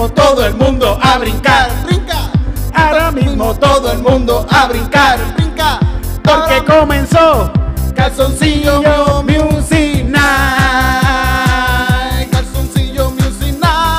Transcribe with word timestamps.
mismo 0.00 0.14
todo 0.14 0.46
el 0.46 0.54
mundo 0.54 0.98
a 1.02 1.18
brincar. 1.18 1.70
Brinca, 1.84 2.16
Ahora 2.72 3.10
mismo 3.10 3.54
todo 3.56 3.92
el 3.92 3.98
mundo 3.98 4.46
a 4.50 4.66
brincar. 4.66 5.18
brinca. 5.36 5.78
Porque 6.22 6.64
comenzó 6.64 7.52
Calzoncillo 7.94 8.80
Music 9.24 10.06
Night. 10.08 10.30
Calzoncillo 12.30 13.10
Music 13.10 13.54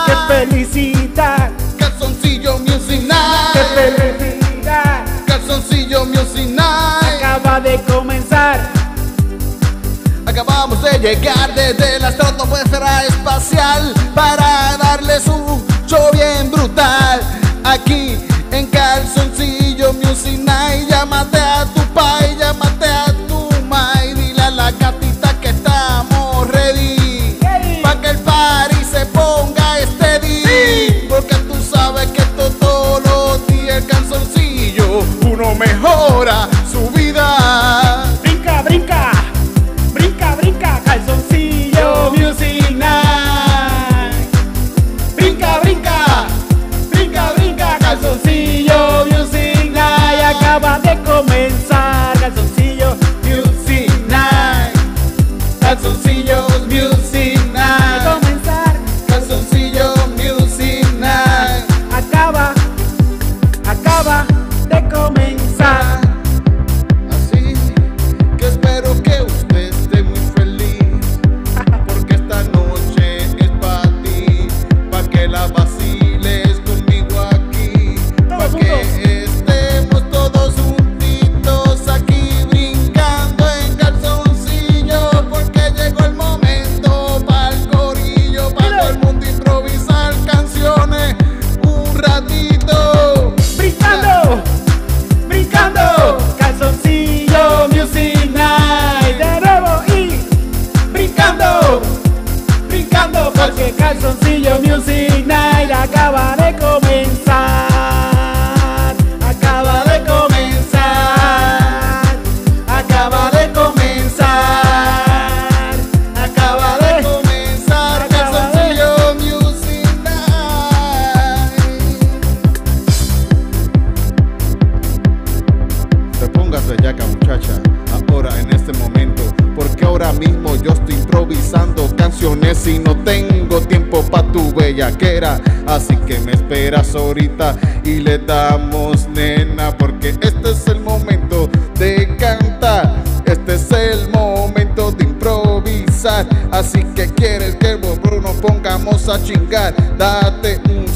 ¡Qué 0.08 0.14
Night. 0.14 0.28
felicidad! 0.28 1.52
Calzoncillo 1.78 2.58
Music 2.58 3.02
¡Qué 3.02 3.08
Night. 3.08 4.18
felicidad! 4.18 5.06
Calzoncillo 5.28 6.06
Music 6.06 6.48
Night. 6.50 7.22
Acaba 7.22 7.60
de 7.60 7.80
comenzar. 7.84 8.72
Acabamos 10.26 10.82
de 10.82 10.98
llegar 10.98 11.54
desde 11.54 12.00
la 12.00 12.10
estratosfera 12.10 13.04
espacial 13.06 13.94
para 14.16 14.78
darles 14.78 15.28
un. 15.28 15.41
Aquí 17.72 18.21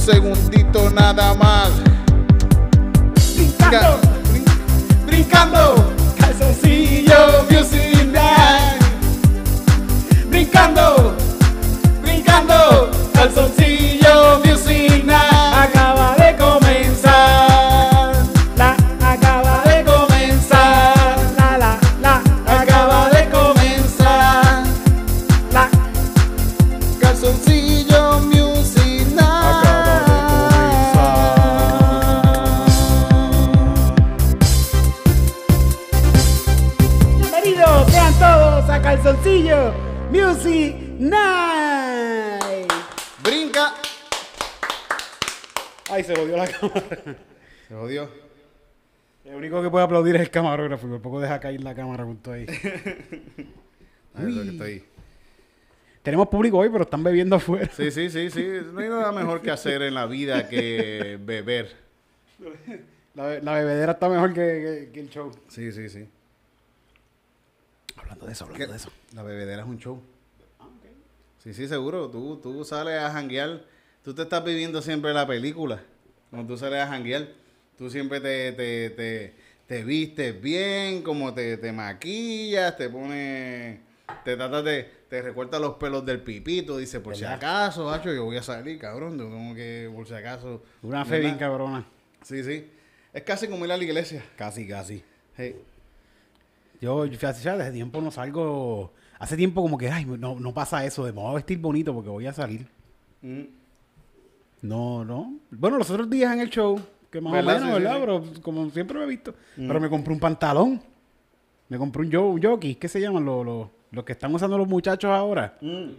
segundo 0.06 0.55
camarógrafo. 50.36 50.86
y 50.88 50.90
Por 50.92 51.02
poco 51.02 51.20
deja 51.22 51.40
caer 51.40 51.62
la 51.64 51.74
cámara 51.74 52.04
junto 52.04 52.32
ahí. 52.32 52.46
Ay, 54.14 54.32
lo 54.32 54.44
que 54.44 54.50
estoy. 54.50 54.84
Tenemos 56.04 56.28
público 56.28 56.58
hoy, 56.60 56.70
pero 56.70 56.84
están 56.84 57.04
bebiendo 57.04 57.36
afuera. 57.38 57.70
Sí, 57.76 57.90
sí, 57.90 58.10
sí, 58.10 58.30
sí. 58.30 58.48
No 58.72 58.80
hay 58.80 58.90
nada 58.90 59.12
mejor 59.12 59.42
que 59.42 59.50
hacer 59.52 59.82
en 59.82 59.94
la 59.96 60.06
vida 60.06 60.48
que 60.48 61.18
beber. 61.22 61.76
La, 63.16 63.26
be- 63.26 63.42
la 63.42 63.54
bebedera 63.54 63.94
está 63.94 64.08
mejor 64.10 64.34
que, 64.34 64.42
que- 64.42 64.90
que 64.94 65.00
el 65.00 65.10
show. 65.10 65.32
Sí, 65.48 65.72
sí, 65.72 65.90
sí. 65.90 66.08
Hablando 67.98 68.26
de 68.26 68.32
eso, 68.34 68.46
¿Qué? 68.48 68.54
hablando 68.54 68.72
de 68.74 68.78
eso. 68.78 68.92
La 69.14 69.24
bebedera 69.24 69.62
es 69.64 69.68
un 69.68 69.80
show. 69.80 70.02
Sí, 71.44 71.54
sí, 71.54 71.68
seguro. 71.68 72.10
Tú, 72.10 72.38
tú 72.38 72.64
sales 72.66 73.00
a 73.00 73.12
janguear. 73.12 73.64
Tú 74.04 74.14
te 74.14 74.22
estás 74.24 74.44
viviendo 74.44 74.82
siempre 74.82 75.14
la 75.14 75.26
película. 75.26 75.82
Cuando 76.30 76.54
tú 76.54 76.58
sales 76.60 76.82
a 76.82 76.88
janguear, 76.88 77.28
tú 77.78 77.90
siempre 77.90 78.20
te, 78.20 78.52
te, 78.52 78.90
te, 78.92 79.34
te 79.68 79.84
vistes 79.84 80.40
bien, 80.42 81.02
como 81.02 81.34
te, 81.34 81.58
te 81.58 81.72
maquillas, 81.72 82.78
te 82.78 82.90
pones... 82.90 83.80
Te 84.24 84.36
tratas 84.36 84.64
de... 84.64 85.06
Te 85.10 85.22
recortas 85.22 85.62
los 85.62 85.76
pelos 85.76 86.06
del 86.06 86.22
pipito. 86.22 86.78
Dices, 86.78 87.00
por 87.02 87.16
si 87.16 87.26
acaso, 87.26 87.90
hacho, 87.92 88.14
yo 88.14 88.26
voy 88.26 88.38
a 88.38 88.44
salir, 88.44 88.80
cabrón. 88.80 89.18
Yo 89.18 89.30
como 89.30 89.56
que, 89.56 89.90
por 89.94 90.08
si 90.08 90.14
acaso... 90.14 90.64
Una 90.82 91.06
fe 91.06 91.20
bien 91.20 91.38
cabrona. 91.38 91.86
Sí, 92.24 92.44
sí. 92.44 92.70
Es 93.14 93.24
casi 93.24 93.48
como 93.48 93.66
ir 93.66 93.72
a 93.72 93.78
la 93.78 93.84
iglesia. 93.84 94.24
Casi, 94.36 94.68
casi. 94.68 95.04
Hey. 95.38 95.56
Yo, 96.82 97.06
yo, 97.06 97.18
fíjate, 97.18 97.42
ya 97.42 97.56
desde 97.56 97.72
tiempo 97.72 98.02
no 98.02 98.12
salgo. 98.12 98.94
Hace 99.18 99.38
tiempo 99.38 99.62
como 99.62 99.78
que, 99.78 99.90
ay, 99.90 100.06
no, 100.06 100.40
no 100.40 100.54
pasa 100.54 100.86
eso 100.86 101.06
de 101.06 101.14
me 101.14 101.22
voy 101.22 101.32
a 101.32 101.36
vestir 101.36 101.58
bonito 101.60 101.94
porque 101.94 102.10
voy 102.10 102.28
a 102.28 102.34
salir. 102.34 102.68
Mm. 103.22 103.44
No, 104.62 105.06
no. 105.06 105.40
Bueno, 105.52 105.78
los 105.78 105.90
otros 105.90 106.10
días 106.10 106.34
en 106.34 106.42
el 106.42 106.50
show, 106.50 106.80
que 107.16 107.22
más 107.22 107.34
¿Verdad? 107.34 107.56
o 107.56 107.60
menos, 107.60 107.78
Sí, 107.78 107.84
¿verdad? 107.84 107.96
sí. 107.96 108.00
Pero 108.02 108.42
como 108.42 108.70
siempre 108.72 108.98
lo 108.98 109.04
he 109.04 109.08
visto. 109.08 109.34
Pero 109.56 109.80
me 109.80 109.90
compré 109.90 110.14
un 110.14 110.20
pantalón. 110.20 110.82
Me 111.70 111.78
compré 111.78 112.04
un, 112.18 112.42
jockey. 112.42 112.76
¿Qué 112.76 112.88
se 112.88 113.00
llaman 113.00 113.24
los, 113.26 113.46
los, 113.46 113.68
los 113.92 114.04
que 114.04 114.12
están 114.12 114.34
usando 114.36 114.58
los 114.58 114.68
muchachos 114.68 115.10
ahora? 115.10 115.58
Mm. 115.62 115.90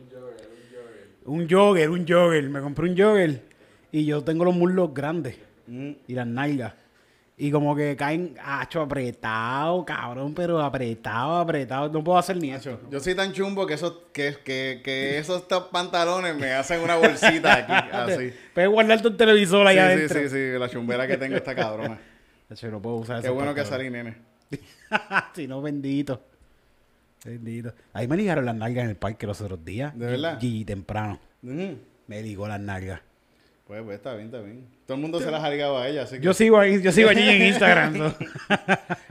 Un 1.25 1.49
jogger, 1.49 1.91
un 1.91 2.07
jogger. 2.07 2.51
Me 2.51 2.61
compré 2.61 2.91
un 2.91 2.97
jogger. 2.97 3.43
Y 3.91 4.05
yo 4.05 4.23
tengo 4.23 4.45
los 4.45 4.55
muslos 4.55 4.93
grandes. 4.93 5.37
Mm. 5.67 5.91
Y 6.07 6.15
las 6.15 6.27
nalgas. 6.27 6.75
Y 7.39 7.51
como 7.51 7.77
que 7.77 7.95
caen, 7.97 8.35
hacho, 8.43 8.81
apretado, 8.81 9.85
cabrón, 9.85 10.33
pero 10.35 10.59
apretado, 10.63 11.37
apretado. 11.37 11.91
No 11.91 12.03
puedo 12.03 12.17
hacer 12.17 12.39
ni 12.39 12.51
eso. 12.51 12.81
Yo 12.91 12.99
soy 12.99 13.15
tan 13.15 13.33
chumbo 13.33 13.67
que 13.67 13.75
esos, 13.75 13.93
que, 14.13 14.39
que, 14.43 14.81
que 14.83 15.19
esos 15.19 15.43
pantalones 15.71 16.35
me 16.35 16.53
hacen 16.55 16.81
una 16.81 16.97
bolsita 16.97 17.53
aquí, 17.53 17.89
así. 17.93 18.33
Puedes 18.55 18.71
guardarte 18.71 19.09
un 19.09 19.17
televisor 19.19 19.67
ahí 19.67 19.77
Sí, 19.77 19.81
sí, 19.83 19.87
adentro. 19.87 20.21
sí, 20.21 20.29
sí, 20.31 20.59
la 20.59 20.69
chumbera 20.71 21.07
que 21.07 21.19
tengo 21.19 21.37
está 21.37 21.55
cabrona. 21.55 22.01
Hacho, 22.51 22.71
no 22.71 22.81
puedo 22.81 22.97
usar 22.97 23.21
Qué 23.21 23.29
bueno 23.29 23.55
que 23.55 23.65
salí, 23.67 23.91
nene. 23.91 24.17
si 25.35 25.47
no, 25.47 25.61
bendito. 25.61 26.23
Bendito. 27.23 27.75
Ahí 27.93 28.09
me 28.09 28.17
ligaron 28.17 28.47
las 28.47 28.55
nalgas 28.55 28.85
en 28.85 28.91
el 28.91 28.97
parque 28.97 29.27
los 29.27 29.41
otros 29.43 29.63
días. 29.63 29.99
¿De 29.99 30.07
verdad? 30.07 30.39
Y 30.41 30.65
temprano. 30.65 31.19
Mm. 31.43 31.73
Me 32.07 32.23
ligó 32.23 32.49
las 32.49 32.61
nalgas. 32.61 33.01
Pues, 33.67 33.83
pues, 33.83 33.97
está 33.97 34.15
bien, 34.15 34.27
está 34.27 34.39
bien. 34.39 34.65
Todo 34.87 34.95
el 34.95 35.03
mundo 35.03 35.19
se 35.19 35.29
las 35.29 35.43
ha 35.43 35.51
ligado 35.51 35.77
a 35.77 35.89
ella, 35.89 36.03
así 36.03 36.19
que... 36.19 36.23
Yo 36.23 36.33
sigo 36.33 36.57
ahí, 36.57 36.81
yo 36.81 36.93
sigo 36.93 37.09
allí 37.09 37.29
en 37.29 37.47
Instagram. 37.47 38.15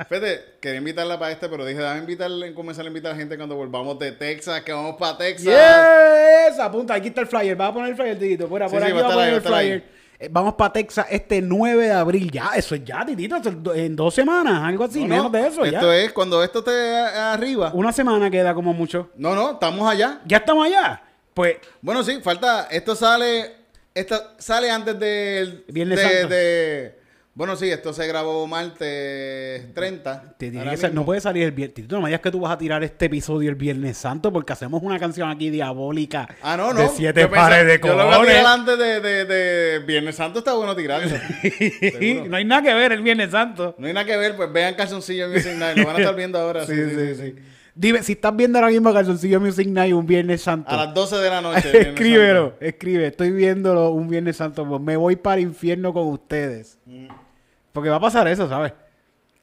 Fíjate, 0.08 0.46
quería 0.62 0.78
invitarla 0.78 1.20
para 1.20 1.34
este, 1.34 1.50
pero 1.50 1.66
dije, 1.66 1.80
déjame 1.80 2.00
invitarle, 2.00 2.54
comenzar 2.54 2.86
a 2.86 2.88
invitar 2.88 3.12
a 3.12 3.16
la 3.16 3.20
gente 3.20 3.36
cuando 3.36 3.56
volvamos 3.56 4.00
de 4.00 4.14
Texas, 4.14 4.62
que 4.62 4.72
vamos 4.72 4.96
para 4.98 5.18
Texas. 5.18 5.54
yes, 5.54 6.58
apunta, 6.60 6.94
aquí 6.94 7.10
está 7.10 7.20
el 7.20 7.28
flyer. 7.28 7.60
Va 7.60 7.68
a 7.68 7.74
poner 7.74 7.90
el 7.90 7.96
flyer, 7.98 8.18
Titito. 8.18 8.46
Sí, 8.46 8.50
por 8.50 8.70
sí, 8.70 8.76
aquí 8.78 8.92
va 8.94 9.00
a 9.00 9.02
va 9.02 9.08
a 9.08 9.10
estar 9.10 9.20
ahí, 9.20 9.32
poner 9.32 9.34
el 9.34 9.42
flyer. 9.42 9.96
Eh, 10.20 10.30
Vamos 10.32 10.54
para 10.54 10.72
Texas 10.72 11.06
este 11.10 11.42
9 11.42 11.88
de 11.88 11.92
abril. 11.92 12.32
Ya, 12.32 12.52
eso 12.56 12.76
es 12.76 12.86
ya, 12.86 13.06
Titito. 13.06 13.36
es 13.36 13.48
En 13.78 13.94
dos 13.98 14.14
semanas, 14.14 14.64
algo 14.64 14.86
así, 14.86 15.02
No, 15.02 15.08
menos 15.08 15.24
no, 15.26 15.30
de 15.32 15.48
eso. 15.48 15.66
Esto 15.66 15.92
ya. 15.92 15.98
es 15.98 16.14
cuando 16.14 16.42
esto 16.42 16.60
esté 16.60 16.96
arriba. 16.96 17.72
Una 17.74 17.92
semana 17.92 18.32
queda 18.32 18.54
como 18.54 18.74
mucho. 18.74 19.10
No, 19.18 19.36
no, 19.36 19.52
estamos 19.52 19.86
allá. 19.92 20.22
Ya 20.24 20.38
estamos 20.38 20.66
allá. 20.66 21.02
Pues 21.34 21.58
Bueno, 21.82 22.02
sí, 22.04 22.22
falta. 22.24 22.70
Esto 22.72 22.96
sale. 22.96 23.65
Esto 23.96 24.22
sale 24.38 24.70
antes 24.70 25.00
del. 25.00 25.64
Viernes 25.70 25.98
de, 25.98 26.04
Santo. 26.06 26.28
de- 26.28 27.06
bueno, 27.34 27.56
sí, 27.58 27.70
esto 27.70 27.92
se 27.92 28.08
grabó 28.08 28.48
martes 28.48 29.74
30. 29.74 30.36
Te 30.38 30.48
Ahora 30.58 30.72
que 30.72 30.78
mismo. 30.78 30.90
no 30.94 31.06
puede 31.06 31.20
salir 31.20 31.44
el 31.44 31.52
viernes. 31.52 31.74
Tito, 31.76 31.96
no 31.96 32.02
me 32.02 32.08
digas 32.10 32.22
que 32.22 32.32
tú 32.32 32.40
vas 32.40 32.54
a 32.54 32.58
tirar 32.58 32.82
este 32.84 33.06
episodio 33.08 33.50
el 33.50 33.56
Viernes 33.56 33.98
Santo 33.98 34.32
porque 34.32 34.54
hacemos 34.54 34.82
una 34.84 34.98
canción 35.00 35.30
aquí 35.30 35.50
diabólica. 35.50 36.28
Ah, 36.42 36.56
no, 36.56 36.74
no. 36.74 36.80
De 36.82 36.88
siete 36.90 37.22
Yo 37.22 37.30
pensaba- 37.30 37.50
pares 37.50 37.68
de 37.68 37.80
Yo 37.86 37.88
lo 37.96 37.96
voy 37.96 38.04
a 38.06 38.18
cojones. 38.18 38.36
tirar 38.38 38.46
antes 38.60 38.78
de, 38.78 39.00
de, 39.02 39.26
de 39.26 39.80
Viernes 39.80 40.16
Santo, 40.16 40.40
está 40.40 40.54
bueno 40.54 40.76
tirarlo. 40.78 41.10
Seguro. 41.42 42.30
no 42.30 42.38
hay 42.38 42.46
nada 42.46 42.62
que 42.62 42.74
ver 42.74 42.92
el 42.94 43.02
Viernes 43.02 43.32
Santo. 43.32 43.76
No 43.78 43.88
hay 43.88 43.94
nada 43.94 44.06
que 44.06 44.16
ver, 44.18 44.36
pues 44.38 44.52
vean 44.54 44.74
Calzoncillo 44.76 45.28
Music 45.28 45.56
Night. 45.58 45.78
Lo 45.78 45.86
van 45.88 45.96
a 45.98 46.00
estar 46.00 46.16
viendo 46.16 46.40
ahora. 46.40 46.66
sí, 46.66 46.74
sí, 46.74 47.16
sí. 47.16 47.36
Dime, 47.78 48.02
si 48.04 48.14
estás 48.14 48.34
viendo 48.34 48.58
ahora 48.58 48.72
mismo 48.72 48.94
Calzoncillo 48.94 49.42
Music 49.42 49.68
Night 49.68 49.94
un 49.94 50.06
Viernes 50.06 50.42
Santo. 50.42 50.72
A 50.72 50.86
las 50.86 50.94
12 50.94 51.18
de 51.18 51.30
la 51.30 51.42
noche. 51.42 51.82
Escríbelo, 51.90 52.50
Santo. 52.52 52.66
escribe. 52.66 53.08
Estoy 53.08 53.32
viéndolo 53.32 53.90
un 53.90 54.08
Viernes 54.08 54.38
Santo. 54.38 54.66
pues 54.68 54.82
me 54.82 54.96
voy 54.96 55.18
para 55.18 55.36
el 55.36 55.42
infierno 55.48 55.94
con 55.94 56.08
ustedes. 56.08 56.78
Mm. 56.86 57.08
Porque 57.74 57.90
va 57.90 57.98
a 57.98 58.00
pasar 58.00 58.28
eso, 58.30 58.48
¿sabes? 58.48 58.72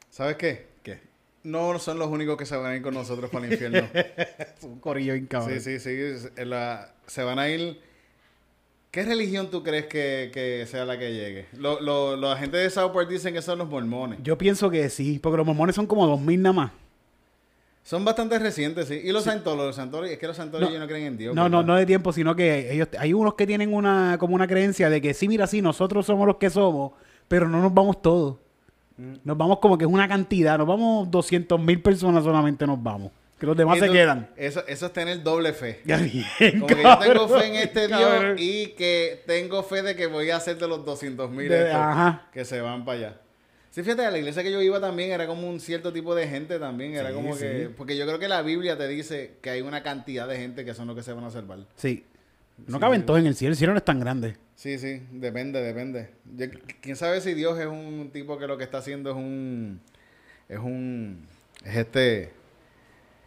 ¿Sabes 0.09 0.37
qué? 0.37 0.69
¿Qué? 0.83 1.01
No 1.43 1.79
son 1.79 1.99
los 1.99 2.09
únicos 2.09 2.39
que 2.39 2.47
se 2.47 2.57
van 2.57 2.73
a 2.73 2.77
ir 2.77 2.81
con 2.81 2.95
nosotros 2.95 3.29
para 3.31 3.45
el 3.45 3.53
infierno. 3.53 3.87
Un 4.63 4.81
corillo 4.81 5.13
bien 5.13 5.27
cabrón. 5.27 5.61
Sí, 5.61 5.79
sí, 5.79 6.01
sí. 6.01 6.29
la- 6.47 6.95
se 7.07 7.23
van 7.23 7.39
a 7.39 7.51
ir. 7.51 7.81
¿Qué 8.91 9.03
religión 9.05 9.51
tú 9.51 9.63
crees 9.63 9.87
que, 9.87 10.31
que 10.33 10.67
sea 10.67 10.87
la 10.87 10.99
que 10.99 11.13
llegue? 11.13 11.47
Lo, 11.53 11.81
lo, 11.81 12.17
la 12.17 12.37
gente 12.37 12.57
de 12.57 12.71
South 12.71 12.93
Park 12.93 13.09
dicen 13.11 13.35
que 13.35 13.43
son 13.43 13.59
los 13.59 13.69
mormones. 13.69 14.19
Yo 14.23 14.37
pienso 14.39 14.71
que 14.71 14.89
sí, 14.89 15.19
porque 15.19 15.37
los 15.39 15.47
mormones 15.47 15.75
son 15.77 15.87
como 15.87 16.07
2000 16.07 16.43
nada 16.43 16.53
más. 16.55 16.73
Son 17.83 18.05
bastante 18.05 18.39
recientes, 18.39 18.87
sí. 18.87 19.01
Y 19.03 19.11
los 19.11 19.25
Scientology, 19.25 19.77
los 19.77 20.11
es 20.11 20.19
que 20.19 20.27
los 20.27 20.37
Scientology 20.37 20.75
No. 20.75 20.81
no, 20.81 20.87
creen 20.87 21.07
en 21.07 21.19
Dios. 21.19 21.35
No, 21.35 21.49
no, 21.49 21.63
no 21.63 21.75
de 21.75 21.85
tiempo, 21.85 22.13
sino 22.13 22.37
que 22.37 22.73
ellos, 22.73 22.89
hay 22.99 23.13
unos 23.13 23.35
que 23.35 23.47
tienen 23.47 23.75
una, 23.75 24.17
como 24.19 24.35
una 24.35 24.47
creencia 24.47 24.89
de 24.89 25.01
que 25.01 25.15
sí, 25.15 25.27
mira, 25.27 25.47
sí, 25.47 25.61
nosotros 25.61 26.07
somos 26.07 26.27
los 26.27 26.37
que 26.37 26.49
somos, 26.49 26.93
pero 27.27 27.49
no 27.49 27.61
nos 27.61 27.75
vamos 27.75 28.01
todos. 28.01 28.37
Mm. 28.97 29.15
Nos 29.25 29.37
vamos 29.37 29.59
como 29.59 29.77
que 29.77 29.85
es 29.85 29.91
una 29.91 30.07
cantidad, 30.07 30.59
nos 30.59 30.67
vamos 30.67 31.11
200 31.11 31.59
mil 31.61 31.83
personas 31.83 32.23
solamente 32.23 32.67
nos 32.67 32.81
vamos. 32.81 33.11
Que 33.41 33.47
los 33.47 33.57
demás 33.57 33.81
se 33.81 33.91
quedan. 33.91 34.31
Eso, 34.37 34.65
eso 34.69 34.87
es 34.87 34.93
tener 34.93 35.21
doble 35.21 35.53
fe. 35.53 35.81
Ya 35.85 35.97
bien, 35.97 36.61
Como 36.61 36.67
que 36.69 36.77
yo 36.77 36.99
tengo 36.99 37.01
cabrón, 37.01 37.41
fe 37.41 37.47
en 37.49 37.55
este 37.57 37.89
cabrón. 37.89 38.37
Dios 38.37 38.49
y 38.49 38.67
que 38.75 39.25
tengo 39.27 39.65
fe 39.65 39.83
de 39.83 39.97
que 39.97 40.07
voy 40.07 40.31
a 40.31 40.37
hacer 40.37 40.59
de 40.59 40.69
los 40.69 40.85
200 40.85 41.29
mil 41.29 41.49
que 42.33 42.45
se 42.45 42.61
van 42.61 42.85
para 42.85 42.99
allá. 42.99 43.22
Sí, 43.73 43.83
fíjate, 43.83 44.05
a 44.05 44.11
la 44.11 44.19
iglesia 44.19 44.43
que 44.43 44.53
yo 44.53 44.61
iba 44.61 44.79
también 44.81 45.13
era 45.13 45.27
como 45.27 45.49
un 45.49 45.59
cierto 45.59 45.93
tipo 45.95 46.15
de 46.15 46.29
gente 46.29 46.59
también. 46.59 46.95
Era 46.95 47.09
Sí, 47.09 47.15
como 47.15 47.37
que... 47.37 47.71
Porque 47.77 47.97
yo 47.97 48.05
creo 48.07 48.19
que 48.19 48.29
la 48.29 48.43
Biblia 48.43 48.77
te 48.77 48.87
dice 48.87 49.33
que 49.41 49.49
hay 49.51 49.63
una 49.63 49.83
cantidad 49.83 50.29
de 50.29 50.37
gente 50.37 50.65
que 50.65 50.75
son 50.75 50.87
los 50.89 50.95
que 50.97 51.03
se 51.03 51.13
van 51.15 51.25
a 51.25 51.31
salvar. 51.31 51.61
Sí. 51.77 52.05
No 52.67 52.77
Sí. 52.77 52.81
caben 52.81 53.07
todos 53.07 53.19
en 53.21 53.27
el 53.27 53.35
cielo, 53.35 53.53
el 53.53 53.57
cielo 53.57 53.73
no 53.73 53.79
es 53.79 53.85
tan 53.85 53.99
grande. 53.99 54.37
Sí, 54.57 54.79
sí, 54.79 55.01
depende, 55.11 55.61
depende. 55.63 56.11
Yo- 56.37 56.47
¿Quién 56.83 56.97
sabe 56.97 57.21
si 57.23 57.33
Dios 57.33 57.59
es 57.59 57.67
un 57.67 58.11
tipo 58.13 58.39
que 58.39 58.47
lo 58.47 58.59
que 58.59 58.65
está 58.65 58.79
haciendo 58.79 59.11
es 59.11 59.17
un... 59.17 59.81
Es 60.51 60.59
un... 60.59 61.27
Es 61.65 61.75
este... 61.77 62.31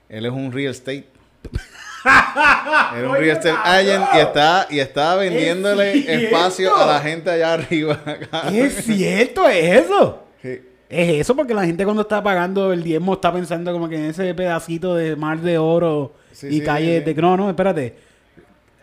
Él 0.09 0.27
es 0.27 0.31
un 0.31 0.51
real 0.51 0.69
estate. 0.71 1.07
Era 2.05 3.09
un 3.09 3.15
real 3.15 3.37
estate 3.37 3.57
agent 3.63 4.03
y 4.13 4.17
está, 4.19 4.67
y 4.69 4.79
está 4.79 5.15
vendiéndole 5.15 5.91
Es 5.97 6.23
espacio 6.23 6.75
a 6.75 6.85
la 6.85 6.99
gente 6.99 7.31
allá 7.31 7.53
arriba. 7.53 7.99
Es 8.53 8.85
cierto, 8.85 9.49
es 9.49 9.85
eso. 9.85 10.21
Sí. 10.41 10.61
Es 10.87 11.21
eso 11.21 11.35
porque 11.35 11.53
la 11.53 11.65
gente 11.65 11.83
cuando 11.83 12.03
está 12.03 12.21
pagando 12.21 12.71
el 12.71 12.83
diezmo 12.83 13.15
está 13.15 13.33
pensando 13.33 13.71
como 13.73 13.89
que 13.89 13.95
en 13.95 14.05
ese 14.05 14.33
pedacito 14.35 14.95
de 14.95 15.15
mar 15.15 15.39
de 15.39 15.57
oro 15.57 16.13
Sí, 16.31 16.47
y 16.47 16.59
sí, 16.59 16.61
calles 16.61 17.03
de... 17.05 17.13
No, 17.15 17.37
no, 17.37 17.49
espérate. 17.49 17.95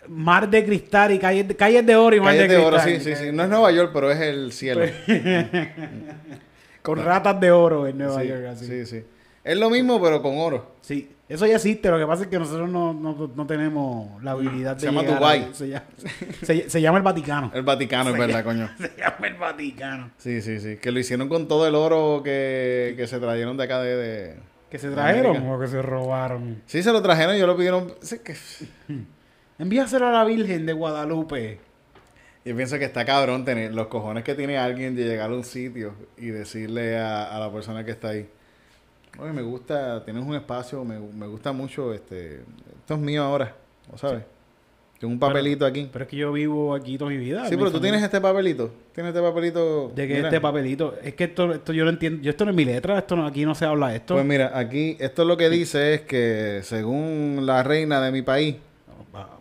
Mar 0.09 0.49
de 0.49 0.65
cristal 0.65 1.13
y 1.13 1.19
calles 1.19 1.47
de, 1.47 1.55
calles 1.55 1.87
de 1.87 1.95
oro 1.95 2.17
y 2.17 2.21
mar 2.21 2.35
de, 2.35 2.49
de 2.49 2.57
oro, 2.57 2.79
cristal. 2.79 3.01
sí, 3.01 3.15
sí, 3.15 3.25
sí. 3.27 3.33
No 3.33 3.45
es 3.45 3.51
Nueva 3.51 3.71
York, 3.71 3.91
pero 3.93 4.11
es 4.11 4.21
el 4.21 4.53
cielo. 4.53 4.81
Con 6.83 7.05
ratas 7.05 7.39
de 7.41 7.51
oro 7.51 7.87
en 7.87 7.99
Nueva 7.99 8.25
York. 8.25 8.47
Así. 8.47 8.67
sí, 8.67 8.87
sí. 8.87 9.05
Es 9.45 9.57
lo 9.57 9.71
mismo, 9.71 10.01
pero 10.01 10.23
con 10.23 10.39
oro. 10.39 10.73
Sí, 10.81 11.11
eso 11.33 11.47
ya 11.47 11.57
existe. 11.57 11.91
Lo 11.91 11.99
que 11.99 12.07
pasa 12.07 12.23
es 12.25 12.29
que 12.29 12.39
nosotros 12.39 12.69
no, 12.69 12.93
no, 12.93 13.31
no 13.35 13.47
tenemos 13.47 14.23
la 14.23 14.33
habilidad 14.33 14.75
de 14.77 14.81
Se 14.81 14.87
llama 14.87 15.03
Dubái. 15.03 15.49
Se 15.53 15.69
llama, 15.69 15.85
se, 16.43 16.71
se 16.71 16.81
llama 16.81 16.99
el 16.99 17.05
Vaticano. 17.05 17.51
El 17.55 17.63
Vaticano, 17.63 18.11
es 18.11 18.19
verdad, 18.19 18.45
coño. 18.45 18.69
Se 18.79 18.93
llama 18.97 19.27
el 19.27 19.35
Vaticano. 19.35 20.11
Sí, 20.19 20.41
sí, 20.43 20.61
sí. 20.61 20.77
Que 20.77 20.91
lo 20.93 20.99
hicieron 21.01 21.29
con 21.29 21.49
todo 21.49 21.67
el 21.67 21.75
oro 21.75 22.23
que, 22.23 22.95
que 22.97 23.07
se 23.07 23.19
trajeron 23.19 23.57
de 23.57 23.65
acá 23.65 23.81
de... 23.81 23.97
de- 23.97 24.37
¿Que 24.71 24.79
se 24.79 24.89
trajeron 24.91 25.37
América. 25.37 25.53
o 25.55 25.61
que 25.61 25.67
se 25.69 25.83
robaron? 25.83 26.63
Sí, 26.65 26.83
se 26.83 26.93
lo 26.93 27.03
trajeron 27.03 27.37
y 27.37 27.39
yo 27.39 27.47
lo 27.47 27.57
pidieron... 27.57 27.93
que- 28.25 28.37
Envíaselo 29.59 30.09
a 30.09 30.13
la 30.13 30.25
Virgen 30.25 30.65
de 30.67 30.73
Guadalupe. 30.73 31.61
Yo 32.45 32.57
pienso 32.57 32.79
que 32.79 32.85
está 32.87 33.05
cabrón 33.05 33.45
tener 33.45 33.73
los 33.75 33.87
cojones 33.87 34.25
que 34.25 34.35
tiene 34.35 34.59
alguien 34.59 34.97
de 34.97 35.05
llegar 35.05 35.31
a 35.31 35.35
un 35.35 35.45
sitio 35.45 35.95
y 36.17 36.27
decirle 36.27 36.99
a, 36.99 37.25
a 37.25 37.39
la 37.39 37.53
persona 37.53 37.85
que 37.85 37.93
está 37.93 38.09
ahí, 38.09 38.29
oye, 39.19 39.33
me 39.33 39.43
gusta, 39.43 40.05
tienes 40.05 40.25
un 40.25 40.35
espacio, 40.35 40.85
me, 40.85 40.99
me 40.99 41.27
gusta 41.27 41.53
mucho, 41.53 41.93
este, 41.93 42.37
esto 42.81 42.95
es 42.95 43.01
mío 43.01 43.23
ahora, 43.23 43.55
¿no 43.91 43.99
sabes? 43.99 44.23
Tengo 44.99 45.15
un 45.15 45.19
papelito 45.19 45.67
aquí. 45.67 45.89
Pero 45.93 46.05
es 46.05 46.09
que 46.09 46.17
yo 46.17 46.31
vivo 46.33 46.75
aquí 46.77 46.97
toda 46.97 47.11
mi 47.11 47.17
vida. 47.17 47.45
Sí, 47.47 47.51
mi 47.51 47.57
pero 47.57 47.71
tú 47.73 47.79
familia. 47.79 47.81
tienes 47.91 48.03
este 48.05 48.21
papelito, 48.21 48.71
tienes 48.95 49.11
este 49.11 49.21
papelito. 49.21 49.89
De 49.97 50.07
mira. 50.07 50.21
este 50.29 50.41
papelito. 50.41 50.95
Es 51.03 51.15
que 51.15 51.25
esto, 51.25 51.53
esto 51.53 51.73
yo 51.73 51.83
lo 51.83 51.91
entiendo. 51.91 52.23
Yo 52.23 52.31
esto 52.31 52.45
no 52.45 52.53
es 52.53 52.57
mi 52.57 52.65
letra. 52.65 52.99
Esto 52.99 53.17
no, 53.17 53.27
aquí 53.27 53.45
no 53.45 53.57
se 53.57 53.65
habla 53.65 53.89
de 53.89 53.97
esto. 53.97 54.15
Pues 54.15 54.25
mira, 54.25 54.53
aquí, 54.57 54.97
esto 55.01 55.25
lo 55.25 55.37
que 55.37 55.51
dice 55.51 55.95
es 55.95 56.03
que 56.03 56.61
según 56.63 57.41
la 57.43 57.65
reina 57.65 58.01
de 58.01 58.13
mi 58.13 58.23
país, 58.23 58.57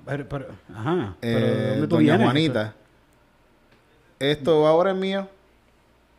pero- 0.04 0.28
pero- 0.28 0.48
ajá. 0.74 1.16
Eh, 1.22 1.28
¿de 1.30 1.68
dónde 1.70 1.88
tú 1.88 1.96
doña 1.98 2.14
vienes? 2.18 2.26
Juanita, 2.26 2.74
esto 4.20 4.66
ahora 4.68 4.92
es 4.92 4.98
mío. 4.98 5.28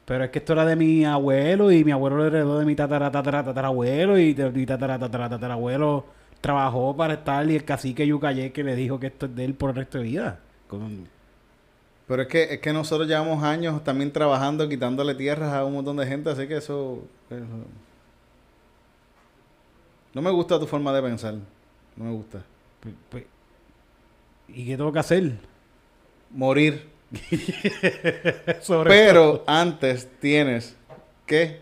Pero 0.04 0.25
es 0.25 0.30
que 0.30 0.40
esto 0.40 0.52
era 0.54 0.64
de 0.64 0.76
mi 0.76 1.04
abuelo 1.04 1.71
y 1.71 1.85
mi 1.85 1.92
abuelo 1.92 2.16
lo 2.18 2.26
heredó 2.26 2.59
de 2.59 2.64
mi 2.66 2.75
tatara, 2.75 3.11
tatara, 3.11 3.44
tatarabuelo 3.44 4.18
y 4.18 4.35
de 4.35 4.50
mi 4.50 4.66
tatara, 4.66 4.99
tatara, 4.99 5.28
tatarabuelo 5.28 6.04
trabajó 6.40 6.97
para 6.97 7.14
estar 7.14 7.49
y 7.49 7.54
el 7.54 7.64
cacique 7.64 8.04
Yucayé 8.06 8.50
que 8.52 8.64
le 8.64 8.75
dijo 8.75 8.99
que 8.99 9.06
esto 9.06 9.26
es 9.26 9.37
de 9.37 9.44
él 9.44 9.54
por 9.54 9.71
el 9.71 9.76
resto 9.76 9.99
de 9.99 10.04
vida. 10.04 10.40
Con- 10.66 11.06
Pero 12.09 12.23
es 12.23 12.28
que, 12.28 12.42
es 12.54 12.59
que 12.61 12.73
nosotros 12.73 13.06
llevamos 13.06 13.44
años 13.44 13.85
también 13.85 14.11
trabajando, 14.12 14.68
quitándole 14.68 15.14
tierras 15.14 15.52
a 15.52 15.64
un 15.64 15.75
montón 15.75 15.97
de 15.99 16.06
gente, 16.06 16.30
así 16.30 16.49
que 16.49 16.56
eso, 16.56 17.04
eso- 17.30 17.44
No 20.14 20.21
me 20.21 20.30
gusta 20.30 20.59
tu 20.59 20.66
forma 20.66 20.92
de 20.92 21.02
pensar. 21.02 21.35
No 21.97 22.04
me 22.04 22.11
gusta. 22.12 22.42
pues- 22.80 22.94
pues, 23.09 23.25
¿Y 24.49 24.66
qué 24.66 24.76
tengo 24.76 24.92
que 24.92 24.99
hacer? 24.99 25.32
Morir. 26.30 26.90
Sobre 28.61 28.90
Pero 28.90 29.45
antes 29.47 30.09
tienes 30.21 30.76
que 31.26 31.61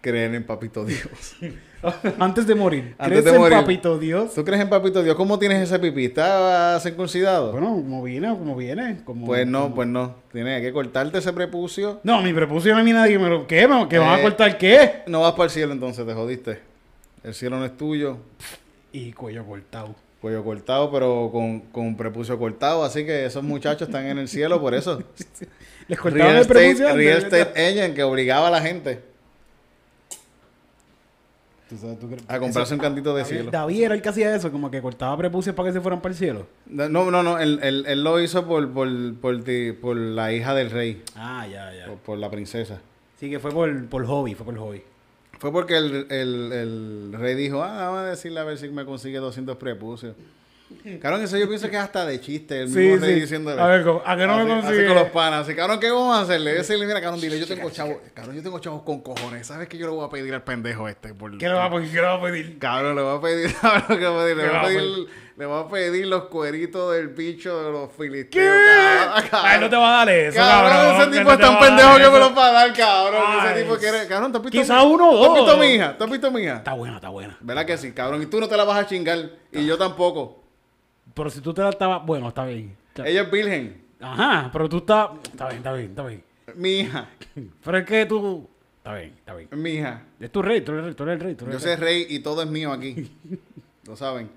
Creer 0.00 0.34
en 0.34 0.44
Papito 0.44 0.84
Dios. 0.84 1.36
Antes 2.18 2.46
de 2.46 2.54
morir. 2.54 2.94
Antes 2.98 3.08
¿Crees 3.08 3.24
de 3.24 3.30
en 3.32 3.36
morir. 3.38 3.58
papito 3.58 3.98
Dios? 3.98 4.32
¿Tú 4.34 4.42
crees 4.42 4.60
en 4.62 4.70
Papito 4.70 5.02
Dios? 5.02 5.16
¿Cómo 5.16 5.38
tienes 5.38 5.62
ese 5.62 5.78
pipí? 5.78 6.06
¿Está 6.06 6.78
circuncidado? 6.80 7.52
Bueno, 7.52 7.68
como 7.68 8.02
viene, 8.02 8.28
como 8.28 8.56
viene. 8.56 9.02
Como, 9.04 9.26
pues 9.26 9.46
no, 9.46 9.64
como- 9.64 9.74
pues 9.74 9.88
no. 9.88 10.14
Tienes 10.32 10.62
que 10.62 10.72
cortarte 10.72 11.18
ese 11.18 11.32
prepucio. 11.34 12.00
No, 12.02 12.22
mi 12.22 12.32
prepucio 12.32 12.74
a 12.74 12.82
mí 12.82 12.90
nadie 12.92 13.18
me 13.18 13.28
lo... 13.28 13.46
¿Qué? 13.46 13.68
¿Me- 13.68 13.86
¿Que 13.88 13.98
van 13.98 14.08
a 14.14 14.18
Eh. 14.18 14.22
cortar 14.22 14.56
qué? 14.56 15.02
No 15.06 15.20
vas 15.20 15.32
para 15.32 15.44
el 15.44 15.50
cielo 15.50 15.72
entonces, 15.72 16.06
te 16.06 16.14
jodiste. 16.14 16.60
El 17.22 17.34
cielo 17.34 17.58
no 17.58 17.66
es 17.66 17.76
tuyo. 17.76 18.16
Y 18.92 19.12
cuello 19.12 19.44
cortado. 19.44 19.94
Cuello 20.24 20.42
cortado, 20.42 20.90
pero 20.90 21.28
con, 21.30 21.60
con 21.60 21.98
prepucio 21.98 22.38
cortado. 22.38 22.82
Así 22.82 23.04
que 23.04 23.26
esos 23.26 23.42
muchachos 23.42 23.88
están 23.88 24.06
en 24.06 24.16
el 24.16 24.26
cielo 24.26 24.58
por 24.58 24.72
eso. 24.74 25.02
Les 25.88 25.98
cortaban 26.00 26.28
Real 26.32 26.40
el 26.42 26.48
prepucio. 26.48 26.88
antes, 26.88 26.96
real 27.04 27.18
estate 27.18 27.68
agent 27.68 27.94
que 27.94 28.02
obligaba 28.02 28.48
a 28.48 28.50
la 28.50 28.62
gente 28.62 29.02
Tú 31.68 31.76
sabes, 31.76 31.98
tú 32.00 32.08
crees- 32.08 32.22
a 32.26 32.38
comprarse 32.38 32.72
un 32.72 32.80
cantito 32.80 33.14
de 33.14 33.20
David, 33.22 33.34
cielo. 33.36 33.50
David 33.50 33.82
era 33.82 33.94
el 33.94 34.00
que 34.00 34.08
hacía 34.08 34.34
eso, 34.34 34.50
como 34.50 34.70
que 34.70 34.80
cortaba 34.80 35.14
prepucios 35.18 35.54
para 35.54 35.68
que 35.68 35.72
se 35.74 35.82
fueran 35.82 36.00
para 36.00 36.12
el 36.14 36.18
cielo. 36.18 36.46
No, 36.64 36.88
no, 36.88 37.22
no. 37.22 37.38
Él, 37.38 37.60
él- 37.62 37.84
él 37.86 38.02
lo 38.02 38.18
hizo 38.18 38.46
por, 38.46 38.70
por, 38.72 38.88
por, 39.16 39.44
ti- 39.44 39.72
por 39.72 39.94
la 39.94 40.32
hija 40.32 40.54
del 40.54 40.70
rey. 40.70 41.02
Ah, 41.16 41.46
ya, 41.46 41.70
ya. 41.74 41.84
Por, 41.86 41.96
por 41.98 42.18
la 42.18 42.30
princesa. 42.30 42.80
Sí, 43.20 43.28
que 43.28 43.38
fue 43.40 43.50
por, 43.50 43.88
por 43.88 44.06
hobby, 44.06 44.34
fue 44.34 44.46
por 44.46 44.56
hobby. 44.56 44.82
Fue 45.38 45.52
porque 45.52 45.76
el, 45.76 46.06
el, 46.10 46.52
el 46.52 47.12
rey 47.18 47.34
dijo, 47.34 47.62
ah, 47.62 47.86
vamos 47.86 48.00
a 48.00 48.04
decirle 48.10 48.40
a 48.40 48.44
ver 48.44 48.56
si 48.58 48.68
me 48.68 48.84
consigue 48.84 49.18
200 49.18 49.56
prepucios. 49.56 50.14
Cabrón, 51.00 51.22
eso 51.22 51.36
yo 51.36 51.46
pienso 51.46 51.68
que 51.68 51.76
es 51.76 51.82
hasta 51.82 52.04
de 52.06 52.20
chiste. 52.20 52.62
El 52.62 52.68
Sí, 52.68 52.78
mismo 52.78 52.96
rey 53.04 53.14
sí. 53.14 53.20
diciéndole. 53.20 53.60
A 53.60 53.66
ver, 53.66 53.84
¿cómo- 53.84 54.02
¿a 54.04 54.16
qué 54.16 54.26
no 54.26 54.36
me 54.36 54.42
Así- 54.42 54.48
consigue? 54.62 54.78
Así 54.78 54.86
con 54.86 54.96
los 55.02 55.08
panas. 55.12 55.40
Así, 55.46 55.54
cabrón, 55.54 55.78
¿qué 55.78 55.90
vamos 55.90 56.16
a 56.16 56.22
hacerle? 56.22 56.54
Decirle, 56.54 56.86
mira, 56.86 57.00
cabrón, 57.00 57.20
dile, 57.20 57.38
yo 57.38 57.46
tengo 57.46 57.70
chavos. 57.70 57.96
Cabrón, 58.14 58.34
yo 58.36 58.42
tengo 58.42 58.58
chavos 58.58 58.82
con 58.82 59.00
cojones. 59.02 59.46
¿Sabes 59.46 59.68
qué 59.68 59.76
yo 59.78 59.86
le 59.86 59.92
voy 59.92 60.06
a 60.06 60.10
pedir 60.10 60.32
al 60.34 60.42
pendejo 60.42 60.88
este? 60.88 61.14
Por, 61.14 61.36
¿Qué 61.38 61.46
le 61.48 61.54
va 61.54 61.66
a 61.66 61.70
pedir? 61.70 61.90
¿Qué 61.90 61.96
le 61.96 62.02
va 62.02 62.14
a 62.14 62.20
pedir? 62.22 62.58
Cabrón, 62.58 62.96
le 62.96 63.02
voy 63.02 63.18
a 63.18 63.20
pedir, 63.20 63.50
¿sabes 63.60 63.84
lo 63.88 63.98
que 63.98 64.06
voy 64.06 64.20
a 64.20 64.24
pedir? 64.24 64.36
Le 64.36 64.42
¿Qué 64.42 64.48
voy 64.48 64.56
a 64.58 64.62
pedir, 64.62 65.06
le 65.36 65.46
voy 65.46 65.64
a 65.64 65.68
pedir 65.68 66.06
los 66.06 66.24
cueritos 66.24 66.94
del 66.94 67.08
bicho 67.08 67.60
de 67.64 67.72
los 67.72 67.88
¿Qué? 67.90 67.94
filisteos. 68.04 68.54
cabrón. 69.30 69.40
Ay, 69.44 69.60
no 69.60 69.68
te 69.70 69.76
va 69.76 69.88
a 69.88 69.96
dar 70.04 70.08
eso, 70.14 70.36
Cabrón, 70.36 70.70
cabrón. 70.72 71.00
ese 71.00 71.10
tipo 71.10 71.24
no 71.24 71.30
es 71.32 71.36
te 71.38 71.42
tan 71.44 71.54
va 71.54 71.60
pendejo 71.60 71.96
que 71.96 72.10
me 72.10 72.18
lo 72.20 72.34
va 72.34 72.46
a 72.46 72.52
dar, 72.52 72.72
cabrón. 72.72 73.22
Ay, 73.26 73.50
ese 73.52 73.62
tipo 73.64 73.76
quiere. 73.76 74.06
Cabrón, 74.06 74.30
¿tú 74.32 74.38
has 74.38 74.44
visto 74.44 74.60
quizá 74.60 74.84
mi- 74.84 74.92
uno 74.92 75.10
o 75.10 75.16
¿Tú 75.16 75.24
has 75.24 75.34
visto 75.34 75.50
dos. 75.50 75.58
mi 75.60 75.66
hija? 75.66 75.98
¿Tú 75.98 76.04
has 76.04 76.10
visto 76.10 76.30
mi 76.30 76.42
hija? 76.42 76.56
Está 76.56 76.72
buena, 76.74 76.96
está 76.96 77.08
buena. 77.08 77.36
¿Verdad 77.40 77.66
que 77.66 77.76
sí, 77.78 77.92
cabrón? 77.92 78.22
Y 78.22 78.26
tú 78.26 78.38
no 78.40 78.48
te 78.48 78.56
la 78.56 78.64
vas 78.64 78.78
a 78.78 78.86
chingar. 78.86 79.18
Y 79.50 79.66
yo 79.66 79.76
tampoco. 79.76 80.44
Pero 81.14 81.30
si 81.30 81.40
tú 81.40 81.52
te 81.54 81.62
la 81.62 81.70
estabas... 81.70 82.04
Bueno, 82.06 82.28
está 82.28 82.44
bien. 82.44 82.76
Ella 83.04 83.22
es 83.22 83.30
virgen. 83.30 83.84
Ajá, 84.00 84.50
pero 84.52 84.68
tú 84.68 84.78
estás... 84.78 85.10
Está 85.24 85.46
bien, 85.48 85.58
está 85.58 85.72
bien, 85.72 85.90
está 85.90 86.02
bien. 86.04 86.24
Mi 86.56 86.80
hija. 86.80 87.08
Pero 87.64 87.78
es 87.78 87.84
que 87.86 88.06
tú... 88.06 88.48
Está 88.78 88.94
bien, 88.96 89.14
está 89.18 89.34
bien. 89.34 89.48
Mi 89.52 89.70
hija. 89.70 90.02
Es 90.20 90.30
tu 90.30 90.42
rey, 90.42 90.60
tú 90.60 90.72
eres 90.72 90.80
el 90.82 90.86
rey, 90.88 90.94
tú 90.94 91.02
eres 91.04 91.14
el 91.14 91.20
rey. 91.20 91.34
Tú 91.34 91.44
eres 91.46 91.54
Yo 91.56 91.60
soy 91.68 91.76
rey 91.76 92.06
y 92.08 92.18
todo 92.20 92.42
es 92.42 92.48
mío 92.48 92.72
aquí. 92.72 93.10
Lo 93.86 93.96
saben. 93.96 94.30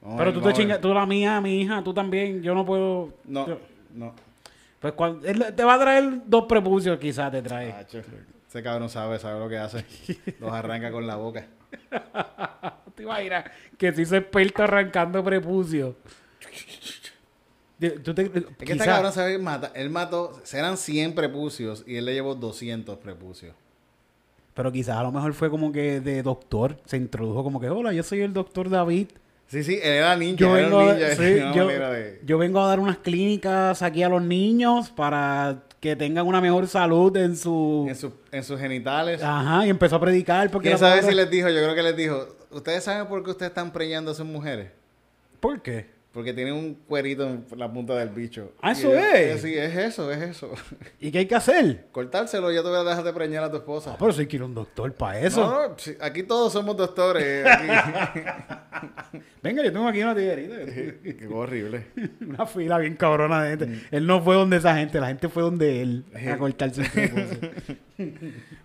Vamos 0.00 0.18
Pero 0.18 0.32
ver, 0.32 0.40
tú 0.40 0.48
te 0.48 0.52
chingas... 0.54 0.80
Tú 0.80 0.94
la 0.94 1.06
mía, 1.06 1.40
mi 1.40 1.60
hija, 1.60 1.82
tú 1.82 1.92
también. 1.92 2.42
Yo 2.42 2.54
no 2.54 2.64
puedo... 2.64 3.12
No, 3.24 3.46
yo- 3.46 3.58
no. 3.94 4.14
Pues 4.80 4.92
cuando... 4.94 5.26
él 5.26 5.44
te 5.56 5.64
va 5.64 5.74
a 5.74 5.80
traer 5.80 6.22
dos 6.26 6.44
prepucios 6.44 6.98
quizás 6.98 7.32
te 7.32 7.42
trae. 7.42 7.74
Ese 8.48 8.62
cabrón 8.62 8.88
sabe, 8.88 9.18
sabe 9.18 9.40
lo 9.40 9.48
que 9.48 9.58
hace. 9.58 9.84
Los 10.40 10.52
arranca 10.52 10.90
con 10.90 11.06
la 11.06 11.16
boca. 11.16 11.46
¿Te 12.94 13.02
imaginas 13.02 13.44
que 13.76 13.92
se 13.92 14.02
hizo 14.02 14.16
experto 14.16 14.62
arrancando 14.62 15.22
prepucios? 15.22 15.94
Tú 18.02 18.14
te- 18.14 18.22
Es 18.22 18.32
que 18.32 18.72
este 18.72 18.84
cabrón 18.84 19.12
sabe 19.12 19.38
mata. 19.38 19.70
Él 19.74 19.90
mató, 19.90 20.40
eran 20.52 20.76
100 20.76 21.14
prepucios 21.14 21.84
y 21.86 21.96
él 21.96 22.06
le 22.06 22.14
llevó 22.14 22.34
200 22.34 22.98
prepucios. 22.98 23.54
Pero 24.54 24.72
quizás 24.72 24.96
a 24.96 25.02
lo 25.04 25.12
mejor 25.12 25.32
fue 25.34 25.48
como 25.50 25.70
que 25.70 26.00
de 26.00 26.22
doctor. 26.22 26.80
Se 26.86 26.96
introdujo 26.96 27.44
como 27.44 27.60
que, 27.60 27.68
hola, 27.68 27.92
yo 27.92 28.02
soy 28.02 28.22
el 28.22 28.32
doctor 28.32 28.68
David. 28.68 29.08
Sí, 29.48 29.64
sí, 29.64 29.74
él 29.82 29.92
era 29.94 30.14
ninja. 30.14 30.36
Yo 30.38 30.56
era 30.56 30.66
vengo, 30.68 30.92
ninja. 30.92 31.16
sí, 31.16 31.36
yo, 31.54 31.64
manera 31.66 31.90
de- 31.90 32.20
yo 32.24 32.38
vengo 32.38 32.60
a 32.60 32.68
dar 32.68 32.78
unas 32.80 32.98
clínicas 32.98 33.82
aquí 33.82 34.02
a 34.02 34.08
los 34.08 34.22
niños 34.22 34.90
para 34.90 35.62
que 35.80 35.96
tengan 35.96 36.26
una 36.26 36.40
mejor 36.40 36.66
salud 36.68 37.16
en 37.16 37.34
su... 37.36 37.86
en, 37.88 37.96
su- 37.96 38.12
en 38.30 38.44
sus 38.44 38.60
genitales. 38.60 39.22
Ajá, 39.22 39.64
y 39.66 39.70
empezó 39.70 39.96
a 39.96 40.00
predicar 40.00 40.50
porque... 40.50 40.68
¿Quién 40.68 40.78
sabe 40.78 40.96
palabra- 41.00 41.10
si 41.10 41.16
les 41.16 41.30
dijo? 41.30 41.48
Yo 41.48 41.62
creo 41.62 41.74
que 41.74 41.82
les 41.82 41.96
dijo, 41.96 42.36
¿ustedes 42.50 42.84
saben 42.84 43.06
por 43.06 43.24
qué 43.24 43.30
ustedes 43.30 43.50
están 43.50 43.72
preñando 43.72 44.10
a 44.10 44.14
sus 44.14 44.26
mujeres? 44.26 44.70
¿Por 45.40 45.62
qué? 45.62 45.86
Porque 46.12 46.32
tienen 46.32 46.54
un 46.54 46.74
cuerito 46.74 47.24
en 47.28 47.44
la 47.56 47.70
punta 47.70 47.94
del 47.94 48.08
bicho. 48.08 48.52
Ah, 48.62 48.72
eso 48.72 48.92
es. 48.96 49.42
Sí, 49.42 49.54
es 49.54 49.76
eso, 49.76 50.10
es 50.10 50.20
eso. 50.22 50.50
¿Y 50.98 51.10
qué 51.12 51.18
hay 51.18 51.26
que 51.26 51.34
hacer? 51.34 51.86
Cortárselo, 51.92 52.50
ya 52.50 52.62
te 52.62 52.68
voy 52.68 52.78
a 52.78 52.82
dejar 52.82 53.04
de 53.04 53.12
preñar 53.12 53.44
a 53.44 53.50
tu 53.50 53.56
Ah, 53.56 53.60
esposa. 53.60 53.96
pero 53.98 54.12
si 54.12 54.26
quiero 54.26 54.46
un 54.46 54.54
doctor 54.54 54.92
para 54.94 55.20
eso. 55.20 55.40
No, 55.42 55.68
no, 55.68 55.76
aquí 56.00 56.22
todos 56.22 56.52
somos 56.54 56.76
doctores. 56.76 57.46
aquí. 57.46 57.68
Venga, 59.42 59.62
yo 59.62 59.70
tengo 59.72 59.86
aquí 59.86 60.02
una 60.02 60.14
tijerita. 60.14 60.54
Qué 61.18 61.28
horrible. 61.30 61.86
Una 62.26 62.46
fila 62.46 62.78
bien 62.78 62.96
cabrona 62.96 63.42
de 63.44 63.50
gente. 63.56 63.86
Él 63.90 64.06
no 64.06 64.20
fue 64.22 64.34
donde 64.34 64.56
esa 64.56 64.76
gente, 64.76 64.98
la 65.00 65.08
gente 65.08 65.28
fue 65.28 65.42
donde 65.42 65.82
él 65.82 66.04
a 66.32 66.36
cortarse. 66.38 66.82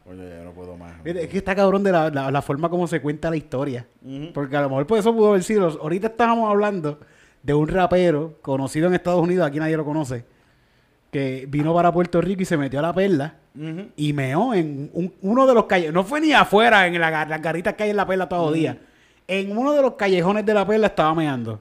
Oye, 0.05 0.29
ya 0.29 0.43
no 0.43 0.51
puedo 0.53 0.77
más. 0.77 0.93
Fíjate, 1.03 1.23
Es 1.23 1.29
que 1.29 1.37
está 1.37 1.55
cabrón 1.55 1.83
de 1.83 1.91
la, 1.91 2.09
la- 2.09 2.31
la 2.31 2.41
forma 2.41 2.69
como 2.69 2.87
se 2.87 3.01
cuenta 3.01 3.29
la 3.29 3.35
historia. 3.37 3.85
Porque 4.33 4.55
a 4.55 4.61
lo 4.61 4.69
mejor 4.69 4.87
por 4.87 4.97
eso 4.99 5.13
pudo 5.13 5.29
haber 5.29 5.43
sido. 5.43 5.67
Ahorita 5.81 6.07
estábamos 6.07 6.49
hablando 6.49 6.99
de 7.43 7.53
un 7.53 7.67
rapero 7.67 8.33
conocido 8.41 8.87
en 8.87 8.95
Estados 8.95 9.21
Unidos, 9.21 9.45
aquí 9.45 9.59
nadie 9.59 9.77
lo 9.77 9.85
conoce, 9.85 10.25
que 11.11 11.45
vino 11.47 11.73
para 11.75 11.91
Puerto 11.91 12.19
Rico 12.21 12.41
y 12.41 12.45
se 12.45 12.57
metió 12.57 12.79
a 12.79 12.81
la 12.81 12.93
perla 12.93 13.35
y 13.95 14.13
meó 14.13 14.53
en 14.55 14.89
un- 14.93 15.13
uno 15.21 15.45
de 15.45 15.53
los 15.53 15.65
callejones. 15.65 15.93
No 15.93 16.03
fue 16.03 16.19
ni 16.21 16.33
afuera, 16.33 16.87
en 16.87 16.99
la, 16.99 17.25
las 17.25 17.41
garitas 17.41 17.75
que 17.75 17.83
hay 17.83 17.89
en 17.91 17.97
la 17.97 18.07
perla 18.07 18.27
todos 18.27 18.45
los 18.47 18.53
días. 18.55 18.77
En 19.27 19.55
uno 19.55 19.73
de 19.73 19.81
los 19.83 19.93
callejones 19.93 20.43
de 20.45 20.53
la 20.55 20.65
perla 20.65 20.87
estaba 20.87 21.13
meando. 21.13 21.59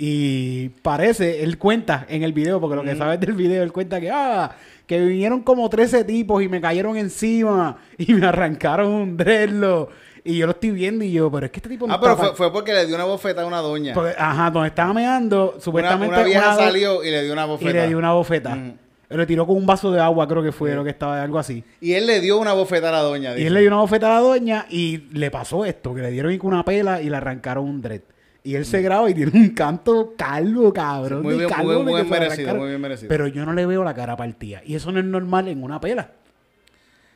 Y 0.00 0.68
parece, 0.82 1.42
él 1.42 1.58
cuenta 1.58 2.06
en 2.08 2.22
el 2.22 2.32
video, 2.32 2.60
porque 2.60 2.76
lo 2.76 2.84
que 2.84 2.94
sabes 2.96 3.18
del 3.20 3.32
video, 3.32 3.62
él 3.64 3.72
cuenta 3.72 4.00
que, 4.00 4.10
ah, 4.10 4.54
que 4.86 5.00
vinieron 5.04 5.42
como 5.42 5.68
13 5.68 6.04
tipos 6.04 6.40
y 6.42 6.48
me 6.48 6.60
cayeron 6.60 6.96
encima 6.96 7.78
y 7.98 8.14
me 8.14 8.26
arrancaron 8.26 8.92
un 8.92 9.16
dreadlock. 9.16 9.90
Y 10.24 10.36
yo 10.38 10.46
lo 10.46 10.52
estoy 10.52 10.70
viendo 10.70 11.04
y 11.04 11.12
yo, 11.12 11.30
pero 11.30 11.46
es 11.46 11.52
que 11.52 11.58
este 11.58 11.68
tipo 11.68 11.86
no 11.86 11.94
Ah, 11.94 12.00
pero 12.00 12.16
fue, 12.16 12.34
fue 12.34 12.52
porque 12.52 12.72
le 12.72 12.86
dio 12.86 12.94
una 12.94 13.04
bofeta 13.04 13.42
a 13.42 13.46
una 13.46 13.58
doña. 13.58 13.94
porque, 13.94 14.14
ajá, 14.18 14.50
donde 14.50 14.68
estaba 14.68 14.92
meando, 14.92 15.52
Una, 15.52 15.60
supuestamente. 15.60 16.14
una 16.14 16.24
vieja 16.24 16.52
do- 16.54 16.58
salió 16.58 17.04
y 17.04 17.10
le 17.10 17.22
dio 17.24 17.32
una 17.32 17.44
y 17.44 17.48
bofeta. 17.48 17.72
le 17.72 17.88
dio 17.88 17.98
una 17.98 18.12
bofeta. 18.12 18.50
Ujú. 18.54 18.72
Le 19.16 19.24
tiró 19.26 19.46
con 19.46 19.56
un 19.56 19.64
vaso 19.64 19.90
de 19.90 20.00
agua, 20.00 20.28
creo 20.28 20.42
que 20.42 20.52
fue 20.52 20.74
lo 20.74 20.84
que 20.84 20.90
estaba, 20.90 21.22
algo 21.22 21.38
así. 21.38 21.64
Y 21.80 21.92
él 21.94 22.06
le 22.06 22.20
dio 22.20 22.36
una 22.38 22.52
bofeta 22.52 22.90
a 22.90 22.92
la 22.92 23.00
doña. 23.00 23.38
Y 23.38 23.46
él 23.46 23.54
le 23.54 23.60
dio 23.60 23.70
una 23.70 23.78
bofeta 23.78 24.06
a 24.08 24.20
la 24.20 24.20
doña 24.20 24.66
y 24.68 25.04
le 25.12 25.30
pasó 25.30 25.64
esto, 25.64 25.94
que 25.94 26.02
le 26.02 26.10
dieron 26.10 26.36
con 26.36 26.52
una 26.52 26.62
pela 26.64 27.00
y 27.00 27.08
le 27.08 27.16
arrancaron 27.16 27.64
un 27.64 27.80
dread. 27.80 28.02
Y 28.44 28.54
él 28.54 28.64
se 28.66 28.82
graba 28.82 29.08
y 29.10 29.14
tiene 29.14 29.32
un 29.34 29.48
canto 29.50 30.12
calvo, 30.16 30.72
cabrón. 30.74 31.20
Mm. 31.20 31.24
Muy 31.24 31.34
bien, 31.36 31.48
calvo 31.48 31.82
muy 31.82 31.94
bien 31.94 32.08
merecido, 32.10 32.54
muy 32.54 32.68
bien 32.68 32.80
merecido. 32.80 33.08
Pero 33.08 33.28
yo 33.28 33.44
no 33.46 33.52
le 33.54 33.64
veo 33.66 33.82
la 33.82 33.94
cara 33.94 34.14
partida. 34.16 34.60
Y 34.64 34.74
eso 34.74 34.92
no 34.92 34.98
es 35.00 35.04
normal 35.06 35.48
en 35.48 35.62
una 35.62 35.80
pela. 35.80 36.10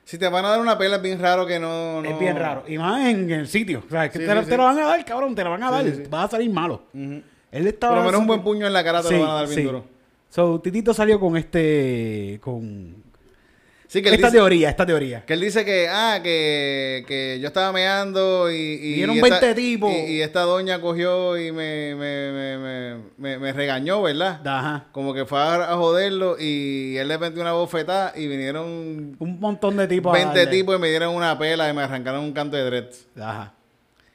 Si 0.04 0.18
te 0.18 0.28
van 0.28 0.44
a 0.44 0.48
dar 0.50 0.60
una 0.60 0.76
pela 0.76 0.96
es 0.96 1.02
bien 1.02 1.18
raro 1.20 1.46
que 1.46 1.58
no... 1.58 2.02
Es 2.04 2.10
no- 2.10 2.18
bien 2.18 2.36
raro. 2.36 2.64
Y 2.66 2.76
más 2.76 3.06
en 3.06 3.30
el 3.30 3.46
sitio. 3.48 3.82
O 3.86 3.90
sea, 3.90 4.06
es 4.06 4.12
que 4.12 4.18
Sí, 4.18 4.26
te, 4.26 4.42
sí, 4.42 4.50
te 4.50 4.56
lo 4.56 4.64
van 4.64 4.78
a 4.78 4.86
dar, 4.86 5.04
cabrón. 5.04 5.34
Te 5.34 5.44
lo 5.44 5.50
van 5.50 5.62
a 5.62 5.70
dar. 5.70 6.08
Vas 6.08 6.24
a 6.26 6.30
salir 6.32 6.50
malo. 6.50 6.82
Ujú. 6.92 7.22
Él 7.52 7.66
estaba... 7.66 7.94
Por 7.94 8.00
lo 8.02 8.06
menos 8.06 8.20
un 8.20 8.26
buen 8.26 8.42
puño 8.42 8.66
en 8.66 8.72
la 8.72 8.82
cara 8.82 9.02
te 9.02 9.12
lo 9.12 9.20
van 9.20 9.30
a 9.30 9.34
dar 9.34 9.48
bien 9.48 9.64
duro. 9.64 9.84
So, 10.28 10.60
Titito 10.60 10.92
salió 10.94 11.20
con 11.20 11.36
este... 11.36 12.38
Con... 12.42 12.96
Sí, 13.92 14.00
que 14.00 14.08
Esta 14.08 14.28
dice, 14.28 14.38
teoría, 14.38 14.70
esta 14.70 14.86
teoría. 14.86 15.22
que 15.26 15.34
él 15.34 15.40
dice 15.42 15.66
que, 15.66 15.86
ah, 15.86 16.20
que, 16.22 17.04
que 17.06 17.38
yo 17.42 17.48
estaba 17.48 17.72
meando 17.72 18.50
y... 18.50 18.54
y 18.56 18.94
Vieron 18.94 19.16
y 19.18 19.20
20 19.20 19.54
tipos. 19.54 19.92
Y, 19.92 20.12
y 20.12 20.22
esta 20.22 20.40
doña 20.44 20.80
cogió 20.80 21.36
y 21.36 21.52
me, 21.52 21.94
me, 21.94 22.32
me, 22.32 22.56
me, 22.58 22.96
me- 23.18 23.38
me 23.38 23.52
regañó, 23.52 24.00
¿verdad? 24.00 24.40
Ajá. 24.48 24.86
Como 24.92 25.12
que 25.12 25.26
fue 25.26 25.38
a, 25.38 25.72
a 25.72 25.76
joderlo 25.76 26.36
y 26.40 26.96
él 26.96 27.06
le 27.06 27.18
metió 27.18 27.42
una 27.42 27.52
bofetada 27.52 28.14
y 28.16 28.28
vinieron 28.28 29.14
Un 29.18 29.36
montón 29.38 29.76
de 29.76 29.86
tipos. 29.86 30.10
a 30.10 30.16
20 30.16 30.38
darle. 30.38 30.50
tipos 30.50 30.74
y 30.74 30.78
me 30.78 30.88
dieron 30.88 31.14
una 31.14 31.38
pela 31.38 31.68
y 31.68 31.74
me 31.74 31.82
arrancaron 31.82 32.24
un 32.24 32.32
canto 32.32 32.56
de 32.56 32.64
dreads. 32.64 33.06
Ajá. 33.20 33.52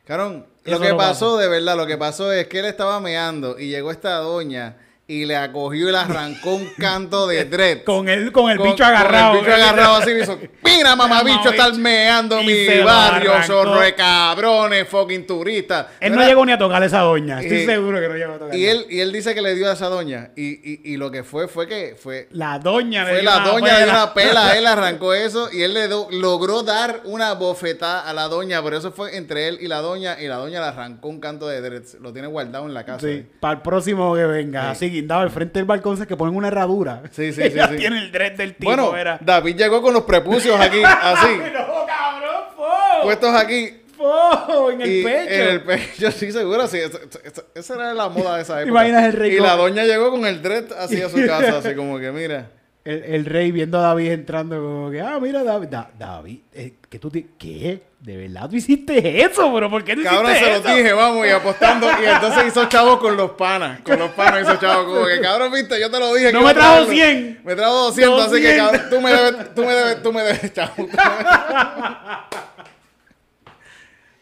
Carón, 0.05 0.47
lo 0.63 0.79
que 0.79 0.89
no 0.89 0.97
pasó 0.97 1.35
pasa. 1.35 1.43
de 1.43 1.49
verdad, 1.49 1.77
lo 1.77 1.85
que 1.85 1.97
pasó 1.97 2.31
es 2.33 2.47
que 2.47 2.57
él 2.59 2.65
estaba 2.65 2.99
meando 2.99 3.59
y 3.59 3.67
llegó 3.69 3.91
esta 3.91 4.15
doña 4.15 4.75
y 5.09 5.25
le 5.25 5.37
acogió 5.37 5.87
y 5.87 5.91
le 5.93 5.97
arrancó 5.97 6.55
un 6.55 6.67
canto 6.77 7.27
de 7.27 7.45
dread. 7.45 7.83
Con 7.85 8.09
el, 8.09 8.31
con 8.33 8.51
el 8.51 8.57
Con- 8.57 8.69
bicho 8.71 8.83
agarrado. 8.83 9.37
Con 9.37 9.37
el 9.39 9.45
bicho 9.45 9.55
agarrado 9.55 9.95
así 9.95 10.11
me 10.13 10.19
hizo, 10.19 10.37
mira 10.65 10.95
Mamabicho. 10.97 11.49
estás 11.49 11.77
meando 11.77 12.41
Y 12.41 12.45
mi 12.45 12.79
barrio, 12.83 13.31
zorro 13.45 13.79
de 13.79 13.95
cabrones, 13.95 14.87
fucking 14.89 15.25
turistas. 15.25 15.87
Él 16.01 16.13
no 16.13 16.25
llegó 16.25 16.45
ni 16.45 16.51
a 16.51 16.57
tocar 16.57 16.83
a 16.83 16.85
esa 16.85 16.99
doña. 16.99 17.39
Estoy 17.41 17.59
Y- 17.59 17.65
seguro 17.65 17.99
que 18.01 18.09
no 18.09 18.15
llegó 18.15 18.33
a 18.33 18.37
tocar. 18.39 18.55
y 18.55 18.65
él, 18.65 18.85
y 18.89 18.99
él 18.99 19.11
dice 19.13 19.33
que 19.33 19.41
le 19.41 19.55
dio 19.55 19.69
a 19.69 19.73
esa 19.73 19.87
doña. 19.87 20.31
Y, 20.35 20.43
y, 20.73 20.81
y 20.93 20.97
lo 20.97 21.09
que 21.09 21.23
fue 21.23 21.47
fue 21.47 21.67
que 21.67 21.95
fue 21.97 22.27
La 22.31 22.59
doña 22.59 23.05
le 23.05 23.11
Fue 23.13 23.23
la 23.23 23.39
doña 23.39 23.77
de 23.79 23.83
una 23.89 24.13
pela, 24.13 24.57
él 24.57 24.67
arrancó 24.67 25.13
eso 25.13 25.49
y 25.53 25.61
él 25.63 25.73
le 25.73 25.87
do- 25.87 26.09
logró 26.11 26.63
dar 26.63 27.01
una 27.05 27.33
bofetada 27.33 28.01
a 28.01 28.13
la 28.13 28.27
doña, 28.27 28.61
pero 28.61 28.77
eso 28.77 28.91
fue 28.91 29.15
entre 29.15 29.47
él 29.47 29.57
y 29.61 29.67
la 29.67 29.77
doña 29.79 30.17
y 30.19 30.27
la 30.27 30.35
doña 30.35 30.59
le 30.59 30.65
arrancó 30.67 31.07
un 31.07 31.21
canto 31.21 31.47
de 31.47 31.61
dreads, 31.61 31.95
lo 32.01 32.11
tiene 32.11 32.27
guardado 32.27 32.65
en 32.65 32.73
la 32.73 32.83
casa. 32.85 33.07
Sí, 33.07 33.25
para 33.39 33.53
el 33.55 33.61
próximo 33.61 34.13
que 34.13 34.25
venga. 34.25 34.63
Sí. 34.75 34.85
Así 34.87 34.96
guindado 34.97 35.21
al 35.21 35.29
frente 35.31 35.59
del 35.59 35.65
balcón, 35.65 35.97
se 35.97 36.05
que 36.07 36.15
ponen 36.15 36.35
una 36.35 36.47
herradura. 36.49 37.03
Sí, 37.11 37.31
sí, 37.33 37.41
sí, 37.51 37.59
sí. 37.69 37.75
tiene 37.77 37.97
el 37.99 38.11
dread 38.11 38.33
del 38.33 38.53
tipo, 38.55 38.69
Bueno, 38.69 38.95
era. 38.95 39.17
David 39.21 39.55
llegó 39.55 39.81
con 39.81 39.93
los 39.93 40.03
prepucios 40.03 40.59
aquí, 40.59 40.81
así. 40.83 41.27
no, 41.53 41.85
cabrón, 41.85 43.01
puestos 43.03 43.33
aquí. 43.35 43.81
¡Oh! 43.99 44.69
En 44.71 44.79
el 44.81 44.91
y 44.91 45.03
pecho. 45.03 45.33
En 45.33 45.47
el 45.49 45.61
pecho, 45.63 46.11
sí, 46.11 46.31
seguro, 46.31 46.67
sí. 46.67 46.77
Esa, 46.77 46.99
esa- 47.23 47.43
esa 47.55 47.73
era 47.75 47.93
la 47.95 48.09
moda 48.09 48.35
de 48.35 48.43
esa 48.43 48.57
¿Te 48.57 48.61
época. 48.63 48.69
imaginas 48.87 49.05
el 49.05 49.13
rey 49.13 49.35
Y 49.35 49.39
la 49.39 49.55
doña 49.55 49.85
llegó 49.85 50.11
con 50.11 50.23
el 50.25 50.41
dread 50.43 50.65
así 50.77 51.01
a 51.01 51.09
su 51.09 51.17
casa, 51.25 51.57
así 51.57 51.73
como 51.73 51.97
que, 51.97 52.11
mira. 52.11 52.51
El, 52.85 53.03
el 53.03 53.25
rey 53.25 53.51
viendo 53.51 53.79
a 53.79 53.81
David 53.81 54.11
entrando 54.11 54.55
como 54.57 54.91
que, 54.91 55.01
ah, 55.01 55.19
mira, 55.19 55.43
David, 55.43 55.67
Da- 55.69 55.89
David, 55.97 56.39
eh, 56.53 56.75
que 56.89 56.99
tú 56.99 57.11
¿qué? 57.37 57.81
¿De 57.99 58.15
verdad 58.15 58.47
tú 58.47 58.55
hiciste 58.55 59.23
eso? 59.23 59.51
¿Pero 59.53 59.69
por 59.71 59.83
qué 59.83 59.95
tú 59.95 60.03
Cabrón, 60.03 60.31
hiciste 60.31 60.45
se 60.45 60.59
eso? 60.59 60.69
lo 60.69 60.75
dije, 60.75 60.93
vamos, 60.93 61.25
y 61.25 61.29
apostando. 61.29 61.87
Y 62.01 62.05
entonces 62.05 62.47
hizo 62.47 62.69
chavo 62.69 62.99
con 62.99 63.17
los 63.17 63.31
panas. 63.31 63.79
Con 63.81 63.97
los 63.97 64.11
panas 64.11 64.43
hizo 64.43 64.55
chavo 64.57 64.85
como 64.85 65.05
que, 65.07 65.19
cabrón, 65.19 65.51
viste, 65.51 65.79
yo 65.79 65.89
te 65.89 65.99
lo 65.99 66.13
dije. 66.13 66.31
No 66.31 66.43
me 66.43 66.53
trajo 66.53 66.85
traerlo. 66.85 66.93
100. 66.93 67.41
Me 67.43 67.55
trajo 67.55 67.73
200, 67.73 68.21
así 68.27 68.41
que, 68.41 68.57
200. 68.57 68.71
cabrón, 68.71 68.89
tú 68.89 69.01
me 69.01 69.11
debes, 69.11 69.55
tú 69.55 69.61
me 69.63 69.73
debes, 69.73 70.03
tú 70.03 70.13
me 70.13 70.21
debes, 70.21 70.53
chavo. 70.53 70.87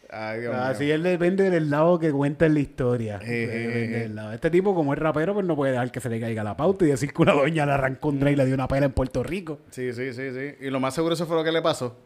Ay, 0.08 0.40
Dios 0.40 0.54
mío. 0.54 0.62
Así 0.62 0.90
él 0.90 1.02
depende 1.02 1.50
del 1.50 1.68
lado 1.68 1.98
que 1.98 2.10
cuenta 2.10 2.46
en 2.46 2.54
la 2.54 2.60
historia. 2.60 3.18
Depende 3.18 3.86
sí. 3.86 3.92
del 3.92 4.14
lado. 4.14 4.32
Este 4.32 4.50
tipo, 4.50 4.74
como 4.74 4.94
es 4.94 4.98
rapero, 4.98 5.34
pues 5.34 5.44
no 5.44 5.54
puede 5.54 5.72
dejar 5.72 5.90
que 5.90 6.00
se 6.00 6.08
le 6.08 6.18
caiga 6.18 6.42
la 6.42 6.56
pauta 6.56 6.86
y 6.86 6.88
decir 6.88 7.12
que 7.12 7.22
una 7.22 7.32
doña 7.32 7.66
le 7.66 7.72
arrancó 7.72 8.08
un 8.08 8.26
y 8.26 8.34
le 8.34 8.46
dio 8.46 8.54
una 8.54 8.68
pela 8.68 8.86
en 8.86 8.92
Puerto 8.92 9.22
Rico. 9.22 9.58
Sí, 9.70 9.92
sí, 9.92 10.14
sí, 10.14 10.30
sí. 10.32 10.54
Y 10.60 10.70
lo 10.70 10.80
más 10.80 10.94
seguro 10.94 11.14
eso 11.14 11.26
fue 11.26 11.36
lo 11.36 11.44
que 11.44 11.52
le 11.52 11.60
pasó. 11.60 11.98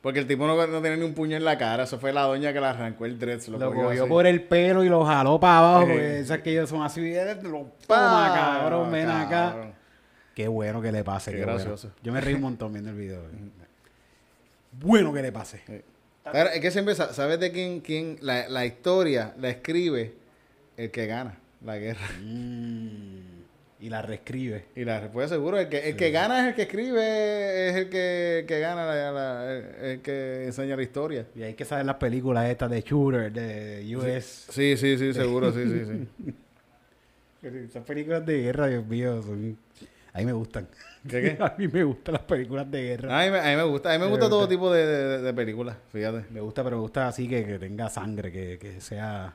Porque 0.00 0.20
el 0.20 0.26
tipo 0.28 0.46
no, 0.46 0.54
no 0.66 0.80
tenía 0.80 0.96
ni 0.96 1.02
un 1.04 1.12
puño 1.14 1.36
en 1.36 1.44
la 1.44 1.58
cara. 1.58 1.82
Eso 1.84 1.98
fue 1.98 2.12
la 2.12 2.22
doña 2.22 2.52
que 2.52 2.60
le 2.60 2.66
arrancó 2.66 3.04
el 3.04 3.18
dread. 3.18 3.42
Lo, 3.48 3.58
Lo 3.58 3.74
cogió 3.74 4.06
por 4.08 4.26
el 4.26 4.42
pelo 4.44 4.84
y 4.84 4.88
lo 4.88 5.04
jaló 5.04 5.40
para 5.40 5.58
abajo. 5.58 5.86
Sí. 5.86 5.92
Pues 5.92 6.04
esas 6.20 6.38
que 6.38 6.50
ellos 6.52 6.68
son 6.70 6.82
así. 6.82 7.00
eh, 7.12 7.36
Lo 7.42 7.72
toma, 7.86 8.32
cabrón, 8.34 8.90
ven 8.92 9.08
acá. 9.08 9.72
Qué 10.34 10.46
bueno 10.46 10.80
que 10.80 10.92
le 10.92 11.02
pase. 11.02 11.32
Qué 11.32 11.38
Qué, 11.38 11.44
bueno. 11.44 11.58
gracioso. 11.58 11.90
Yo 12.02 12.12
me 12.12 12.20
reí 12.20 12.34
un 12.34 12.42
montón 12.42 12.72
viendo 12.72 12.90
el 12.90 12.96
video. 12.96 13.20
bueno 14.72 15.12
que 15.12 15.22
le 15.22 15.32
pase. 15.32 15.62
Ahora, 16.24 16.54
es 16.54 16.60
que 16.60 16.70
siempre 16.70 16.94
sa- 16.94 17.12
sabes 17.12 17.40
de 17.40 17.50
quién, 17.50 17.80
quién 17.80 18.18
la, 18.20 18.48
la 18.48 18.66
historia 18.66 19.34
la 19.38 19.48
escribe 19.48 20.14
el 20.76 20.90
que 20.90 21.06
gana 21.06 21.38
la 21.64 21.76
guerra. 21.78 22.06
Mm, 22.22 23.18
y 23.80 23.88
la 23.90 24.02
reescribe. 24.02 24.64
Y 24.74 24.84
la 24.84 25.00
respuesta 25.00 25.36
seguro, 25.36 25.58
el 25.58 25.68
que, 25.68 25.88
el 25.90 25.96
que 25.96 26.10
gana 26.10 26.40
es 26.40 26.48
el 26.48 26.54
que 26.54 26.62
escribe, 26.62 27.68
es 27.68 27.76
el 27.76 27.88
que, 27.88 28.44
que 28.48 28.58
gana, 28.60 28.84
la- 28.86 29.12
la- 29.12 29.52
el, 29.52 29.84
el 29.84 30.00
que 30.00 30.46
enseña 30.46 30.74
la 30.76 30.82
historia. 30.82 31.26
Y 31.36 31.42
hay 31.42 31.54
que 31.54 31.64
saber 31.64 31.86
las 31.86 31.96
películas 31.96 32.48
estas 32.50 32.70
de 32.70 32.80
Shooter, 32.82 33.32
de 33.32 33.96
US. 33.96 34.46
Sí, 34.50 34.76
sí, 34.76 34.98
sí, 34.98 35.14
seguro, 35.14 35.52
sí, 35.52 35.64
sí, 35.64 35.84
sí. 35.84 36.34
Esas 37.68 37.84
películas 37.84 38.26
de 38.26 38.42
guerra, 38.42 38.66
Dios 38.66 38.84
mío, 38.86 39.22
son... 39.22 39.56
A 40.12 40.18
mí 40.18 40.24
me 40.24 40.32
gustan. 40.32 40.66
¿Qué, 41.08 41.22
qué? 41.22 41.42
A 41.42 41.54
mí 41.56 41.68
me 41.68 41.84
gustan 41.84 42.14
las 42.14 42.22
películas 42.22 42.68
de 42.68 42.82
guerra. 42.82 43.20
A 43.20 43.24
mí, 43.24 43.30
me- 43.30 43.38
a 43.38 43.44
mí 43.50 43.56
me 43.56 43.62
gusta, 43.62 43.90
a 43.90 43.92
mí 43.92 43.98
me 44.00 44.06
Me 44.06 44.10
gusta 44.10 44.28
todo 44.28 44.48
tipo 44.48 44.72
de, 44.72 44.84
de- 44.84 45.18
de 45.22 45.32
películas, 45.34 45.76
fíjate. 45.92 46.24
Me 46.32 46.40
gusta, 46.40 46.64
pero 46.64 46.76
me 46.76 46.82
gusta 46.82 47.06
así 47.06 47.28
que, 47.28 47.44
que 47.46 47.58
tenga 47.60 47.88
sangre, 47.88 48.32
que, 48.32 48.58
que 48.58 48.80
sea... 48.80 49.34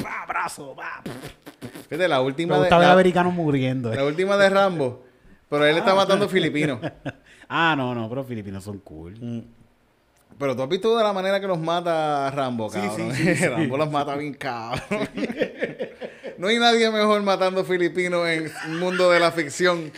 ¡Pa, 0.00 0.24
brazo! 0.28 0.76
pa! 0.76 1.02
Fíjate, 1.88 2.08
la 2.08 2.18
Me 2.18 2.24
última 2.26 2.56
de, 2.56 2.62
ver 2.62 2.70
la, 2.72 2.92
americanos 2.92 3.32
muriendo. 3.34 3.92
eh. 3.92 3.96
la 3.96 4.04
última 4.04 4.36
de 4.36 4.48
Rambo, 4.50 5.04
pero 5.48 5.64
él 5.66 5.76
está 5.78 5.94
matando 5.94 6.28
filipinos. 6.28 6.80
Ah, 7.50 7.74
no, 7.74 7.94
no, 7.94 8.10
pero 8.10 8.22
filipinos 8.24 8.62
son 8.62 8.78
cool. 8.80 9.14
Pero 10.38 10.54
tú 10.54 10.62
has 10.62 10.68
visto 10.68 10.94
de 10.98 11.02
la 11.02 11.14
manera 11.14 11.40
que 11.40 11.46
los 11.46 11.58
mata 11.58 12.30
Rambo, 12.30 12.68
cabrón. 12.68 13.14
sí, 13.14 13.24
sí, 13.24 13.34
sí. 13.36 13.46
Rambo 13.46 13.78
los 13.78 13.90
mata 13.90 14.14
bien 14.16 14.34
cabrón. 14.34 15.08
no 16.36 16.48
hay 16.48 16.58
nadie 16.58 16.90
mejor 16.90 17.22
matando 17.22 17.64
filipinos 17.64 18.28
en 18.28 18.52
el 18.66 18.78
mundo 18.78 19.10
de 19.10 19.18
la 19.20 19.32
ficción 19.32 19.90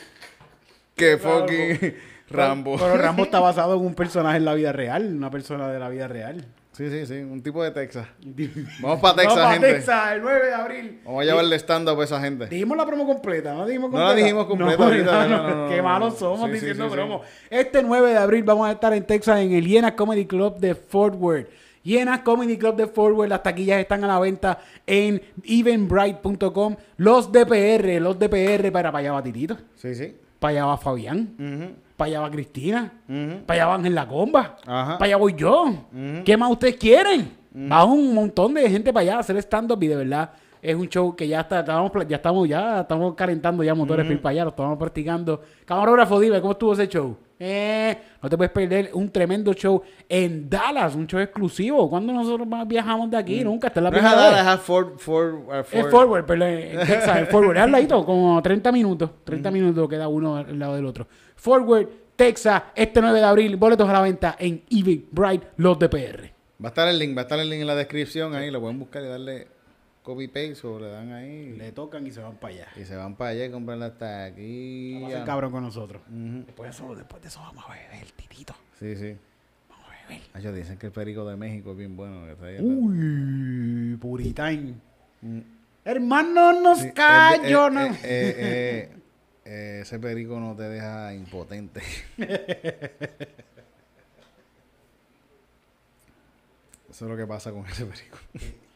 que 0.94 1.18
fucking 1.18 1.96
Rambo. 2.30 2.76
Pero 2.78 2.96
Rambo 2.96 3.24
está 3.24 3.40
basado 3.40 3.74
en 3.74 3.80
un 3.84 3.94
personaje 3.96 4.36
en 4.36 4.44
la 4.44 4.54
vida 4.54 4.70
real, 4.70 5.12
una 5.12 5.32
persona 5.32 5.66
de 5.72 5.80
la 5.80 5.88
vida 5.88 6.06
real. 6.06 6.46
Sí, 6.72 6.88
sí, 6.88 7.04
sí, 7.04 7.14
un 7.14 7.42
tipo 7.42 7.62
de 7.64 7.72
Texas. 7.72 8.06
Vamos 8.80 9.00
para 9.00 9.16
Texas, 9.16 9.36
Vamos 9.36 9.52
gente. 9.54 9.72
Texas, 9.74 10.12
el 10.12 10.22
9 10.22 10.46
de 10.46 10.54
abril. 10.54 11.00
Vamos 11.04 11.20
a 11.22 11.24
llevarle 11.24 11.56
stand-up 11.56 12.00
a 12.00 12.04
esa 12.04 12.20
gente. 12.20 12.46
Dijimos 12.46 12.76
la 12.76 12.86
promo 12.86 13.06
completa, 13.06 13.52
¿no 13.54 13.66
dijimos 13.66 13.90
No 13.90 13.98
la 13.98 14.04
completa? 14.06 14.24
dijimos 14.24 14.46
completa 14.46 14.84
ahorita, 14.84 15.26
no, 15.28 15.42
no, 15.48 15.56
no, 15.64 15.68
Qué 15.68 15.82
malos 15.82 16.16
somos 16.18 16.46
Sí, 16.46 16.52
diciendo 16.52 16.84
sí, 16.84 16.90
sí. 16.90 16.94
promo. 16.96 17.22
Este 17.50 17.82
9 17.82 18.10
de 18.10 18.16
abril 18.18 18.44
vamos 18.44 18.68
a 18.68 18.72
estar 18.72 18.92
en 18.94 19.04
Texas 19.04 19.40
en 19.40 19.52
el 19.52 19.66
Yenas 19.66 19.92
Comedy 19.92 20.26
Club 20.26 20.58
de 20.58 20.74
Fort 20.76 21.16
Worth. 21.18 21.48
Yenas 21.82 22.20
Comedy 22.20 22.56
Club 22.56 22.76
de 22.76 22.86
Fort 22.86 23.16
Worth, 23.16 23.30
las 23.30 23.42
taquillas 23.42 23.80
están 23.80 24.04
a 24.04 24.06
la 24.06 24.18
venta 24.20 24.58
en 24.86 25.20
evenbright.com. 25.42 26.76
Los 26.98 27.32
DPR, 27.32 28.00
los 28.00 28.18
DPR 28.18 28.70
para, 28.70 28.92
para 28.92 28.98
allá 28.98 29.12
va 29.12 29.22
Titito, 29.22 29.56
Sí, 29.76 29.94
sí. 29.94 30.14
para 30.38 30.50
allá 30.52 30.66
va 30.66 30.76
Fabián, 30.78 31.34
Ujú, 31.38 31.74
para 32.00 32.08
allá 32.08 32.20
va 32.20 32.30
Cristina, 32.30 32.92
ujú. 33.06 33.44
para 33.44 33.62
allá 33.62 33.66
van 33.76 33.84
en 33.84 33.94
la 33.94 34.08
comba, 34.08 34.56
para 34.64 35.04
allá 35.04 35.16
voy 35.16 35.34
yo. 35.36 35.66
¿Qué 36.24 36.34
más 36.34 36.50
ustedes 36.50 36.76
quieren? 36.76 37.30
Va 37.70 37.84
un 37.84 38.14
montón 38.14 38.54
de 38.54 38.70
gente 38.70 38.90
para 38.90 39.02
allá 39.02 39.16
a 39.16 39.18
hacer 39.18 39.36
stand-up 39.36 39.82
y 39.82 39.88
de 39.88 39.96
verdad 39.96 40.30
es 40.62 40.74
un 40.74 40.88
show 40.88 41.14
que 41.14 41.28
ya 41.28 41.40
está, 41.40 41.62
ya 42.08 42.16
estamos 42.16 42.48
ya, 42.48 42.80
estamos 42.80 43.14
calentando 43.14 43.62
ya 43.62 43.74
motores 43.74 44.06
para 44.06 44.14
ir 44.14 44.22
para 44.22 44.30
allá, 44.30 44.44
lo 44.44 44.50
estamos 44.50 44.78
practicando. 44.78 45.42
Camarógrafo, 45.66 46.18
dime, 46.18 46.40
¿cómo 46.40 46.52
estuvo 46.52 46.72
ese 46.72 46.88
show? 46.88 47.18
Eh, 47.42 47.96
no 48.22 48.28
te 48.28 48.36
puedes 48.36 48.52
perder 48.52 48.90
un 48.92 49.10
tremendo 49.10 49.54
show 49.54 49.82
en 50.06 50.50
Dallas, 50.50 50.94
un 50.94 51.06
show 51.06 51.18
exclusivo. 51.20 51.88
¿Cuándo 51.88 52.12
nosotros 52.12 52.46
más 52.46 52.68
viajamos 52.68 53.10
de 53.10 53.16
aquí? 53.16 53.42
Nunca, 53.42 53.68
esta 53.68 53.80
es 53.80 53.84
la 53.84 53.90
No 53.90 53.94
primera 53.96 54.40
es 54.42 54.46
a 54.46 54.58
Ford, 54.58 54.98
Ford, 54.98 55.34
uh, 55.48 55.54
Es 55.54 55.66
Ford. 55.66 55.90
forward, 55.90 56.26
pero 56.26 56.44
en 56.46 56.78
Texas, 56.86 57.28
forward. 57.30 57.56
Es 57.56 57.62
al 57.62 57.72
ladito, 57.72 58.04
como 58.04 58.42
30 58.42 58.70
minutos. 58.72 59.10
30 59.24 59.50
minutos 59.50 59.88
queda 59.88 60.06
uno 60.06 60.36
al 60.36 60.58
lado 60.58 60.74
del 60.76 60.84
otro. 60.84 61.08
Forward, 61.34 61.88
Texas, 62.14 62.62
este 62.74 63.00
9 63.00 63.18
de 63.18 63.24
abril, 63.24 63.56
boletos 63.56 63.88
a 63.88 63.92
la 63.94 64.02
venta 64.02 64.36
en 64.38 64.62
Eventbrite, 64.70 65.46
los 65.56 65.78
DPR. 65.78 66.30
Va 66.62 66.66
a 66.66 66.68
estar 66.68 66.88
el 66.88 66.98
link, 66.98 67.16
va 67.16 67.22
a 67.22 67.24
estar 67.24 67.40
el 67.40 67.48
link 67.48 67.62
en 67.62 67.66
la 67.66 67.74
descripción 67.74 68.34
ahí, 68.34 68.50
lo 68.50 68.60
pueden 68.60 68.78
buscar 68.78 69.02
y 69.02 69.06
darle 69.06 69.48
copy 70.02 70.28
paste 70.28 70.66
o 70.66 70.78
le 70.78 70.88
dan 70.88 71.12
ahí 71.12 71.52
Le 71.56 71.72
tocan 71.72 72.06
y 72.06 72.10
se 72.10 72.20
van 72.20 72.36
para 72.36 72.54
allá. 72.54 72.68
y 72.76 72.84
se 72.84 72.96
van 72.96 73.14
para 73.16 73.30
allá 73.30 73.46
y 73.46 73.50
compran 73.50 73.82
hasta 73.82 74.24
aquí. 74.24 74.94
Vamos 74.94 75.12
a 75.12 75.16
ser 75.18 75.26
cabrón 75.26 75.52
con 75.52 75.62
nosotros. 75.62 76.02
Después 76.08 76.70
de, 76.70 76.76
eso, 76.76 76.94
después 76.94 77.22
de 77.22 77.28
eso 77.28 77.40
vamos 77.40 77.64
a 77.68 77.72
beber, 77.72 78.10
titito. 78.12 78.54
Sí, 78.78 78.96
sí. 78.96 79.16
Vamos 79.68 79.86
a 79.88 80.08
beber. 80.08 80.22
Ellos 80.36 80.54
dicen 80.54 80.78
que 80.78 80.86
el 80.86 80.92
perico 80.92 81.28
de 81.28 81.36
México 81.36 81.72
es 81.72 81.76
bien 81.76 81.96
bueno. 81.96 82.24
que 82.24 82.32
está 82.32 82.46
ahí. 82.46 82.58
Uy, 82.60 83.96
puritán. 83.96 84.80
Mm. 85.20 85.40
Hermano, 85.84 86.52
nos 86.60 86.78
Sí, 86.80 86.88
eh, 86.88 86.92
eh, 86.96 87.42
eh, 87.44 87.94
eh, 88.04 88.90
eh, 89.44 89.78
ese 89.82 89.98
perico 89.98 90.38
no 90.38 90.54
te 90.54 90.62
deja 90.64 91.12
impotente. 91.14 91.80
Eso 96.90 97.04
es 97.04 97.10
lo 97.10 97.16
que 97.16 97.26
pasa 97.26 97.52
con 97.52 97.64
ese 97.66 97.86
perico. 97.86 98.18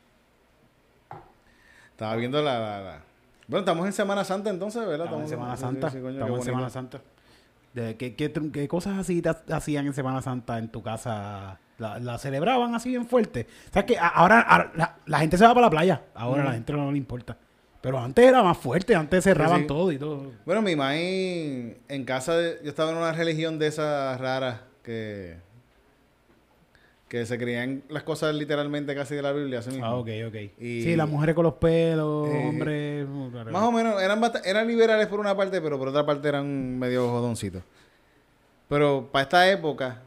Estaba 1.95 2.17
viendo 2.17 2.43
la, 2.43 2.59
la- 2.59 2.81
la- 2.83 3.03
Bueno, 3.49 3.61
estamos 3.61 3.87
en 3.87 3.93
Semana 3.93 4.25
Santa 4.25 4.51
entonces, 4.51 4.87
¿verdad? 4.87 5.07
Estamos 5.07 5.25
en 5.25 5.29
Semana 5.31 5.57
Santa. 5.57 5.91
sí, 5.91 5.97
sí, 5.97 6.03
coño, 6.03 6.15
qué 6.17 6.21
Estamos 6.21 6.39
en. 6.41 6.45
Semana 6.45 6.71
Santa. 6.71 7.01
De, 7.73 7.97
¿qué, 7.97 8.15
qué, 8.15 8.33
qué 8.53 8.69
cosas 8.69 8.99
así 8.99 9.23
hacían 9.51 9.87
en 9.87 9.95
Semana 9.95 10.23
Santa 10.23 10.59
en 10.59 10.69
tu 10.69 10.83
casa? 10.83 11.59
¿La, 11.79 11.99
la 11.99 12.19
celebraban 12.19 12.75
así 12.75 12.91
bien 12.91 13.07
fuerte? 13.07 13.49
O 13.71 13.73
sea, 13.73 13.85
que 13.85 13.99
ahora, 13.99 14.41
ahora 14.43 14.71
la, 14.77 14.97
la 15.07 15.19
gente 15.19 15.37
se 15.37 15.45
va 15.45 15.53
para 15.55 15.67
la 15.67 15.71
playa. 15.71 16.03
Ahora 16.15 16.45
la 16.45 16.53
gente 16.53 16.73
no 16.73 16.91
le 16.93 16.99
importa. 16.99 17.37
Pero 17.81 17.99
antes 17.99 18.25
era 18.25 18.43
más 18.43 18.57
fuerte. 18.57 18.95
Antes 18.95 19.25
cerraban 19.25 19.63
sí. 19.63 19.67
todo 19.67 19.91
y 19.93 19.99
todo. 19.99 20.31
Bueno, 20.47 20.63
mi 20.63 20.75
maíz 20.77 21.77
en 21.89 22.05
casa, 22.05 22.37
de- 22.37 22.61
yo 22.63 22.71
estaba 22.71 22.93
en 22.93 22.97
una 22.97 23.13
religión 23.13 23.59
de 23.59 23.67
esas 23.67 24.21
raras 24.21 24.61
que, 24.85 25.37
que 27.09 27.27
se 27.27 27.39
creían 27.39 27.83
las 27.91 28.03
cosas 28.03 28.35
literalmente 28.35 28.95
casi 28.95 29.15
de 29.15 29.23
la 29.23 29.33
Biblia. 29.33 29.61
Así 29.61 29.71
mismo. 29.71 29.87
Ah, 29.87 29.95
ok, 29.97 30.09
ok. 30.29 30.35
Y- 30.59 30.83
Sí, 30.83 30.97
las 30.97 31.09
mujeres 31.09 31.35
con 31.35 31.45
los 31.45 31.55
pelos, 31.55 32.29
Eh, 32.29 32.47
hombres... 32.49 33.07
Más 33.53 33.63
o 33.63 33.71
menos, 33.73 34.03
eran, 34.03 34.21
eran 34.45 34.67
liberales 34.67 35.07
por 35.07 35.21
una 35.21 35.37
parte, 35.37 35.61
pero 35.61 35.79
por 35.79 35.89
otra 35.89 36.05
parte 36.05 36.29
eran 36.29 36.79
medio 36.79 37.09
jodoncitos. 37.09 37.63
Pero 38.69 39.09
para 39.13 39.23
esta 39.25 39.51
época, 39.51 40.01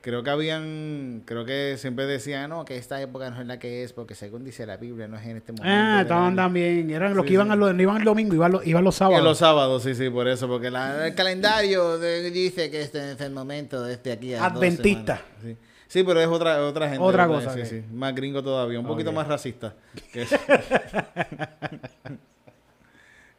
creo 0.00 0.22
que 0.22 0.30
habían, 0.30 1.22
creo 1.26 1.44
que 1.44 1.76
siempre 1.78 2.06
decían, 2.06 2.48
no, 2.50 2.64
que 2.64 2.76
esta 2.78 3.00
época 3.00 3.28
no 3.30 3.40
es 3.40 3.46
la 3.46 3.58
que 3.58 3.84
es, 3.84 3.92
porque 3.92 4.14
según 4.14 4.42
dice 4.42 4.64
la 4.66 4.78
Biblia, 4.78 5.06
no 5.06 5.18
es 5.18 5.26
en 5.26 5.36
este 5.36 5.52
momento. 5.52 5.70
Ah, 5.70 6.00
estaban 6.02 6.28
año". 6.28 6.36
también. 6.36 6.90
Eran 6.90 7.14
los 7.14 7.24
Sí, 7.24 7.28
que 7.28 7.34
iban, 7.34 7.48
sí. 7.48 7.52
a 7.52 7.56
los, 7.56 7.74
no 7.74 7.82
iban 7.82 7.98
el 7.98 8.04
domingo, 8.04 8.34
iban 8.34 8.52
los, 8.52 8.66
iban 8.66 8.82
los 8.82 8.94
sábados. 8.96 9.18
En 9.18 9.24
los 9.24 9.38
sábados, 9.38 9.82
sí, 9.82 9.94
sí, 9.94 10.08
por 10.08 10.26
eso, 10.26 10.48
porque 10.48 10.70
la- 10.70 11.06
el 11.06 11.14
calendario 11.14 11.98
de- 11.98 12.30
dice 12.30 12.70
que 12.70 12.80
este 12.80 13.12
es 13.12 13.20
el 13.20 13.32
momento 13.32 13.86
este 13.86 14.12
aquí. 14.12 14.32
a 14.34 14.38
dos 14.48 14.52
Adventista. 14.56 15.16
semanas. 15.40 15.42
Sí. 15.44 15.56
Sí, 15.90 16.04
pero 16.04 16.20
es 16.20 16.28
otra, 16.28 16.64
otra 16.64 16.88
gente. 16.88 17.02
Otra 17.02 17.26
¿verdad? 17.26 17.44
cosa, 17.46 17.54
Sí, 17.56 17.60
ok. 17.62 17.66
sí. 17.66 17.82
Más 17.92 18.14
gringo 18.14 18.44
todavía, 18.44 18.78
un 18.78 18.86
poquito 18.86 19.10
más 19.12 19.26
racista. 19.26 19.74
que- 20.12 20.24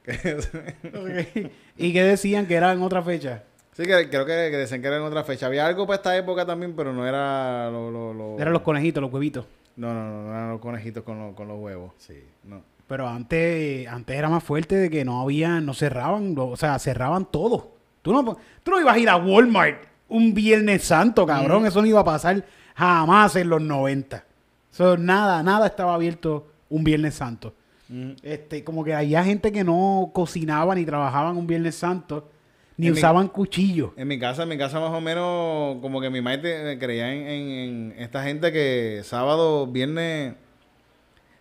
¿Y 1.77 1.93
qué 1.93 2.03
decían 2.03 2.45
que 2.47 2.55
era 2.55 2.73
en 2.73 2.81
otra 2.81 3.01
fecha? 3.01 3.43
Sí, 3.73 3.83
que 3.83 4.09
creo 4.09 4.25
que, 4.25 4.49
que 4.51 4.57
decían 4.57 4.81
que 4.81 4.87
era 4.87 4.97
en 4.97 5.03
otra 5.03 5.23
fecha. 5.23 5.45
Había 5.45 5.65
algo 5.65 5.87
para 5.87 5.95
esta 5.95 6.17
época 6.17 6.45
también, 6.45 6.73
pero 6.75 6.91
no 6.91 7.07
era 7.07 7.69
lo... 7.71 7.89
lo, 7.89 8.13
lo- 8.13 8.37
Eran 8.37 8.51
los 8.51 8.63
conejitos, 8.63 9.01
los 9.01 9.13
huevitos. 9.13 9.45
No, 9.77 9.93
no, 9.93 10.03
no, 10.03 10.23
no 10.23 10.31
eran 10.33 10.49
los 10.51 10.59
conejitos 10.59 11.03
con, 11.03 11.19
los- 11.19 11.33
con 11.35 11.47
los 11.47 11.57
huevos. 11.57 11.93
Sí. 11.97 12.21
No. 12.43 12.61
Pero 12.85 13.07
antes, 13.07 13.87
antes 13.87 14.17
era 14.17 14.27
más 14.27 14.43
fuerte 14.43 14.75
de 14.75 14.89
que 14.89 15.05
no 15.05 15.21
había, 15.21 15.61
no 15.61 15.73
cerraban, 15.73 16.35
lo- 16.35 16.49
o 16.49 16.57
sea, 16.57 16.77
cerraban 16.79 17.31
todo. 17.31 17.75
Tú 18.01 18.11
no, 18.11 18.37
tú 18.63 18.71
no 18.71 18.81
ibas 18.81 18.95
a 18.95 18.99
ir 18.99 19.07
a 19.07 19.15
Walmart 19.15 19.85
un 20.11 20.33
Viernes 20.33 20.83
Santo, 20.83 21.25
cabrón, 21.25 21.65
eso 21.65 21.81
no 21.81 21.87
iba 21.87 21.99
a 22.01 22.03
pasar. 22.05 22.45
Jamás 22.75 23.35
en 23.35 23.49
los 23.49 23.61
90. 23.61 24.23
So, 24.71 24.95
nada, 24.97 25.41
nada 25.43 25.67
estaba 25.67 25.93
abierto 25.95 26.47
un 26.69 26.83
Viernes 26.83 27.15
Santo. 27.15 27.53
Mm. 27.89 28.11
Este, 28.23 28.63
como 28.63 28.83
que 28.83 28.93
había 28.93 29.23
gente 29.23 29.51
que 29.51 29.63
no 29.63 30.11
cocinaban 30.13 30.77
ni 30.77 30.85
trabajaban 30.85 31.35
un 31.35 31.45
Viernes 31.47 31.75
Santo, 31.75 32.29
ni 32.77 32.87
En 32.87 32.93
mi- 32.93 32.99
usaban 32.99 33.27
cuchillo. 33.27 33.93
En 33.97 34.07
mi 34.07 34.17
casa, 34.17 34.43
en 34.43 34.49
mi 34.49 34.57
casa 34.57 34.79
más 34.79 34.91
o 34.91 35.01
menos, 35.01 35.77
como 35.81 35.99
que 35.99 36.09
mi 36.09 36.21
madre 36.21 36.79
creía 36.79 37.13
en, 37.13 37.27
en- 37.27 37.91
en 37.91 38.01
esta 38.01 38.23
gente 38.23 38.51
que 38.53 39.01
sábado, 39.03 39.67
viernes, 39.67 40.35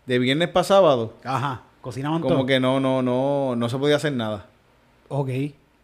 de 0.06 0.18
viernes 0.18 0.48
para 0.48 0.64
sábado, 0.64 1.14
Ajá, 1.24 1.62
cocinaban 1.80 2.20
como 2.20 2.35
todo. 2.35 2.46
que 2.46 2.59
no, 2.59 2.80
no, 2.80 3.00
no, 3.02 3.54
no 3.56 3.68
se 3.68 3.78
podía 3.78 3.96
hacer 3.96 4.12
nada. 4.12 4.46
Ok. 5.09 5.28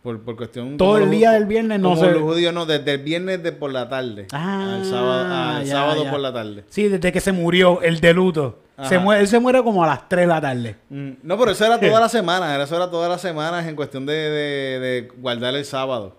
Por, 0.06 0.20
por 0.22 0.36
cuestión... 0.36 0.76
Todo 0.76 0.98
el 0.98 1.02
los- 1.06 1.10
día 1.10 1.32
del 1.32 1.46
viernes 1.46 1.80
no 1.80 1.90
como 1.90 2.00
se... 2.04 2.12
los 2.12 2.22
judíos, 2.22 2.54
no, 2.54 2.64
desde 2.64 2.92
el 2.92 3.02
viernes 3.02 3.42
de 3.42 3.50
por 3.50 3.72
la 3.72 3.88
tarde. 3.88 4.28
Ah, 4.32 4.76
al 4.76 4.84
sábado, 4.84 5.34
al 5.58 5.64
ya, 5.64 5.72
sábado 5.72 6.04
ya. 6.04 6.10
por 6.12 6.20
la 6.20 6.32
tarde. 6.32 6.62
Sí, 6.68 6.86
desde 6.86 7.10
que 7.10 7.20
se 7.20 7.32
murió 7.32 7.82
el 7.82 7.98
de 7.98 8.14
luto. 8.14 8.60
Se 8.84 9.00
muere, 9.00 9.22
él 9.22 9.26
se 9.26 9.40
muere 9.40 9.64
como 9.64 9.82
a 9.82 9.88
las 9.88 10.08
3 10.08 10.20
de 10.22 10.26
la 10.28 10.40
tarde. 10.40 10.76
Mm, 10.90 11.10
No, 11.24 11.36
pero 11.36 11.50
eso 11.50 11.66
era 11.66 11.80
toda 11.80 11.98
la 12.06 12.08
semana, 12.08 12.54
era- 12.54 12.62
eso 12.62 12.76
era 12.76 12.88
todas 12.88 13.10
las 13.10 13.20
semanas 13.20 13.66
en 13.66 13.74
cuestión 13.74 14.06
de, 14.06 14.12
de- 14.12 14.78
de 14.78 15.08
guardar 15.18 15.56
el 15.56 15.64
sábado. 15.64 16.14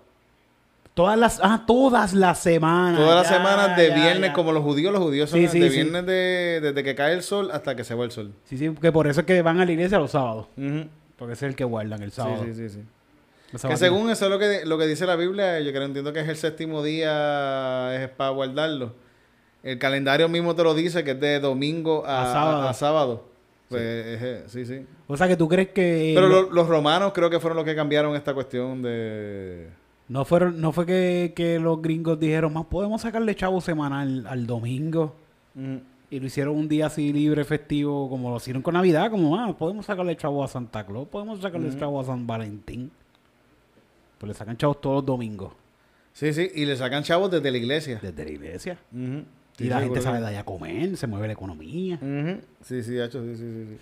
Todas 0.93 1.17
las, 1.17 1.39
ah, 1.41 1.63
todas 1.65 2.13
las 2.13 2.39
semanas. 2.39 2.99
Todas 2.99 3.15
las 3.25 3.27
semanas 3.37 3.77
de 3.77 3.87
ya, 3.89 3.95
viernes, 3.95 4.29
ya. 4.31 4.33
como 4.33 4.51
los 4.51 4.63
judíos, 4.63 4.91
los 4.91 5.01
judíos 5.01 5.29
son 5.29 5.39
Sí, 5.39 5.47
sí, 5.47 5.59
de 5.59 5.69
sí. 5.69 5.75
viernes 5.75 6.05
de, 6.07 6.59
desde 6.61 6.83
que 6.83 6.93
cae 6.93 7.13
el 7.13 7.21
sol 7.23 7.51
hasta 7.53 7.75
que 7.75 7.83
se 7.85 7.93
va 7.95 8.03
el 8.03 8.11
sol. 8.11 8.33
Sí, 8.45 8.57
sí, 8.57 8.71
que 8.81 8.91
por 8.91 9.07
eso 9.07 9.21
es 9.21 9.25
que 9.27 9.41
van 9.43 9.59
a 9.61 9.65
la 9.65 9.71
iglesia 9.71 9.99
los 9.99 10.11
sábados. 10.11 10.47
Porque 11.17 11.33
ese 11.33 11.45
es 11.45 11.51
el 11.51 11.55
que 11.55 11.63
guardan 11.63 12.01
el 12.03 12.11
sábado. 12.11 12.43
sí, 12.45 12.53
sí, 12.55 12.69
sí. 12.69 12.79
Que 13.51 13.77
según 13.77 14.09
eso 14.09 14.25
es 14.25 14.31
lo 14.31 14.39
que, 14.39 14.65
lo 14.65 14.77
que 14.77 14.85
dice 14.87 15.05
la 15.05 15.15
Biblia, 15.15 15.59
yo 15.61 15.71
creo 15.71 15.83
entiendo 15.83 16.11
que 16.13 16.19
es 16.19 16.27
el 16.27 16.35
séptimo 16.37 16.83
día, 16.83 18.03
es 18.03 18.09
para 18.09 18.31
guardarlo. 18.31 18.93
El 19.63 19.79
calendario 19.79 20.27
mismo 20.29 20.55
te 20.55 20.63
lo 20.63 20.73
dice, 20.73 21.03
que 21.03 21.11
es 21.11 21.19
de 21.19 21.39
domingo 21.39 22.05
a, 22.05 22.23
A 22.29 22.33
sábado. 22.33 22.67
a 22.69 22.73
sábado. 22.73 23.23
Pues, 23.69 23.81
es- 23.81 24.21
es- 24.21 24.51
sí, 24.51 24.65
sí. 24.65 24.85
O 25.07 25.17
sea, 25.17 25.27
que 25.27 25.35
tú 25.35 25.47
crees 25.47 25.69
que... 25.69 26.13
Pero 26.15 26.27
lo- 26.29 26.43
lo- 26.43 26.51
los 26.51 26.67
romanos 26.67 27.11
creo 27.13 27.29
que 27.29 27.39
fueron 27.39 27.57
los 27.57 27.65
que 27.65 27.75
cambiaron 27.75 28.15
esta 28.15 28.33
cuestión 28.33 28.81
de... 28.81 29.67
no, 30.07 30.23
fueron, 30.25 30.59
no 30.61 30.71
fue 30.71 30.85
que, 30.85 31.33
que 31.35 31.59
los 31.59 31.81
gringos 31.81 32.19
dijeron, 32.19 32.53
más 32.53 32.65
podemos 32.65 33.01
sacarle 33.01 33.35
chavo 33.35 33.59
semanal 33.61 34.25
al 34.27 34.45
domingo. 34.47 35.15
Y 36.09 36.19
lo 36.19 36.25
hicieron 36.25 36.55
un 36.55 36.69
día 36.69 36.85
así 36.85 37.11
libre, 37.11 37.43
festivo, 37.43 38.09
como 38.09 38.29
lo 38.29 38.37
hicieron 38.37 38.61
con 38.61 38.73
Navidad. 38.75 39.09
Como, 39.11 39.37
ah, 39.37 39.53
podemos 39.57 39.85
sacarle 39.85 40.15
chavo 40.15 40.43
a 40.43 40.47
Santa 40.47 40.85
Claus, 40.85 41.07
podemos 41.09 41.41
sacarle 41.41 41.77
chavo 41.77 41.99
a 41.99 42.05
San 42.05 42.25
Valentín. 42.27 42.89
Pues 44.17 44.27
le 44.29 44.33
sacan 44.33 44.57
chavos 44.57 44.81
todos 44.81 44.97
los 44.97 45.05
domingos. 45.05 45.53
Sí, 46.13 46.33
sí, 46.33 46.49
y 46.55 46.65
le 46.65 46.75
sacan 46.75 47.03
chavos 47.03 47.29
desde 47.29 47.51
la 47.51 47.57
iglesia. 47.57 47.99
Desde 48.01 48.23
la 48.25 48.31
iglesia. 48.31 48.77
Y 48.93 49.23
Sí, 49.57 49.69
la 49.69 49.77
sí, 49.79 49.83
gente 49.85 50.01
sale 50.01 50.19
de 50.19 50.27
allá 50.27 50.39
a 50.41 50.45
comer, 50.45 50.95
se 50.97 51.07
mueve 51.07 51.27
la 51.27 51.33
economía. 51.33 51.95
Ujú. 52.01 52.41
Sí, 52.63 52.83
sí, 52.83 52.99
hecho, 52.99 53.23
sí, 53.23 53.35
sí, 53.35 53.41
sí, 53.41 53.65
sí. 53.69 53.77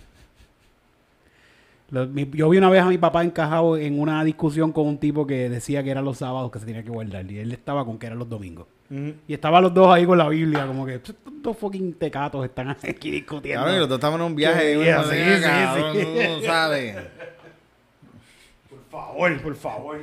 Lo- 1.90 2.06
mi- 2.08 2.28
yo 2.32 2.48
vi 2.48 2.58
una 2.58 2.68
vez 2.68 2.82
a 2.82 2.88
mi 2.88 2.98
papá 2.98 3.22
encajado 3.22 3.76
en 3.76 4.00
una 4.00 4.24
discusión 4.24 4.72
con 4.72 4.86
un 4.86 4.98
tipo 4.98 5.26
que 5.26 5.48
decía 5.48 5.84
que 5.84 5.90
eran 5.90 6.04
los 6.04 6.18
sábados 6.18 6.50
que 6.50 6.58
se 6.58 6.66
tenía 6.66 6.82
que 6.82 6.90
guardar. 6.90 7.30
Y 7.30 7.38
él 7.38 7.52
estaba 7.52 7.84
con 7.84 7.98
que 7.98 8.06
eran 8.06 8.18
los 8.18 8.28
domingos. 8.28 8.66
Y 8.90 9.34
estaban 9.34 9.62
los 9.62 9.72
dos 9.74 9.88
ahí 9.92 10.04
con 10.06 10.16
la 10.18 10.28
Biblia, 10.28 10.66
como 10.66 10.84
que 10.86 11.00
dos 11.42 11.56
fucking 11.56 11.94
tecatos 11.94 12.44
están 12.44 12.68
aquí 12.88 13.10
discutiendo. 13.10 13.60
Cabrón, 13.62 13.76
y 13.76 13.80
los 13.80 13.88
dos 13.88 13.96
estaban 13.98 14.20
en 14.20 14.26
un 14.26 14.34
viaje. 14.36 14.72
y 14.72 14.74
Sí, 14.84 14.88
uno, 14.90 15.04
sí, 15.04 15.10
"Venga, 15.16 15.74
sí, 15.74 15.80
sí". 16.00 16.92
no. 16.96 17.02
Por 18.70 18.80
favor, 18.90 19.42
por 19.42 19.54
favor. 19.56 20.00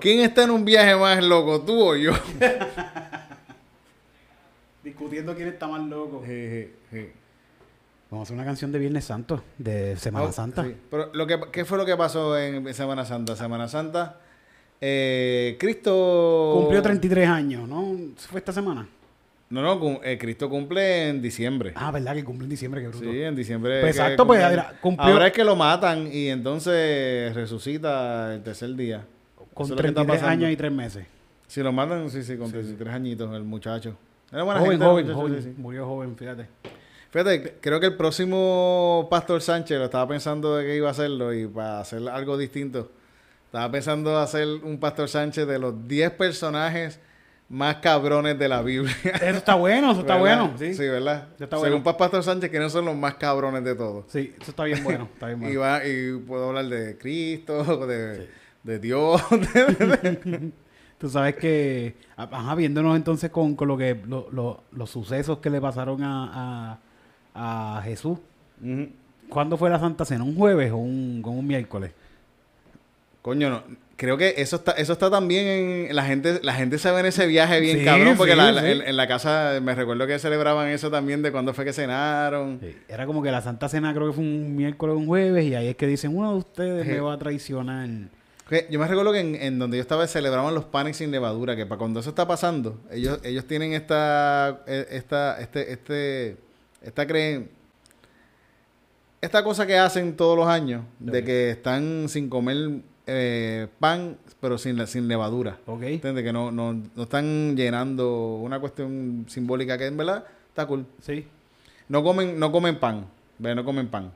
¿Quién 0.00 0.20
está 0.20 0.44
en 0.44 0.50
un 0.50 0.64
viaje 0.64 0.94
más 0.96 1.22
loco, 1.24 1.60
tú 1.62 1.80
o 1.90 1.96
yo? 1.96 2.12
Discutiendo 4.84 5.34
quién 5.34 5.48
está 5.48 5.66
más 5.66 5.82
loco. 5.84 6.22
Sí, 6.26 6.48
sí, 6.48 6.70
sí. 6.92 7.08
Vamos 8.10 8.22
a 8.22 8.24
hacer 8.28 8.34
una 8.36 8.44
canción 8.44 8.70
de 8.70 8.78
Viernes 8.78 9.04
Santo, 9.04 9.42
de 9.58 9.96
Semana 9.96 10.26
Oh, 10.26 10.32
Santa. 10.32 10.62
sí. 10.64 10.76
Pero 10.90 11.10
lo 11.12 11.26
que, 11.26 11.40
¿qué 11.50 11.64
fue 11.64 11.76
lo 11.76 11.84
que 11.84 11.96
pasó 11.96 12.38
en 12.38 12.72
Semana 12.72 13.04
Santa? 13.04 13.34
Semana 13.34 13.66
Santa, 13.68 14.20
eh, 14.80 15.56
Cristo... 15.58 16.52
Cumplió 16.60 16.80
33 16.82 17.28
años, 17.28 17.68
¿no? 17.68 17.96
¿Fue 18.16 18.38
esta 18.38 18.52
semana? 18.52 18.86
No, 19.48 19.60
no, 19.62 20.00
eh, 20.04 20.18
Cristo 20.18 20.48
cumple 20.48 21.08
en 21.08 21.20
diciembre. 21.22 21.72
Ah, 21.74 21.90
¿verdad? 21.90 22.14
Que 22.14 22.22
cumple 22.24 22.44
en 22.44 22.50
diciembre, 22.50 22.80
qué 22.80 22.88
bruto. 22.88 23.04
Sí, 23.10 23.22
en 23.22 23.34
diciembre. 23.34 23.80
Pues 23.80 23.96
exacto, 23.96 24.24
pues, 24.26 24.40
cumplió- 24.80 25.12
Ahora 25.12 25.26
es 25.28 25.32
que 25.32 25.42
lo 25.44 25.56
matan 25.56 26.08
y 26.12 26.28
entonces 26.28 27.34
resucita 27.34 28.34
el 28.34 28.42
tercer 28.44 28.74
día. 28.76 29.04
Con 29.56 29.64
es 29.64 29.70
lo 29.70 29.76
que 29.76 29.88
está 29.88 30.02
33 30.04 30.06
pasando. 30.20 30.44
años 30.46 30.52
y 30.52 30.56
3 30.56 30.72
meses. 30.72 31.06
Si 31.48 31.62
lo 31.62 31.72
matan, 31.72 32.10
sí, 32.10 32.22
sí, 32.22 32.36
con 32.36 32.50
33 32.50 32.94
añitos, 32.94 33.34
el 33.34 33.42
muchacho. 33.44 33.96
Era 34.32 34.42
buena 34.42 34.60
Joven, 34.60 34.72
gente, 34.72 34.84
joven, 34.86 35.04
muchacho, 35.06 35.20
joven. 35.20 35.42
sí, 35.42 35.48
sí. 35.50 35.54
Murió 35.60 35.86
joven, 35.86 36.16
fíjate. 36.16 36.46
Fíjate, 37.10 37.56
creo 37.60 37.80
que 37.80 37.86
el 37.86 37.96
próximo 37.96 39.06
Pastor 39.10 39.40
Sánchez 39.40 39.78
lo 39.78 39.84
estaba 39.86 40.06
pensando 40.08 40.56
de 40.56 40.66
que 40.66 40.76
iba 40.76 40.88
a 40.88 40.90
hacerlo 40.90 41.32
y 41.32 41.46
para 41.46 41.80
hacer 41.80 42.06
algo 42.08 42.36
distinto. 42.36 42.90
Estaba 43.46 43.70
pensando 43.70 44.18
hacer 44.18 44.46
un 44.62 44.78
Pastor 44.78 45.08
Sánchez 45.08 45.46
de 45.46 45.58
los 45.58 45.86
10 45.88 46.10
personajes 46.12 46.98
más 47.48 47.76
cabrones 47.76 48.36
de 48.38 48.48
la 48.48 48.60
Biblia. 48.60 48.92
Eso 49.04 49.24
está 49.38 49.54
bueno, 49.54 49.92
eso 49.92 50.00
está 50.00 50.16
¿Verdad? 50.20 50.40
bueno. 50.50 50.58
Sí, 50.58 50.74
Sí, 50.74 50.82
¿verdad? 50.88 51.28
Está 51.38 51.56
Según 51.58 51.82
bueno. 51.84 51.96
Pastor 51.96 52.22
Sánchez, 52.24 52.50
que 52.50 52.58
no 52.58 52.68
son 52.68 52.84
los 52.84 52.96
más 52.96 53.14
cabrones 53.14 53.62
de 53.64 53.76
todos. 53.76 54.04
Sí, 54.08 54.34
eso 54.40 54.50
está 54.50 54.64
bien 54.64 54.82
bueno. 54.82 55.08
Está 55.14 55.28
bien 55.28 55.38
Y, 55.42 55.56
bueno. 55.56 55.60
va, 55.60 55.86
y 55.86 56.12
puedo 56.26 56.48
hablar 56.48 56.66
de 56.66 56.98
Cristo, 56.98 57.86
de, 57.86 58.28
de 58.66 58.78
Dios. 58.78 59.22
Tú 60.98 61.08
sabes 61.10 61.36
que, 61.36 61.94
ajá, 62.16 62.54
viéndonos 62.54 62.96
entonces 62.96 63.30
con, 63.30 63.54
con 63.54 63.68
lo 63.68 63.76
que 63.76 63.94
lo- 64.08 64.28
lo- 64.32 64.62
los 64.72 64.90
sucesos 64.90 65.38
que 65.38 65.50
le 65.50 65.60
pasaron 65.60 66.02
a, 66.02 66.78
a, 67.34 67.78
a 67.78 67.82
Jesús. 67.82 68.18
¿Cuándo 69.28 69.56
fue 69.58 69.68
la 69.68 69.78
Santa 69.78 70.04
Cena? 70.04 70.24
¿Un 70.24 70.34
jueves 70.34 70.72
o 70.72 70.76
un, 70.78 71.20
o 71.24 71.30
un 71.30 71.46
miércoles? 71.46 71.92
Coño, 73.22 73.50
no. 73.50 73.62
Creo 73.96 74.18
que 74.18 74.34
eso 74.36 74.56
está, 74.56 74.72
eso 74.72 74.92
está 74.92 75.10
también 75.10 75.46
en 75.88 75.96
la 75.96 76.04
gente, 76.04 76.38
la 76.42 76.52
gente 76.52 76.76
se 76.78 76.90
ve 76.90 77.00
en 77.00 77.06
ese 77.06 77.26
viaje 77.26 77.60
bien 77.60 77.78
Sí, 77.78 77.84
cabrón, 77.84 78.14
porque 78.18 78.32
sí, 78.32 78.38
la- 78.38 78.52
la- 78.52 78.60
sí. 78.60 78.68
en, 78.68 78.82
en 78.82 78.96
la 78.96 79.08
casa 79.08 79.58
me 79.62 79.74
recuerdo 79.74 80.06
que 80.06 80.18
celebraban 80.18 80.68
eso 80.68 80.90
también 80.90 81.22
de 81.22 81.32
cuándo 81.32 81.54
fue 81.54 81.64
que 81.64 81.72
cenaron. 81.72 82.60
Era 82.88 83.06
como 83.06 83.22
que 83.22 83.30
la 83.30 83.40
Santa 83.40 83.68
Cena 83.70 83.92
creo 83.94 84.08
que 84.08 84.12
fue 84.14 84.24
un 84.24 84.54
miércoles 84.54 84.94
o 84.94 84.98
un 84.98 85.06
jueves 85.06 85.44
y 85.46 85.54
ahí 85.54 85.68
es 85.68 85.76
que 85.76 85.86
dicen, 85.86 86.14
uno 86.16 86.32
de 86.32 86.38
ustedes 86.38 86.86
me 86.86 87.00
va 87.00 87.14
a 87.14 87.18
traicionar. 87.18 87.88
Yo 88.70 88.78
me 88.78 88.86
recuerdo 88.86 89.12
que 89.12 89.20
en, 89.20 89.34
en 89.34 89.58
donde 89.58 89.76
yo 89.76 89.80
estaba 89.80 90.06
celebraban 90.06 90.54
los 90.54 90.64
panes 90.64 90.98
sin 90.98 91.10
levadura, 91.10 91.56
que 91.56 91.66
para 91.66 91.78
cuando 91.78 91.98
eso 91.98 92.10
está 92.10 92.28
pasando, 92.28 92.78
ellos, 92.92 93.18
ellos 93.24 93.44
tienen 93.46 93.72
esta, 93.72 94.62
eh, 94.68 94.86
esta, 94.90 95.40
este, 95.40 95.72
este, 95.72 96.36
esta 96.80 97.06
creen, 97.08 97.50
esta 99.20 99.42
cosa 99.42 99.66
que 99.66 99.76
hacen 99.76 100.16
todos 100.16 100.36
los 100.36 100.46
años, 100.46 100.84
de 101.00 101.24
que 101.24 101.50
están 101.50 102.08
sin 102.08 102.28
comer 102.28 102.82
eh, 103.08 103.66
pan, 103.80 104.16
pero 104.40 104.58
sin, 104.58 104.86
sin 104.86 105.08
levadura. 105.08 105.58
¿Ok? 105.66 105.82
¿Entiendes? 105.82 106.22
Que 106.22 106.32
no, 106.32 106.52
no, 106.52 106.80
no 106.94 107.02
están 107.02 107.56
llenando 107.56 108.36
una 108.36 108.60
cuestión 108.60 109.26
simbólica 109.28 109.76
que 109.76 109.86
en 109.86 109.96
verdad 109.96 110.24
está 110.48 110.66
cool. 110.66 110.86
Sí. 111.00 111.26
No 111.88 112.04
comen, 112.04 112.38
no 112.38 112.52
comen 112.52 112.78
pan. 112.78 113.06
¿ve? 113.38 113.54
No 113.54 113.64
comen 113.64 113.88
pan. 113.88 114.12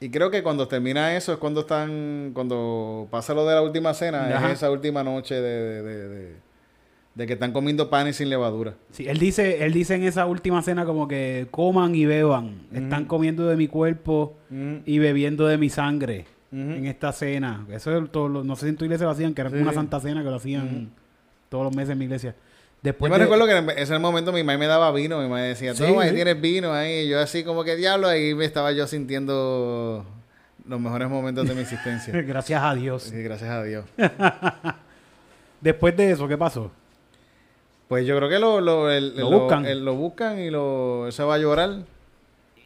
Y 0.00 0.10
creo 0.10 0.30
que 0.30 0.42
cuando 0.42 0.68
termina 0.68 1.16
eso 1.16 1.32
es 1.32 1.38
cuando 1.38 1.60
están, 1.62 2.32
cuando 2.34 3.08
pasa 3.10 3.32
lo 3.32 3.46
de 3.46 3.54
la 3.54 3.62
última 3.62 3.94
cena, 3.94 4.26
Ajá. 4.36 4.48
es 4.48 4.58
esa 4.58 4.70
última 4.70 5.02
noche 5.02 5.34
de, 5.36 5.82
de, 5.82 6.08
de- 6.08 6.36
de- 7.14 7.26
que 7.26 7.32
están 7.32 7.52
comiendo 7.52 7.88
panes 7.88 8.16
sin 8.16 8.28
levadura. 8.28 8.74
Sí, 8.90 9.08
él 9.08 9.18
dice, 9.18 9.64
él 9.64 9.72
dice 9.72 9.94
en 9.94 10.02
esa 10.04 10.26
última 10.26 10.60
cena 10.60 10.84
como 10.84 11.08
que 11.08 11.46
coman 11.50 11.94
y 11.94 12.04
beban. 12.04 12.60
Están 12.74 13.06
comiendo 13.06 13.46
de 13.46 13.56
mi 13.56 13.68
cuerpo 13.68 14.36
y 14.84 14.98
bebiendo 14.98 15.46
de 15.46 15.56
mi 15.56 15.70
sangre 15.70 16.26
en 16.52 16.84
esta 16.86 17.12
cena. 17.12 17.66
Eso 17.72 17.96
es 17.96 18.10
todo 18.12 18.28
lo- 18.28 18.44
no 18.44 18.54
sé 18.54 18.66
si 18.66 18.68
en 18.70 18.76
tu 18.76 18.84
iglesia 18.84 19.06
lo 19.06 19.12
hacían, 19.12 19.32
que 19.32 19.40
era 19.40 19.48
Sí, 19.50 19.56
una 19.56 19.72
santa 19.72 19.98
cena 19.98 20.22
que 20.22 20.28
lo 20.28 20.36
hacían 20.36 20.90
todos 21.48 21.64
los 21.64 21.74
meses 21.74 21.90
en 21.92 21.98
mi 21.98 22.04
iglesia. 22.04 22.34
Yo 22.82 22.90
Después 22.92 23.10
me 23.10 23.18
de- 23.18 23.24
recuerdo 23.24 23.46
que 23.46 23.56
en 23.56 23.70
ese 23.78 23.98
momento 23.98 24.32
mi 24.32 24.42
mamá 24.44 24.58
me 24.58 24.66
daba 24.66 24.92
vino, 24.92 25.16
mi 25.18 25.24
mamá 25.24 25.42
decía, 25.42 25.74
Sí, 25.74 25.82
toma, 25.84 26.02
ahí 26.02 26.10
sí. 26.10 26.14
tienes 26.14 26.40
vino 26.40 26.72
ahí. 26.72 27.00
Y 27.00 27.08
yo 27.08 27.18
así 27.20 27.42
como 27.42 27.64
que 27.64 27.74
diablo, 27.76 28.06
ahí 28.06 28.34
me 28.34 28.44
estaba 28.44 28.70
yo 28.72 28.86
sintiendo 28.86 30.04
los 30.68 30.80
mejores 30.80 31.08
momentos 31.08 31.48
de 31.48 31.54
mi 31.54 31.62
existencia. 31.62 32.12
Gracias 32.22 32.62
a 32.62 32.74
Dios. 32.74 33.02
Sí, 33.04 33.22
gracias 33.22 33.50
a 33.50 33.62
Dios. 33.64 33.84
Después 35.60 35.96
de 35.96 36.12
eso, 36.12 36.28
¿qué 36.28 36.36
pasó? 36.38 36.70
Pues 37.88 38.06
yo 38.06 38.16
creo 38.16 38.28
que 38.28 38.38
lo, 38.38 38.60
lo, 38.60 38.90
el- 38.90 39.16
Lo 39.16 39.30
lo- 39.30 39.40
buscan. 39.40 39.64
el- 39.66 39.84
lo 39.84 39.94
buscan 39.94 40.38
y 40.38 40.50
lo, 40.50 41.06
se 41.10 41.22
va 41.24 41.34
a 41.34 41.38
llorar. 41.38 41.78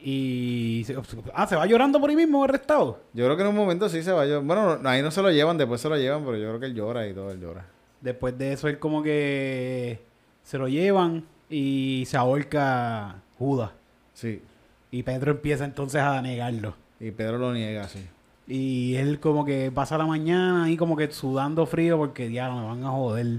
Y 0.02 0.82
se- 0.86 0.96
ah, 1.34 1.46
se 1.46 1.56
va 1.56 1.66
llorando 1.66 2.00
por 2.00 2.08
ahí 2.10 2.16
mismo 2.16 2.42
arrestado. 2.42 3.00
Yo 3.12 3.24
creo 3.26 3.36
que 3.36 3.42
en 3.42 3.48
un 3.48 3.54
momento 3.56 3.88
sí 3.88 4.02
se 4.02 4.12
va 4.12 4.22
a 4.22 4.26
llorar. 4.26 4.42
Bueno, 4.44 4.76
no, 4.78 4.88
ahí 4.88 5.02
no 5.02 5.10
se 5.10 5.20
lo 5.22 5.30
llevan, 5.30 5.58
después 5.58 5.80
se 5.80 5.88
lo 5.90 5.96
llevan, 5.96 6.24
pero 6.24 6.36
yo 6.36 6.48
creo 6.48 6.60
que 6.60 6.66
él 6.66 6.74
llora 6.74 7.06
y 7.06 7.12
todo, 7.12 7.30
él 7.30 7.40
llora. 7.40 7.66
Después 8.00 8.36
de 8.38 8.52
eso 8.52 8.68
él 8.68 8.78
como 8.78 9.02
que 9.02 10.00
se 10.42 10.58
lo 10.58 10.68
llevan 10.68 11.24
y 11.48 12.04
se 12.06 12.16
ahorca 12.16 13.16
Judas. 13.38 13.70
Sí. 14.14 14.42
Y 14.90 15.02
Pedro 15.02 15.32
empieza 15.32 15.64
entonces 15.64 16.00
a 16.00 16.20
negarlo. 16.22 16.74
Y 16.98 17.10
Pedro 17.10 17.38
lo 17.38 17.52
niega, 17.52 17.88
sí. 17.88 18.06
Y 18.46 18.96
él 18.96 19.20
como 19.20 19.44
que 19.44 19.70
pasa 19.70 19.96
la 19.96 20.06
mañana 20.06 20.64
ahí 20.64 20.76
como 20.76 20.96
que 20.96 21.10
sudando 21.10 21.66
frío 21.66 21.96
porque 21.96 22.30
ya 22.32 22.50
me 22.50 22.64
van 22.64 22.84
a 22.84 22.90
joder. 22.90 23.38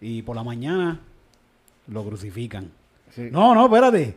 Y 0.00 0.22
por 0.22 0.34
la 0.36 0.42
mañana 0.42 1.00
lo 1.86 2.04
crucifican. 2.04 2.70
Sí. 3.10 3.28
No, 3.30 3.54
no, 3.54 3.66
espérate. 3.66 4.16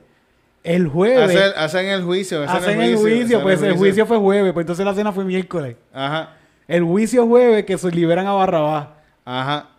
El 0.63 0.87
jueves 0.87 1.29
Hacen, 1.29 1.51
hacen 1.55 1.85
el 1.87 2.03
juicio. 2.03 2.43
hacen 2.43 2.81
el 2.81 2.97
juicio, 2.97 3.41
pues 3.41 3.61
el 3.61 3.77
juicio 3.77 4.05
fue 4.05 4.17
jueves, 4.17 4.51
pues 4.53 4.63
entonces 4.63 4.85
la 4.85 4.93
cena 4.93 5.11
fue 5.13 5.23
miércoles. 5.23 5.77
Ajá, 5.93 6.35
El 6.67 6.83
juicio 6.83 7.25
jueves 7.25 7.63
que 7.65 7.77
se 7.77 7.89
liberan 7.91 8.27
a 8.27 8.33
Barrabás. 8.33 8.87
Ajá. 9.27 9.69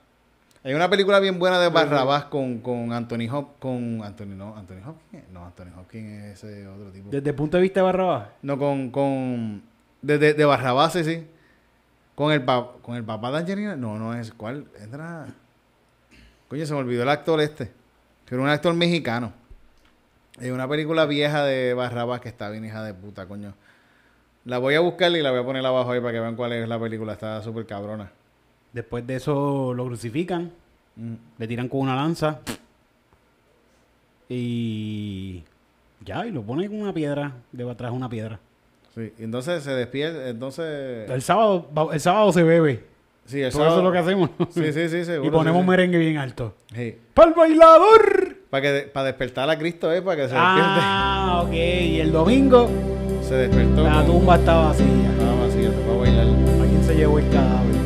Hay 0.64 0.74
una 0.74 0.90
película 0.90 1.20
bien 1.20 1.38
buena 1.38 1.58
de 1.58 1.68
Barrabás 1.68 2.24
con, 2.24 2.58
con 2.58 2.92
Anthony 2.92 3.28
Hop, 3.32 3.58
con 3.58 4.02
Anthony, 4.02 4.34
no, 4.36 4.56
Anthony 4.56 4.82
Hopkins, 4.86 5.28
no, 5.32 5.46
Anthony 5.46 5.78
Hopkins 5.78 6.24
es 6.24 6.44
ese 6.44 6.66
otro 6.66 6.90
tipo. 6.90 7.08
Desde 7.10 7.30
el 7.30 7.36
punto 7.36 7.56
de 7.56 7.62
vista 7.62 7.80
de 7.80 7.84
Barrabás. 7.84 8.28
No, 8.42 8.58
con, 8.58 8.90
con, 8.90 9.62
de, 10.02 10.18
de, 10.18 10.34
de 10.34 10.44
Barrabás, 10.44 10.92
sí, 10.92 11.04
sí. 11.04 11.26
Con 12.14 12.32
el, 12.32 12.44
con 12.44 12.96
el 12.96 13.04
papá 13.04 13.30
de 13.30 13.38
Angelina, 13.38 13.76
no, 13.76 13.98
no 13.98 14.12
es, 14.14 14.32
¿cuál? 14.32 14.66
Entra, 14.80 15.26
coño, 16.48 16.66
se 16.66 16.74
me 16.74 16.80
olvidó 16.80 17.04
el 17.04 17.08
actor 17.08 17.40
este, 17.40 17.70
que 18.26 18.34
era 18.34 18.42
un 18.42 18.50
actor 18.50 18.74
mexicano. 18.74 19.32
Es 20.40 20.50
una 20.50 20.68
película 20.68 21.06
vieja 21.06 21.44
de 21.44 21.72
Barrabás 21.74 22.20
que 22.20 22.28
está 22.28 22.50
bien 22.50 22.64
hija 22.64 22.82
de 22.82 22.92
puta, 22.92 23.26
coño. 23.26 23.54
La 24.44 24.58
voy 24.58 24.74
a 24.74 24.80
buscar 24.80 25.10
y 25.12 25.22
la 25.22 25.30
voy 25.30 25.40
a 25.40 25.44
poner 25.44 25.64
abajo 25.64 25.92
ahí 25.92 26.00
para 26.00 26.12
que 26.12 26.20
vean 26.20 26.36
cuál 26.36 26.52
es 26.52 26.68
la 26.68 26.78
película, 26.78 27.12
está 27.12 27.40
súper 27.42 27.64
cabrona. 27.64 28.10
Después 28.72 29.06
de 29.06 29.16
eso 29.16 29.72
lo 29.74 29.86
crucifican, 29.86 30.50
Mm. 30.96 31.14
le 31.38 31.46
tiran 31.48 31.68
con 31.68 31.80
una 31.80 31.94
lanza. 31.96 32.40
Y 34.28 35.42
ya, 36.04 36.26
y 36.26 36.30
lo 36.32 36.42
ponen 36.42 36.68
con 36.70 36.80
una 36.82 36.92
piedra, 36.92 37.32
de 37.52 37.70
atrás 37.70 37.90
de 37.90 37.96
una 37.96 38.08
piedra. 38.08 38.38
Sí, 38.94 39.12
y 39.18 39.22
entonces 39.24 39.62
se 39.62 39.70
despierta, 39.70 40.28
entonces... 40.28 41.08
El 41.10 41.22
sábado, 41.22 41.68
el 41.92 42.00
sábado 42.00 42.32
se 42.32 42.42
bebe. 42.42 42.84
Sí, 43.26 43.40
el 43.42 43.50
Todo 43.52 43.62
eso 43.62 43.68
es 43.68 43.72
sábado- 43.74 43.82
lo 43.84 43.92
que 43.92 43.98
hacemos. 43.98 44.30
¿no? 44.38 44.46
Sí, 44.50 44.72
sí, 44.72 44.88
sí, 44.88 45.04
seguro. 45.04 45.28
Y 45.28 45.30
ponemos 45.30 45.60
sí, 45.60 45.64
sí. 45.64 45.70
merengue 45.70 45.98
bien 45.98 46.16
alto. 46.18 46.54
Sí. 46.74 46.96
¡Para 47.14 47.28
el 47.28 47.34
bailador! 47.34 48.36
Para, 48.50 48.62
que, 48.62 48.80
para 48.92 49.06
despertar 49.06 49.48
a 49.50 49.58
Cristo, 49.58 49.92
¿eh? 49.92 50.00
Para 50.02 50.16
que 50.22 50.28
se 50.28 50.34
Ah, 50.36 51.42
ok. 51.44 51.52
Y 51.52 52.00
el 52.00 52.10
domingo 52.12 52.66
despierte. 52.68 53.28
Se 53.28 53.34
despertó. 53.34 53.84
la 53.84 54.04
tumba 54.04 54.36
estaba 54.36 54.68
vacía. 54.68 55.10
Estaba 55.12 55.34
vacía, 55.46 55.70
se 55.70 55.76
fue 55.84 55.94
a 55.94 55.98
bailar. 55.98 56.26
¿Alguien 56.26 56.82
se 56.84 56.94
llevó 56.96 57.18
el 57.18 57.28
cadáver? 57.30 57.76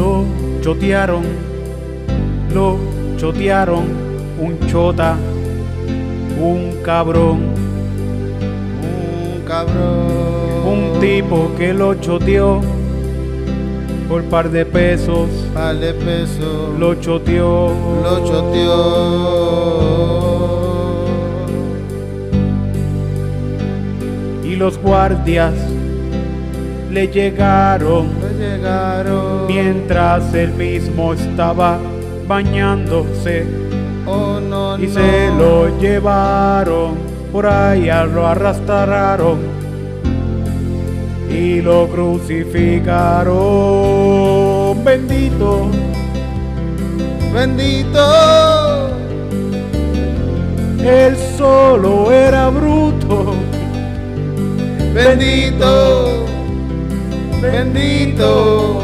Lo 0.00 0.24
chotearon, 0.62 1.22
lo 2.54 2.78
chotearon, 3.18 3.84
un 4.40 4.58
chota, 4.66 5.14
un 6.40 6.82
cabrón, 6.82 7.40
Un 8.82 9.42
cabrón. 9.46 10.94
un 10.94 11.00
tipo 11.02 11.50
que 11.58 11.74
lo 11.74 11.96
choteó 11.96 12.62
por 14.08 14.22
par 14.24 14.50
de 14.50 14.64
pesos, 14.64 15.28
Par 15.52 15.76
de 15.76 15.92
pesos. 15.92 16.78
lo 16.78 16.94
choteó, 16.94 17.68
Lo 18.02 18.24
choteó. 18.26 18.80
y 24.44 24.56
los 24.56 24.78
guardias 24.78 25.52
le 26.90 27.06
llegaron 27.08 28.08
Le 28.19 28.19
llegaron. 28.40 29.46
mientras 29.46 30.32
él 30.34 30.52
mismo 30.54 31.12
estaba 31.12 31.78
bañándose. 32.26 33.46
Oh, 34.06 34.40
no, 34.40 34.78
y 34.78 34.86
no. 34.86 34.94
se 34.94 35.28
lo 35.38 35.78
llevaron, 35.78 36.94
por 37.30 37.46
allá 37.46 38.04
lo 38.04 38.26
arrastraron 38.26 39.38
y 41.30 41.60
lo 41.60 41.86
crucificaron. 41.88 44.84
Bendito, 44.84 45.68
Bendito. 47.32 48.00
él 50.82 51.16
solo 51.36 52.10
era 52.10 52.48
bruto. 52.48 53.34
Bendito. 54.92 56.19
Bendito. 57.40 58.80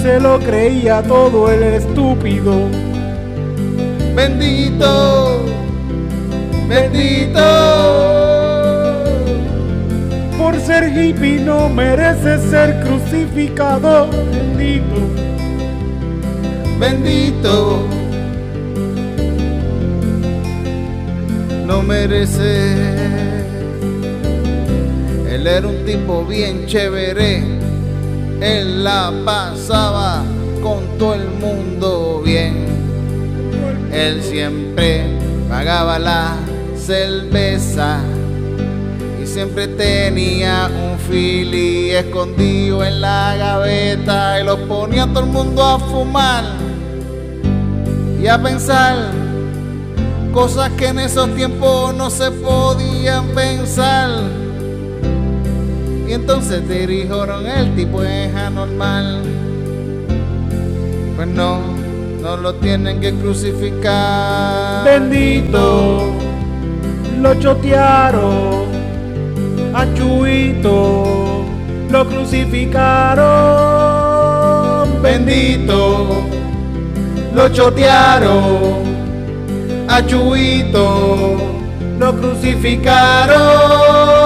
Se 0.00 0.18
lo 0.18 0.38
creía 0.38 1.02
todo 1.02 1.50
el 1.50 1.62
estúpido. 1.62 2.52
Bendito. 4.14 5.44
Bendito. 6.68 7.38
Por 10.38 10.58
ser 10.60 10.88
hippie 10.96 11.40
no 11.40 11.68
merece 11.68 12.38
ser 12.48 12.80
crucificado. 12.80 14.08
Bendito, 14.10 14.96
Bendito. 16.80 17.86
No 21.66 21.82
merece. 21.82 23.27
Él 25.38 25.46
era 25.46 25.68
un 25.68 25.84
tipo 25.84 26.24
bien 26.24 26.66
chévere. 26.66 27.44
Él 28.40 28.82
la 28.82 29.12
pasaba 29.24 30.24
con 30.60 30.98
todo 30.98 31.14
el 31.14 31.28
mundo 31.28 32.20
bien. 32.24 32.66
Él 33.92 34.20
siempre 34.20 35.04
pagaba 35.48 36.00
la 36.00 36.34
cerveza 36.76 38.00
y 39.22 39.26
siempre 39.28 39.68
tenía 39.68 40.68
un 40.68 40.98
fili 40.98 41.90
escondido 41.90 42.82
en 42.82 43.00
la 43.00 43.36
gaveta 43.36 44.40
y 44.40 44.44
los 44.44 44.58
ponía 44.62 45.06
todo 45.06 45.20
el 45.20 45.30
mundo 45.30 45.62
a 45.62 45.78
fumar 45.78 46.42
y 48.20 48.26
a 48.26 48.42
pensar 48.42 48.96
cosas 50.32 50.70
que 50.70 50.88
en 50.88 50.98
esos 50.98 51.32
tiempos 51.36 51.94
no 51.94 52.10
se 52.10 52.28
podían 52.32 53.28
pensar. 53.28 54.47
Y 56.08 56.14
entonces 56.14 56.66
dijeron 56.66 57.46
el 57.46 57.76
tipo 57.76 58.02
es 58.02 58.34
anormal. 58.34 59.22
Pues 61.16 61.28
no, 61.28 61.60
no 62.22 62.38
lo 62.38 62.54
tienen 62.54 62.98
que 62.98 63.12
crucificar. 63.12 64.84
bendito, 64.84 66.14
lo 67.20 67.34
chotearon, 67.34 68.68
a 69.74 69.84
Chuito 69.94 71.44
lo 71.90 72.08
crucificaron. 72.08 75.02
Bendito, 75.02 76.22
lo 77.34 77.48
chotearon, 77.50 78.78
a 79.88 80.06
Chuito 80.06 81.36
lo 81.98 82.16
crucificaron. 82.16 84.17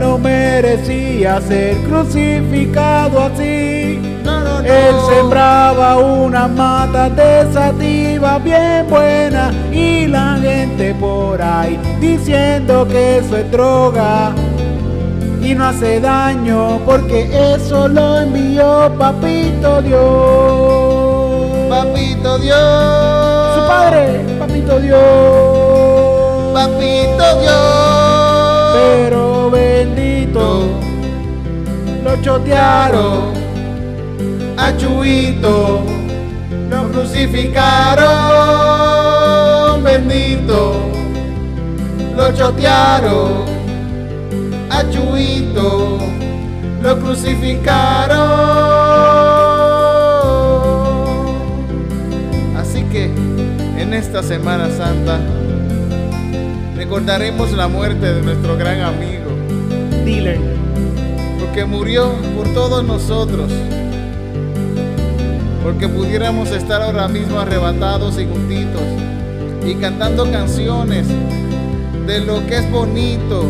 No 0.00 0.16
merecía 0.16 1.40
ser 1.42 1.76
crucificado 1.82 3.20
así. 3.20 4.00
No, 4.24 4.40
no, 4.40 4.62
no. 4.62 4.66
Él 4.66 4.94
sembraba 5.14 5.98
una 5.98 6.48
mata 6.48 7.10
de 7.10 7.52
sativa 7.52 8.38
bien 8.38 8.86
buena 8.88 9.52
y 9.70 10.06
la 10.06 10.38
gente 10.40 10.94
por 10.94 11.42
ahí 11.42 11.78
diciendo 12.00 12.88
que 12.88 13.18
eso 13.18 13.36
es 13.36 13.50
droga 13.50 14.32
y 15.42 15.54
no 15.54 15.66
hace 15.66 16.00
daño 16.00 16.80
porque 16.86 17.54
eso 17.54 17.86
lo 17.86 18.20
envió 18.20 18.90
papito 18.98 19.82
Dios. 19.82 21.68
Papito 21.68 22.38
Dios, 22.38 23.54
Su 23.54 23.68
padre, 23.68 24.20
papito 24.38 24.80
Dios. 24.80 24.98
Papito 26.54 27.40
Dios, 27.40 28.72
Pero 28.74 29.29
lo 32.04 32.22
chotearon, 32.22 33.32
a 34.56 34.76
Chuito 34.76 35.82
lo 36.70 36.92
crucificaron. 36.92 39.82
Bendito, 39.82 40.92
lo 42.16 42.32
chotearon, 42.32 43.44
a 44.70 44.88
Chuito 44.90 45.98
lo 46.82 46.98
crucificaron. 46.98 48.18
Así 52.56 52.82
que 52.84 53.10
en 53.78 53.92
esta 53.94 54.22
Semana 54.22 54.70
Santa 54.70 55.18
recordaremos 56.76 57.52
la 57.52 57.68
muerte 57.68 58.14
de 58.14 58.22
nuestro 58.22 58.56
gran 58.56 58.80
amigo, 58.80 59.29
porque 61.38 61.64
murió 61.64 62.12
por 62.36 62.52
todos 62.52 62.84
nosotros, 62.84 63.50
porque 65.62 65.88
pudiéramos 65.88 66.50
estar 66.50 66.82
ahora 66.82 67.06
mismo 67.06 67.38
arrebatados 67.38 68.18
y 68.18 68.26
juntitos 68.26 68.82
y 69.64 69.74
cantando 69.74 70.30
canciones 70.30 71.06
de 72.06 72.20
lo 72.20 72.44
que 72.46 72.58
es 72.58 72.70
bonito, 72.70 73.44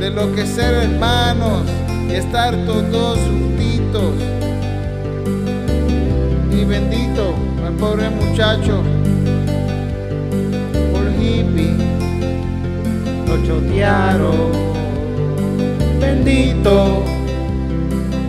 de 0.00 0.10
lo 0.10 0.34
que 0.34 0.42
es 0.42 0.48
ser 0.48 0.74
hermanos 0.74 1.62
estar 2.10 2.56
todos 2.66 3.18
juntitos. 3.18 4.14
Y 6.50 6.64
bendito 6.64 7.34
al 7.64 7.74
pobre 7.74 8.10
muchacho 8.10 8.82
por 10.92 11.06
hippie 11.22 11.74
lo 13.26 13.46
chotearon. 13.46 14.71
Bendito. 16.02 17.02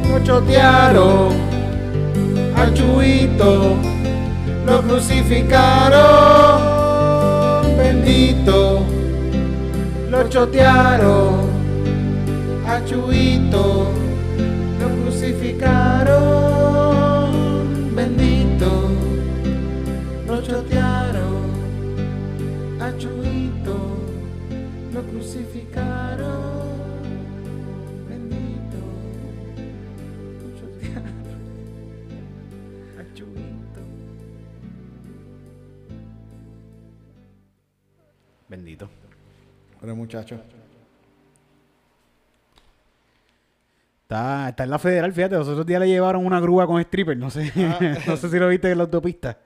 Lo 0.10 0.24
chotearon 0.24 1.34
al 2.56 2.74
chuito 2.74 3.78
lo 4.66 4.82
crucificaron, 4.82 7.78
bendito, 7.78 8.86
lo 10.10 10.30
chotearon, 10.30 11.50
a 12.66 12.82
Chuito, 12.86 13.92
Pero 39.94 39.96
muchacho. 39.96 40.40
Está, 44.04 44.50
está 44.50 44.64
en 44.64 44.70
la 44.70 44.80
federal, 44.80 45.14
fíjate, 45.14 45.36
los 45.36 45.48
otros 45.48 45.66
días 45.66 45.80
le 45.80 45.88
llevaron 45.88 46.26
una 46.26 46.40
grúa 46.40 46.68
con 46.68 46.80
stripper, 46.82 47.18
no 47.18 47.30
sé, 47.30 47.52
no 48.08 48.18
sé 48.18 48.30
si 48.30 48.38
lo 48.38 48.48
viste 48.50 48.72
en 48.72 48.78
la 48.78 48.84
autopista. 48.84 49.38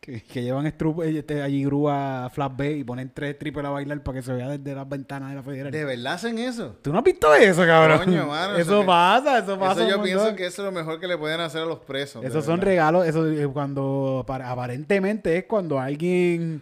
Que, 0.00 0.22
que 0.22 0.42
llevan 0.42 0.66
eh, 0.66 0.74
este, 1.16 1.40
allí 1.40 1.64
grúa 1.64 2.28
flat 2.30 2.54
B 2.54 2.72
y 2.72 2.84
ponen 2.84 3.10
tres 3.14 3.36
strippers 3.36 3.66
a 3.66 3.70
bailar 3.70 4.02
para 4.02 4.16
que 4.18 4.22
se 4.22 4.34
vea 4.34 4.50
desde 4.50 4.74
las 4.74 4.86
ventanas 4.86 5.30
de 5.30 5.36
la 5.36 5.42
federal. 5.42 5.72
¿De 5.72 5.84
verdad 5.84 6.12
hacen 6.12 6.38
eso? 6.38 6.76
¿Tú 6.82 6.92
no 6.92 6.98
has 6.98 7.04
visto 7.04 7.34
eso, 7.34 7.64
cabrón? 7.64 8.00
Coño, 8.04 8.26
mano, 8.26 8.56
eso 8.56 8.84
pasa, 8.84 9.38
eso 9.38 9.58
pasa. 9.58 9.80
Eso 9.80 9.96
yo 9.96 10.02
pienso 10.02 10.36
que 10.36 10.44
eso 10.46 10.60
es 10.62 10.66
lo 10.66 10.72
mejor 10.72 11.00
que 11.00 11.08
le 11.08 11.16
pueden 11.16 11.40
hacer 11.40 11.62
a 11.62 11.64
los 11.64 11.78
presos. 11.78 12.22
Esos 12.22 12.44
son 12.44 12.60
regalos, 12.60 13.06
eso 13.06 13.26
es 13.26 13.48
cuando 13.48 14.24
para- 14.26 14.50
aparentemente 14.50 15.38
es 15.38 15.44
cuando 15.46 15.80
alguien 15.80 16.60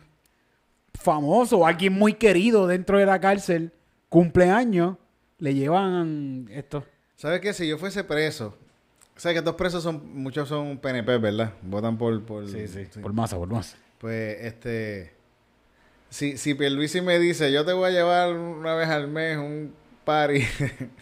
famoso 1.04 1.58
o 1.58 1.66
alguien 1.66 1.92
muy 1.92 2.14
querido 2.14 2.66
dentro 2.66 2.98
de 2.98 3.06
la 3.06 3.20
cárcel 3.20 3.72
cumple 4.08 4.50
años, 4.50 4.96
le 5.38 5.54
llevan 5.54 6.48
esto. 6.50 6.84
¿Sabes 7.16 7.40
qué? 7.40 7.52
Si 7.52 7.68
yo 7.68 7.78
fuese 7.78 8.02
preso, 8.04 8.56
¿sabes 9.16 9.34
que 9.34 9.38
estos 9.40 9.54
presos 9.54 9.82
son, 9.82 10.02
muchos 10.14 10.48
son 10.48 10.78
PNP, 10.78 11.18
¿verdad? 11.18 11.52
Votan 11.62 11.98
por... 11.98 12.24
por 12.24 12.44
Por 13.02 13.12
masa, 13.12 13.36
por 13.36 13.48
masa. 13.48 13.76
Pues, 13.98 14.38
este... 14.40 15.12
Si, 16.10 16.36
si 16.38 16.54
Pierluisi 16.54 17.00
me 17.00 17.18
dice, 17.18 17.52
yo 17.52 17.64
te 17.64 17.72
voy 17.72 17.88
a 17.88 17.92
llevar 17.92 18.32
una 18.34 18.74
vez 18.74 18.88
al 18.88 19.08
mes 19.08 19.36
un 19.36 19.74
party 20.04 20.44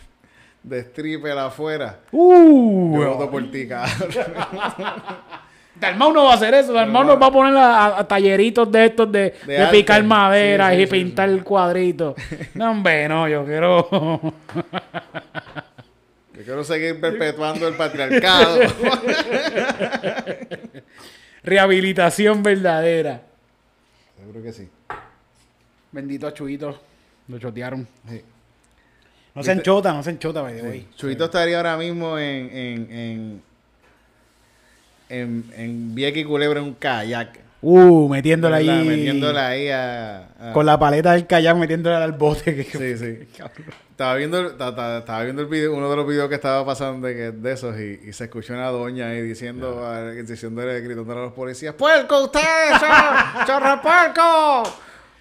de 0.62 0.79
stripper 0.81 1.37
afuera, 1.37 2.01
Uh, 2.12 2.99
yo 2.99 3.15
voto 3.15 3.31
por 3.31 3.51
ti, 3.51 3.69
cabrón. 3.69 4.11
Dalmau 5.74 6.12
no 6.12 6.24
va 6.24 6.32
a 6.32 6.35
hacer 6.35 6.54
eso. 6.54 6.72
Dalmau 6.72 7.02
nos 7.04 7.20
va 7.20 7.26
a 7.26 7.32
poner 7.32 7.56
a, 7.56 7.98
a 7.98 8.06
talleritos 8.08 8.70
de 8.70 8.85
estos 8.87 9.11
de, 9.11 9.18
De 9.46 9.52
de 9.52 9.58
arte. 9.58 9.76
picar 9.78 10.02
madera 10.04 10.70
Sí, 10.70 10.76
sí, 10.76 10.82
y 10.82 10.87
sí, 10.87 10.90
pintar 10.92 11.42
cuadritos. 11.42 12.14
No, 12.54 12.70
hombre, 12.70 13.08
no, 13.08 13.28
yo 13.28 13.44
quiero. 13.44 13.88
Yo 16.35 16.44
quiero 16.44 16.64
seguir 16.64 17.00
perpetuando 17.00 17.66
el 17.68 17.74
patriarcado. 17.74 18.61
Rehabilitación 21.44 22.42
verdadera. 22.42 23.22
Seguro 24.18 24.42
que 24.42 24.52
sí. 24.52 24.68
Bendito 25.90 26.26
a 26.26 26.32
Chuito. 26.35 26.80
Lo 27.28 27.38
chotearon. 27.38 27.87
Sí. 28.08 28.22
No 29.35 29.42
se 29.42 29.52
enchota, 29.52 29.92
no 29.92 30.02
se 30.02 30.11
enchota, 30.11 30.42
way. 30.42 30.88
Chuito 30.94 31.24
estaría 31.24 31.56
ahora 31.56 31.76
mismo 31.76 32.18
en... 32.18 32.50
en, 32.56 32.92
en 32.92 33.42
en, 35.12 35.44
en 35.57 35.94
y 35.96 36.25
Culebra 36.25 36.61
en 36.61 36.66
un 36.66 36.75
kayak. 36.75 37.40
Uh, 37.64 38.09
metiéndola 38.09 38.59
¿verdad? 38.59 38.79
ahí. 38.81 38.88
Metiéndola 38.88 39.46
ahí 39.48 39.68
a... 39.68 40.29
a- 40.40 40.53
Con 40.53 40.66
la 40.66 40.79
paleta 40.81 41.12
del 41.12 41.27
kayak 41.29 41.57
metiéndola 41.57 42.03
al 42.03 42.12
bote. 42.12 42.57
que- 42.57 42.64
Sí, 42.64 42.96
sí. 43.29 43.29
Estaba 43.90 44.16
viendo, 44.16 44.53
ta- 44.57 44.75
ta- 44.75 44.98
estaba 44.98 45.22
viendo 45.22 45.42
el 45.42 45.48
video, 45.48 45.72
uno 45.75 45.88
de 45.88 45.94
los 45.96 46.07
videos 46.09 46.29
que 46.29 46.35
estaba 46.35 46.66
pasando 46.66 47.07
de, 47.07 47.31
de 47.31 47.53
esos 47.53 47.79
y, 47.79 48.01
y 48.09 48.12
se 48.12 48.25
escuchó 48.25 48.55
una 48.55 48.66
doña 48.68 49.09
ahí 49.11 49.20
diciendo, 49.22 49.87
a- 49.87 50.11
diciéndole, 50.11 50.81
gritándole 50.81 51.20
a 51.20 51.25
los 51.25 51.33
policías, 51.35 51.75
¡Puerco 51.75 52.25
ustedes, 52.25 52.81
chor- 52.81 53.46
chorro 53.46 53.81
puerco! 53.81 54.62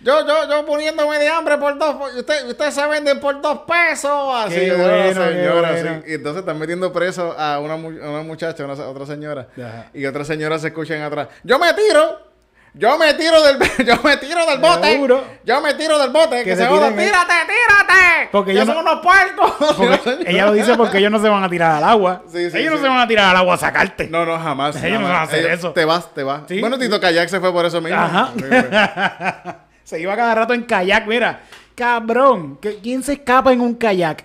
Yo, 0.03 0.25
yo, 0.27 0.49
yo 0.49 0.65
poniéndome 0.65 1.19
de 1.19 1.27
hambre 1.29 1.57
por 1.57 1.77
dos, 1.77 1.95
y 2.15 2.19
usted, 2.19 2.47
ustedes 2.47 2.73
se 2.73 2.87
venden 2.87 3.19
por 3.19 3.39
dos 3.41 3.59
pesos. 3.67 4.33
Así, 4.35 4.55
Qué 4.55 4.73
bueno, 4.73 4.93
qué 4.93 5.13
señora, 5.13 5.71
bueno. 5.71 5.89
así. 5.99 6.11
Y 6.11 6.13
entonces 6.15 6.39
están 6.39 6.57
metiendo 6.57 6.91
preso 6.91 7.35
a 7.37 7.59
una, 7.59 7.73
a 7.75 7.77
una 7.77 8.23
muchacha, 8.23 8.65
una, 8.65 8.73
otra 8.73 9.05
señora. 9.05 9.47
Ajá. 9.57 9.85
Y 9.93 10.05
otra 10.07 10.25
señora 10.25 10.57
se 10.57 10.67
escuchan 10.69 11.01
atrás, 11.03 11.27
¡Yo 11.43 11.59
me 11.59 11.71
tiro! 11.73 12.31
Yo 12.73 12.97
me 12.97 13.13
tiro 13.15 13.43
del, 13.43 13.57
yo 13.85 13.95
me 14.01 14.15
tiro 14.15 14.45
del 14.45 14.59
bote. 14.59 14.91
Seguro. 14.93 15.23
Yo 15.43 15.59
me 15.59 15.73
tiro 15.73 15.99
del 15.99 16.09
bote. 16.09 16.37
Que, 16.37 16.43
Que 16.51 16.55
se 16.55 16.65
joda. 16.67 16.87
eh. 16.87 16.91
Tírate, 16.93 17.33
tírate. 17.45 18.29
Porque 18.31 18.53
que 18.53 18.59
yo 18.59 18.65
son 18.65 18.75
no- 18.75 18.81
unos 18.93 19.01
puercos. 19.01 20.17
Ella 20.25 20.45
lo 20.45 20.53
dice 20.53 20.75
porque 20.77 20.99
ellos 20.99 21.11
no 21.11 21.19
se 21.21 21.27
van 21.27 21.43
a 21.43 21.49
tirar 21.49 21.71
al 21.75 21.83
agua. 21.83 22.23
Sí, 22.31 22.49
sí, 22.49 22.57
ellos 22.59 22.71
no 22.71 22.77
sí. 22.77 22.83
se 22.83 22.87
van 22.89 22.99
a 22.99 23.07
tirar 23.09 23.29
al 23.31 23.35
agua 23.35 23.55
a 23.55 23.57
sacarte. 23.57 24.07
No, 24.07 24.25
no, 24.25 24.39
jamás. 24.39 24.81
Ellos 24.81 25.01
no 25.01 25.07
van 25.09 25.17
a 25.17 25.21
hacer 25.23 25.39
Ellos- 25.45 25.59
eso. 25.59 25.73
Te 25.73 25.83
vas, 25.83 26.13
te 26.13 26.23
vas. 26.23 26.43
Sí. 26.47 26.61
Bueno, 26.61 26.79
Tito 26.79 26.97
Kayak 27.01 27.27
se 27.27 27.41
fue 27.41 27.51
por 27.51 27.65
eso 27.65 27.81
mismo. 27.81 27.99
Ajá. 27.99 28.31
Se 29.91 29.99
iba 29.99 30.15
cada 30.15 30.33
rato 30.33 30.53
en 30.53 30.63
kayak, 30.63 31.05
mira. 31.05 31.41
Cabrón. 31.75 32.57
¿qué- 32.61 32.77
¿Quién 32.81 33.03
se 33.03 33.11
escapa 33.11 33.51
en 33.51 33.59
un 33.59 33.75
kayak? 33.75 34.23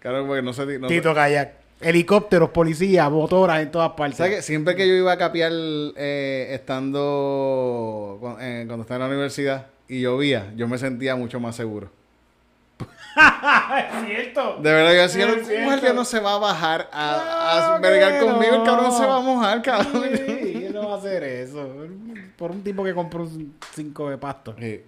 Claro, 0.00 0.26
porque 0.26 0.42
no 0.42 0.52
sé. 0.52 0.66
No 0.78 0.86
sé. 0.86 0.94
Tito 0.94 1.14
Kayak. 1.14 1.52
Helicópteros, 1.80 2.50
policías, 2.50 3.10
motoras 3.10 3.62
en 3.62 3.70
todas 3.70 3.92
partes. 3.92 4.18
¿Sabes 4.18 4.36
qué? 4.36 4.42
Siempre 4.42 4.74
que 4.76 4.86
yo 4.86 4.92
iba 4.92 5.10
a 5.12 5.16
capiar 5.16 5.50
eh, 5.52 6.48
estando 6.50 8.18
eh, 8.38 8.64
cuando 8.66 8.82
estaba 8.82 8.96
en 8.96 9.00
la 9.02 9.06
universidad 9.14 9.66
y 9.88 10.02
llovía, 10.02 10.52
yo 10.56 10.68
me 10.68 10.76
sentía 10.76 11.16
mucho 11.16 11.40
más 11.40 11.56
seguro. 11.56 11.88
es 12.78 14.06
cierto. 14.06 14.58
De 14.60 14.72
verdad, 14.72 14.92
yo 14.92 15.02
decía, 15.02 15.26
Es 15.40 15.48
el 15.48 15.64
guardia 15.64 15.92
no 15.94 16.04
se 16.04 16.20
va 16.20 16.34
a 16.34 16.38
bajar 16.38 16.90
a, 16.92 17.76
a 17.76 17.78
vergar 17.78 18.20
que 18.20 18.26
conmigo, 18.26 18.56
el 18.56 18.62
cabrón 18.64 18.92
se 18.92 19.06
va 19.06 19.16
a 19.16 19.20
mojar, 19.20 19.62
cabrón. 19.62 20.02
Sí, 20.14 20.64
él 20.66 20.72
no 20.74 20.86
va 20.88 20.96
a 20.96 20.98
hacer 20.98 21.22
eso. 21.24 21.66
Por 22.36 22.50
un 22.50 22.62
tipo 22.62 22.84
que 22.84 22.92
compró 22.94 23.22
un 23.22 23.54
5 23.74 24.10
de 24.10 24.18
pasto. 24.18 24.54
Sí. 24.60 24.82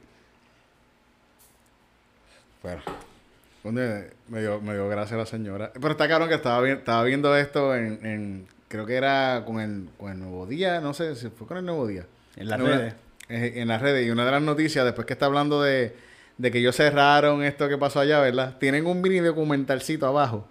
Bueno, 3.62 3.82
me 4.28 4.40
dio, 4.40 4.60
me 4.60 4.72
dio 4.74 4.88
gracia 4.88 5.16
la 5.16 5.26
señora. 5.26 5.70
Pero 5.74 5.90
está 5.90 6.08
cabrón 6.08 6.28
que 6.28 6.34
estaba, 6.36 6.60
vi- 6.62 6.70
estaba 6.72 7.02
viendo 7.04 7.36
esto 7.36 7.74
en, 7.76 7.98
en- 8.04 8.46
creo 8.68 8.86
que 8.86 8.94
era 8.96 9.42
con 9.46 9.60
el, 9.60 9.88
con 9.98 10.10
el 10.12 10.18
Nuevo 10.18 10.46
Día, 10.46 10.80
no 10.80 10.94
sé 10.94 11.14
si 11.16 11.28
fue 11.28 11.46
con 11.46 11.56
el 11.58 11.64
Nuevo 11.66 11.86
Día. 11.86 12.06
En 12.36 12.48
las 12.48 12.58
redes. 12.78 12.94
eh, 13.28 13.52
en 13.56 13.68
las 13.68 13.80
redes. 13.82 14.06
Y 14.06 14.10
una 14.10 14.24
de 14.24 14.30
las 14.30 14.42
noticias, 14.42 14.84
después 14.84 15.06
que 15.06 15.12
está 15.12 15.26
hablando 15.26 15.60
de, 15.62 15.94
de 16.38 16.50
que 16.50 16.58
ellos 16.58 16.76
cerraron 16.76 17.42
esto 17.42 17.68
que 17.68 17.76
pasó 17.76 18.00
allá, 18.00 18.20
¿verdad? 18.20 18.56
Tienen 18.58 18.86
un 18.86 19.00
mini 19.02 19.18
documentalcito 19.20 20.06
abajo 20.06 20.46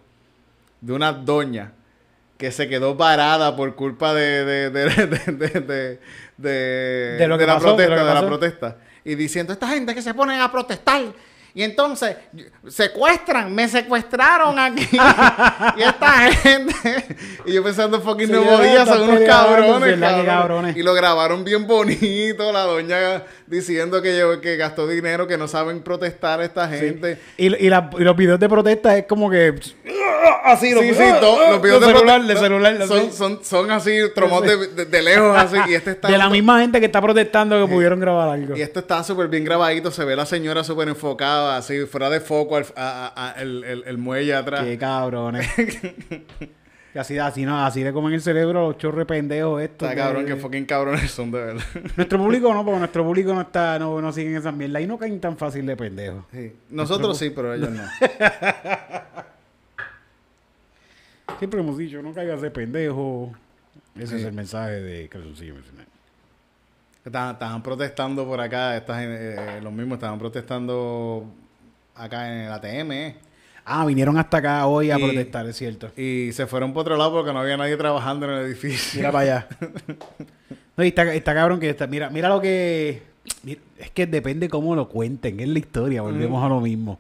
de 0.82 0.94
una 0.94 1.12
doña 1.14 1.72
que 2.38 2.52
se 2.52 2.70
quedó 2.70 2.96
parada 2.96 3.56
por 3.56 3.76
culpa 3.76 4.14
de, 4.14 4.46
de, 4.46 4.70
de, 4.70 4.86
de, 4.90 5.08
de, 5.08 5.50
de- 5.60 6.00
de- 6.38 7.18
De 7.18 7.28
lo 7.28 7.38
que 7.38 7.46
la 7.46 7.56
pasó, 7.56 7.76
protesta, 7.76 7.96
de 7.96 8.14
la 8.14 8.26
protesta. 8.28 8.78
Y 9.04 9.16
diciendo, 9.16 9.52
esta 9.54 9.68
gente 9.70 9.94
que 9.96 10.02
se 10.02 10.14
ponen 10.14 10.40
a 10.40 10.52
protestar. 10.52 11.02
Y 11.54 11.64
entonces 11.64 12.16
secuestran, 12.68 13.54
me 13.54 13.68
secuestraron 13.68 14.58
aquí. 14.60 14.88
y 15.78 15.82
esta 15.82 16.12
gente. 16.32 16.74
y 17.46 17.54
yo 17.54 17.64
pensando, 17.64 18.00
fucking 18.02 18.28
Sí, 18.28 18.34
nuevo 18.34 18.60
día, 18.62 18.86
son 18.86 19.02
unos 19.10 19.20
cabrones. 19.22 19.98
Y 20.78 20.84
lo 20.84 20.94
grabaron 20.94 21.44
bien 21.44 21.66
bonito, 21.68 22.52
la 22.52 22.62
doña 22.64 23.24
diciendo 23.48 24.02
que, 24.02 24.14
llevó- 24.14 24.40
que 24.42 24.56
gastó 24.58 24.88
dinero, 24.88 25.28
que 25.28 25.38
no 25.38 25.48
saben 25.48 25.82
protestar 25.82 26.42
esta 26.42 26.68
gente. 26.68 27.20
Y, 27.38 27.48
y, 27.48 27.70
la- 27.70 27.90
y 27.98 28.02
los 28.04 28.16
videos 28.16 28.40
de 28.40 28.48
protesta 28.50 28.98
es 28.98 29.06
como 29.06 29.30
que. 29.30 29.56
Así, 30.44 30.72
Sí, 30.74 30.94
sí, 30.94 31.04
to- 31.20 31.50
los 31.52 31.62
videos 31.62 31.82
de 31.82 31.88
celular, 31.94 32.24
de 32.24 32.36
celular. 32.36 32.88
son, 32.88 32.98
así. 33.00 33.12
son, 33.12 33.40
son 33.44 33.72
así, 33.72 33.92
tromos 34.16 34.42
de, 34.44 34.68
de- 34.68 34.86
de 34.86 35.02
lejos, 35.02 35.38
así. 35.38 35.58
Y 35.70 35.74
este 35.76 35.92
está. 35.92 36.08
de 36.10 36.18
la 36.18 36.30
misma 36.30 36.60
gente 36.62 36.80
que 36.80 36.86
está 36.88 37.02
protestando 37.02 37.66
que 37.66 37.72
pudieron 37.74 38.00
grabar 38.00 38.30
algo. 38.30 38.56
Y 38.56 38.62
esto 38.62 38.80
está 38.80 39.04
súper 39.04 39.28
bien 39.28 39.44
grabadito, 39.44 39.92
se 39.92 40.04
ve 40.06 40.16
la 40.16 40.26
señora 40.26 40.64
súper 40.64 40.88
enfocada, 40.88 41.58
así, 41.58 41.86
fuera 41.86 42.10
de 42.10 42.20
foco, 42.20 42.56
al- 42.58 42.66
a- 42.76 43.12
a- 43.16 43.30
a- 43.30 43.42
el, 43.42 43.64
el- 43.64 43.84
el 43.86 43.98
muelle 43.98 44.34
atrás. 44.36 44.64
Qué 44.64 44.78
cabrones. 44.78 45.48
Que 46.92 46.98
así, 46.98 47.20
así, 47.20 47.46
no, 47.46 47.64
así 47.64 47.84
le 47.84 47.94
comen 47.94 48.14
el 48.16 48.22
cerebro 48.22 48.70
los 48.70 48.78
chorre 48.80 49.06
pendejos 49.06 49.62
estos. 49.62 49.88
Está 49.88 50.02
cabrón, 50.02 50.26
que 50.26 50.36
fucking 50.36 50.66
cabrones 50.66 51.12
son 51.12 51.30
de 51.30 51.38
verdad. 51.40 51.64
Nuestro 51.96 52.18
público 52.18 52.52
no, 52.52 52.66
porque 52.66 52.80
nuestro 52.80 53.04
público 53.04 53.32
no 53.32 53.42
está, 53.42 53.78
no, 53.78 54.02
no 54.02 54.12
siguen 54.12 54.36
esas 54.38 54.56
mierdas. 54.56 54.82
Y 54.82 54.88
no 54.88 54.98
caen 54.98 55.20
tan 55.22 55.38
fácil 55.38 55.68
de 55.68 55.78
pendejos. 55.78 56.24
Sí. 56.34 56.52
Nosotros 56.72 57.16
sí, 57.16 57.30
pero 57.30 57.54
ellos 57.54 57.70
no. 57.70 57.84
Siempre 61.40 61.60
hemos 61.62 61.78
dicho, 61.78 62.02
no 62.02 62.14
caigas 62.14 62.42
de 62.42 62.52
pendejo. 62.52 63.32
Ese 63.98 64.18
es 64.18 64.24
el 64.26 64.34
mensaje 64.34 64.82
de 64.82 65.08
Calzoncillo 65.10 65.56
Mercenario. 65.56 65.90
Estaban, 67.06 67.34
estaban 67.34 67.64
protestando 67.64 68.26
por 68.26 68.40
acá, 68.42 68.76
esta 68.78 69.00
gen- 69.00 69.10
eh, 69.18 69.60
los 69.64 69.72
mismos 69.74 69.96
estaban 69.98 70.20
protestando 70.20 71.26
acá 71.96 72.32
en 72.32 72.40
el 72.46 72.52
ATM, 72.52 72.92
¿eh? 72.92 73.16
Ah, 73.66 73.86
vinieron 73.86 74.18
hasta 74.18 74.38
acá 74.38 74.66
hoy 74.68 74.92
a 74.92 74.98
protestar, 74.98 75.46
es 75.48 75.56
cierto. 75.56 75.92
Y 75.96 76.32
se 76.34 76.46
fueron 76.48 76.74
por 76.74 76.82
otro 76.82 76.98
lado 76.98 77.12
porque 77.12 77.32
no 77.32 77.40
había 77.40 77.56
nadie 77.58 77.78
trabajando 77.78 78.26
en 78.26 78.32
el 78.34 78.46
edificio. 78.46 79.00
Mira 79.00 79.12
para 79.12 79.24
allá. 79.24 79.48
No, 80.78 80.86
y 80.86 80.88
está, 80.90 81.14
está 81.14 81.34
cabrón 81.34 81.60
que 81.60 81.70
está. 81.70 81.88
Mira, 81.88 82.10
mira 82.10 82.30
lo 82.30 82.40
que. 82.40 83.04
mira, 83.44 83.60
es 83.78 83.92
que 83.92 84.08
depende 84.08 84.48
cómo 84.48 84.76
lo 84.78 84.88
cuenten, 84.88 85.38
es 85.42 85.50
la 85.50 85.60
historia, 85.60 86.02
volvemos 86.02 86.42
a 86.42 86.48
lo 86.48 86.62
mismo. 86.62 86.98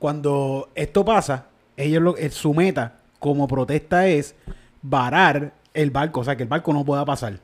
Cuando 0.00 0.68
esto 0.74 1.04
pasa, 1.04 1.46
ellos 1.76 2.02
lo, 2.02 2.16
eh, 2.16 2.28
su 2.30 2.52
meta 2.52 2.98
como 3.24 3.48
protesta 3.48 4.06
es 4.06 4.34
varar 4.82 5.54
el 5.72 5.90
barco, 5.90 6.20
o 6.20 6.24
sea, 6.24 6.36
que 6.36 6.42
el 6.42 6.48
barco 6.50 6.74
no 6.74 6.84
pueda 6.84 7.06
pasar. 7.06 7.40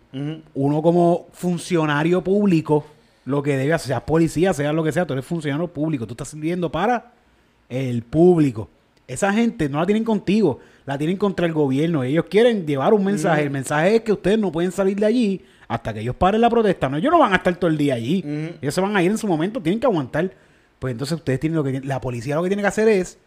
Uno 0.52 0.82
como 0.82 1.28
funcionario 1.32 2.22
público, 2.22 2.84
lo 3.24 3.42
que 3.42 3.56
debe 3.56 3.72
hacer, 3.72 3.86
sea 3.86 4.04
policía, 4.04 4.52
sea 4.52 4.74
lo 4.74 4.84
que 4.84 4.92
sea, 4.92 5.06
tú 5.06 5.14
eres 5.14 5.24
funcionario 5.24 5.68
público, 5.68 6.06
tú 6.06 6.12
estás 6.12 6.28
sirviendo 6.28 6.70
para 6.70 7.14
el 7.70 8.02
público. 8.02 8.68
Esa 9.08 9.32
gente 9.32 9.70
no 9.70 9.78
la 9.78 9.86
tienen 9.86 10.04
contigo, 10.04 10.58
la 10.84 10.98
tienen 10.98 11.16
contra 11.16 11.46
el 11.46 11.54
gobierno. 11.54 12.02
Ellos 12.02 12.26
quieren 12.28 12.66
llevar 12.66 12.92
un 12.92 13.02
mensaje. 13.02 13.40
El 13.44 13.50
mensaje 13.50 13.96
es 13.96 14.02
que 14.02 14.12
ustedes 14.12 14.38
no 14.38 14.52
pueden 14.52 14.72
salir 14.72 15.00
de 15.00 15.06
allí 15.06 15.42
hasta 15.66 15.94
que 15.94 16.00
ellos 16.00 16.14
paren 16.14 16.42
la 16.42 16.50
protesta. 16.50 16.90
No, 16.90 16.98
ellos 16.98 17.10
no 17.10 17.20
van 17.20 17.32
a 17.32 17.36
estar 17.36 17.56
todo 17.56 17.70
el 17.70 17.78
día 17.78 17.94
allí. 17.94 18.22
Ellos 18.60 18.74
se 18.74 18.82
van 18.82 18.94
a 18.94 19.02
ir 19.02 19.10
en 19.10 19.16
su 19.16 19.26
momento, 19.26 19.62
tienen 19.62 19.80
que 19.80 19.86
aguantar. 19.86 20.30
Pues 20.78 20.92
entonces 20.92 21.16
ustedes 21.16 21.40
tienen 21.40 21.56
lo 21.56 21.64
que 21.64 21.80
la 21.80 22.02
policía 22.02 22.34
lo 22.34 22.42
que 22.42 22.50
tiene 22.50 22.62
que 22.62 22.68
hacer 22.68 22.86
es 22.86 23.18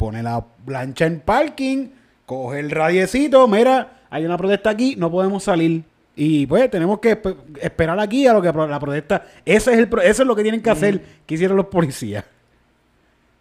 pone 0.00 0.22
la 0.22 0.42
plancha 0.64 1.04
en 1.04 1.20
parking, 1.20 1.88
coge 2.24 2.58
el 2.58 2.70
radiecito, 2.70 3.46
mira, 3.46 4.00
hay 4.08 4.24
una 4.24 4.38
protesta 4.38 4.70
aquí, 4.70 4.96
no 4.96 5.10
podemos 5.10 5.44
salir. 5.44 5.82
Y 6.16 6.46
pues 6.46 6.70
tenemos 6.70 7.00
que 7.00 7.20
espe- 7.22 7.36
esperar 7.60 8.00
aquí 8.00 8.26
a 8.26 8.32
lo 8.32 8.40
que 8.40 8.50
la 8.50 8.80
protesta. 8.80 9.26
Ese 9.44 9.72
es 9.74 9.78
el 9.78 9.88
pro- 9.90 10.00
eso 10.00 10.22
es 10.22 10.26
lo 10.26 10.34
que 10.34 10.42
tienen 10.42 10.62
que 10.62 10.70
hacer. 10.70 11.02
¿Qué 11.26 11.34
hicieron 11.34 11.54
los 11.58 11.66
policías? 11.66 12.24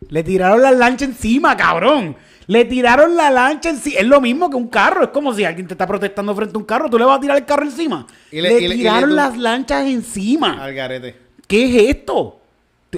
Le 0.09 0.21
tiraron 0.23 0.61
la 0.61 0.71
lancha 0.71 1.05
encima, 1.05 1.55
cabrón. 1.55 2.17
Le 2.47 2.65
tiraron 2.65 3.15
la 3.15 3.29
lancha 3.31 3.69
encima. 3.69 3.99
Es 3.99 4.05
lo 4.05 4.19
mismo 4.19 4.49
que 4.49 4.57
un 4.57 4.67
carro. 4.67 5.03
Es 5.03 5.09
como 5.09 5.33
si 5.33 5.45
alguien 5.45 5.65
te 5.67 5.75
está 5.75 5.87
protestando 5.87 6.35
frente 6.35 6.55
a 6.55 6.59
un 6.59 6.65
carro, 6.65 6.89
tú 6.89 6.97
le 6.99 7.05
vas 7.05 7.17
a 7.17 7.21
tirar 7.21 7.37
el 7.37 7.45
carro 7.45 7.63
encima. 7.63 8.05
Y 8.31 8.41
le, 8.41 8.49
le- 8.49 8.55
y 8.55 8.59
le- 8.59 8.65
y 8.65 8.67
le 8.69 8.75
tiraron 8.75 9.15
las 9.15 9.37
lanchas 9.37 9.85
encima. 9.87 10.61
Al 10.61 10.73
garete. 10.73 11.15
¿Qué 11.47 11.63
es 11.65 11.95
esto? 11.95 12.38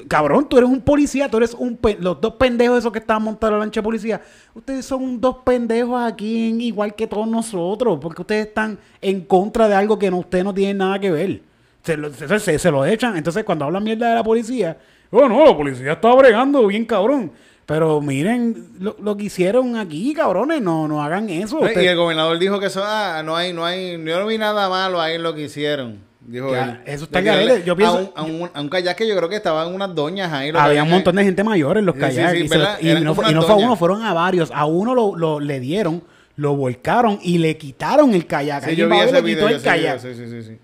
Cabrón, 0.07 0.47
tú 0.47 0.57
eres 0.57 0.69
un 0.69 0.79
policía, 0.79 1.29
tú 1.29 1.35
eres 1.37 1.53
un... 1.53 1.77
Los 1.99 2.21
dos 2.21 2.35
pendejos 2.35 2.79
esos 2.79 2.93
que 2.93 2.99
estaban 2.99 3.23
montados 3.23 3.51
en 3.53 3.59
la 3.59 3.65
lancha 3.65 3.81
de 3.81 3.83
policía, 3.83 4.21
ustedes 4.55 4.85
son 4.85 5.19
dos 5.19 5.37
pendejos 5.43 6.01
aquí, 6.01 6.49
en- 6.49 6.61
igual 6.61 6.95
que 6.95 7.07
todos 7.07 7.27
nosotros, 7.27 7.99
porque 8.01 8.21
ustedes 8.21 8.47
están 8.47 8.79
en 9.01 9.21
contra 9.21 9.67
de 9.67 9.75
algo 9.75 9.99
que 9.99 10.09
no, 10.09 10.19
ustedes 10.19 10.45
no 10.45 10.53
tienen 10.53 10.77
nada 10.77 10.97
que 10.97 11.11
ver. 11.11 11.41
Se 11.83 11.97
lo, 11.97 12.09
se, 12.13 12.39
se- 12.39 12.57
se 12.59 12.71
lo 12.71 12.85
echan. 12.85 13.17
Entonces, 13.17 13.43
cuando 13.43 13.65
hablan 13.65 13.83
mierda 13.83 14.07
de 14.09 14.15
la 14.15 14.23
policía, 14.23 14.77
oh, 15.09 15.27
no, 15.27 15.43
la 15.45 15.57
policía 15.57 15.91
está 15.93 16.13
bregando 16.15 16.65
bien 16.67 16.85
cabrón. 16.85 17.31
Pero 17.65 17.99
miren 18.01 18.67
lo, 18.79 18.95
lo 19.01 19.15
que 19.17 19.25
hicieron 19.25 19.75
aquí, 19.77 20.13
cabrones, 20.13 20.61
no, 20.61 20.87
no 20.87 21.01
hagan 21.03 21.29
eso. 21.29 21.59
Y 21.83 21.87
el 21.87 21.95
gobernador 21.97 22.37
dijo 22.39 22.59
que 22.59 22.67
eso, 22.67 22.81
ah, 22.85 23.21
no 23.25 23.35
hay, 23.35 23.51
no 23.53 23.65
hay, 23.65 23.91
yo 24.03 24.19
no 24.19 24.27
vi 24.27 24.37
nada 24.37 24.67
malo 24.69 24.99
ahí 25.01 25.15
en 25.15 25.23
lo 25.23 25.33
que 25.35 25.43
hicieron. 25.43 25.99
Dijo 26.31 26.49
Ya, 26.53 26.63
él. 26.63 26.79
eso 26.85 27.03
está 27.03 27.21
que 27.21 27.61
Yo 27.65 27.75
pienso- 27.75 28.13
A 28.15 28.23
un, 28.23 28.39
a 28.39 28.43
un, 28.43 28.49
a 28.53 28.61
un 28.61 28.69
kayak 28.69 28.95
que 28.95 29.05
yo 29.05 29.17
creo 29.17 29.27
que 29.27 29.35
estaban 29.35 29.73
unas 29.75 29.93
doñas 29.93 30.31
ahí. 30.31 30.49
Había 30.55 30.83
un 30.83 30.89
montón 30.89 31.17
de 31.17 31.25
gente 31.25 31.43
mayor 31.43 31.77
en 31.77 31.85
los 31.85 31.95
sí, 31.95 31.99
kayaks. 32.01 32.31
sí, 32.39 32.45
y 32.87 32.93
no, 33.01 33.13
y 33.29 33.33
no 33.33 33.41
fue 33.43 33.53
a 33.53 33.55
uno, 33.57 33.75
fueron 33.75 34.01
a 34.03 34.13
varios. 34.13 34.49
A 34.55 34.65
uno 34.65 34.95
lo, 34.95 35.15
lo- 35.17 35.39
le 35.41 35.59
dieron, 35.59 36.01
lo 36.37 36.55
volcaron 36.55 37.19
y 37.21 37.37
le 37.39 37.57
quitaron 37.57 38.13
el 38.13 38.25
kayak. 38.25 38.63
Sí, 38.63 38.75
yo 38.77 38.87
vi 38.87 38.97
ese 38.99 39.11
le 39.11 39.23
quitó 39.23 39.49
el 39.49 39.61
kayak. 39.61 39.99
Sí, 39.99 40.13
sí, 40.15 40.27
sí, 40.29 40.41
sí. 40.43 40.57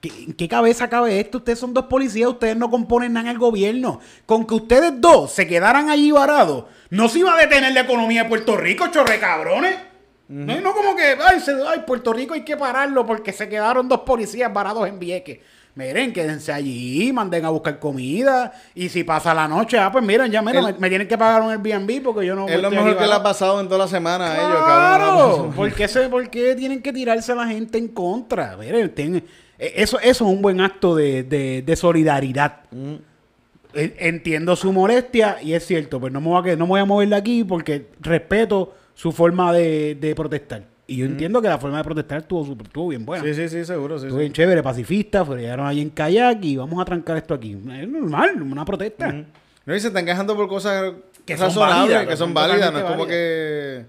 ¿Qué, 0.00 0.08
en 0.24 0.32
qué 0.34 0.48
cabeza 0.48 0.88
cabe 0.90 1.20
esto? 1.20 1.38
Ustedes 1.38 1.58
son 1.60 1.72
dos 1.72 1.84
policías, 1.84 2.28
ustedes 2.28 2.56
no 2.56 2.68
componen 2.68 3.12
nada 3.12 3.26
en 3.28 3.32
el 3.32 3.38
gobierno. 3.38 4.00
Con 4.26 4.44
que 4.44 4.54
ustedes 4.54 5.00
dos 5.00 5.30
se 5.32 5.46
quedaran 5.46 5.88
allí 5.88 6.10
varados, 6.10 6.64
no 6.90 7.08
se 7.08 7.20
iba 7.20 7.32
a 7.32 7.38
detener 7.40 7.72
la 7.72 7.82
economía 7.82 8.24
de 8.24 8.28
Puerto 8.28 8.56
Rico, 8.56 8.88
chorre 8.92 9.20
cabrones. 9.20 9.76
No, 10.28 10.60
no 10.60 10.72
como 10.72 10.96
que, 10.96 11.16
ay, 11.22 11.40
se- 11.40 11.52
ay, 11.66 11.80
Puerto 11.86 12.12
Rico 12.12 12.34
hay 12.34 12.42
que 12.42 12.56
pararlo 12.56 13.04
porque 13.06 13.32
se 13.32 13.48
quedaron 13.48 13.88
dos 13.88 14.00
policías 14.00 14.52
varados 14.52 14.88
en 14.88 14.98
Vieques. 14.98 15.38
Miren, 15.76 16.12
quédense 16.12 16.52
allí, 16.52 17.12
manden 17.12 17.44
a 17.44 17.50
buscar 17.50 17.80
comida. 17.80 18.52
Y 18.76 18.88
si 18.88 19.02
pasa 19.02 19.34
la 19.34 19.48
noche, 19.48 19.76
ah, 19.76 19.90
pues 19.90 20.04
miren, 20.04 20.30
ya 20.30 20.40
mira, 20.40 20.60
El- 20.60 20.66
me, 20.66 20.72
me 20.78 20.88
tienen 20.88 21.08
que 21.08 21.18
pagar 21.18 21.42
un 21.42 21.50
Airbnb 21.50 22.00
porque 22.02 22.24
yo 22.24 22.36
no 22.36 22.46
Es 22.48 22.62
lo 22.62 22.70
mejor 22.70 22.96
que 22.96 23.06
le 23.06 23.12
ha 23.12 23.22
pasado 23.22 23.60
en 23.60 23.66
toda 23.66 23.80
la 23.80 23.88
semana 23.88 24.30
a 24.30 24.34
ellos, 24.36 24.64
Claro, 24.64 25.04
cabrón. 25.04 25.52
¿por 25.56 25.72
qué, 25.74 25.88
se, 25.88 26.08
¿por 26.08 26.30
qué 26.30 26.54
tienen 26.54 26.80
que 26.80 26.92
tirarse 26.92 27.32
a 27.32 27.34
la 27.34 27.46
gente 27.48 27.76
en 27.78 27.88
contra? 27.88 28.56
Miren, 28.56 28.92
eh, 28.96 29.22
eso, 29.76 29.98
eso 29.98 30.24
es 30.24 30.30
un 30.32 30.40
buen 30.40 30.60
acto 30.60 30.94
de, 30.94 31.24
de- 31.24 31.62
de 31.62 31.76
solidaridad. 31.76 32.60
Mm. 32.70 32.94
En- 33.74 33.94
Entiendo 33.98 34.54
su 34.54 34.72
molestia 34.72 35.38
y 35.42 35.54
es 35.54 35.66
cierto, 35.66 35.98
pues 35.98 36.12
no 36.12 36.20
me 36.20 36.28
voy 36.28 36.50
a, 36.50 36.56
no 36.56 36.66
me 36.66 36.70
voy 36.70 36.80
a 36.80 36.84
mover 36.84 37.08
de 37.08 37.16
aquí 37.16 37.42
porque 37.42 37.88
respeto 38.00 38.74
su 38.94 39.12
forma 39.12 39.52
de, 39.52 39.96
de 40.00 40.14
protestar. 40.14 40.64
Y 40.86 40.98
yo 40.98 41.06
entiendo 41.06 41.40
que 41.40 41.48
la 41.48 41.58
forma 41.58 41.78
de 41.78 41.84
protestar 41.84 42.18
estuvo, 42.18 42.44
súper- 42.44 42.66
estuvo 42.66 42.88
bien 42.88 43.06
buena. 43.06 43.24
Sí, 43.24 43.34
sí, 43.34 43.48
sí, 43.48 43.64
seguro, 43.64 43.98
sí. 43.98 44.06
Estuvo 44.06 44.18
sí. 44.18 44.24
bien 44.24 44.32
chévere, 44.32 44.62
pacifista, 44.62 45.24
llegaron 45.24 45.66
ahí 45.66 45.80
en 45.80 45.90
kayak 45.90 46.44
y 46.44 46.56
vamos 46.56 46.80
a 46.80 46.84
trancar 46.84 47.16
esto 47.16 47.32
aquí. 47.34 47.52
Es 47.52 47.88
normal, 47.88 48.42
una 48.42 48.64
protesta. 48.64 49.10
No, 49.66 49.74
y 49.74 49.80
se 49.80 49.88
están 49.88 50.04
quejando 50.04 50.36
por 50.36 50.46
cosas 50.46 50.92
Que 51.24 51.38
son 51.38 51.54
válidas, 51.54 52.06
que 52.06 52.16
son 52.16 52.34
válidas. 52.34 52.70
No 52.72 52.78
es 52.80 52.84
como 52.84 53.06
que... 53.06 53.86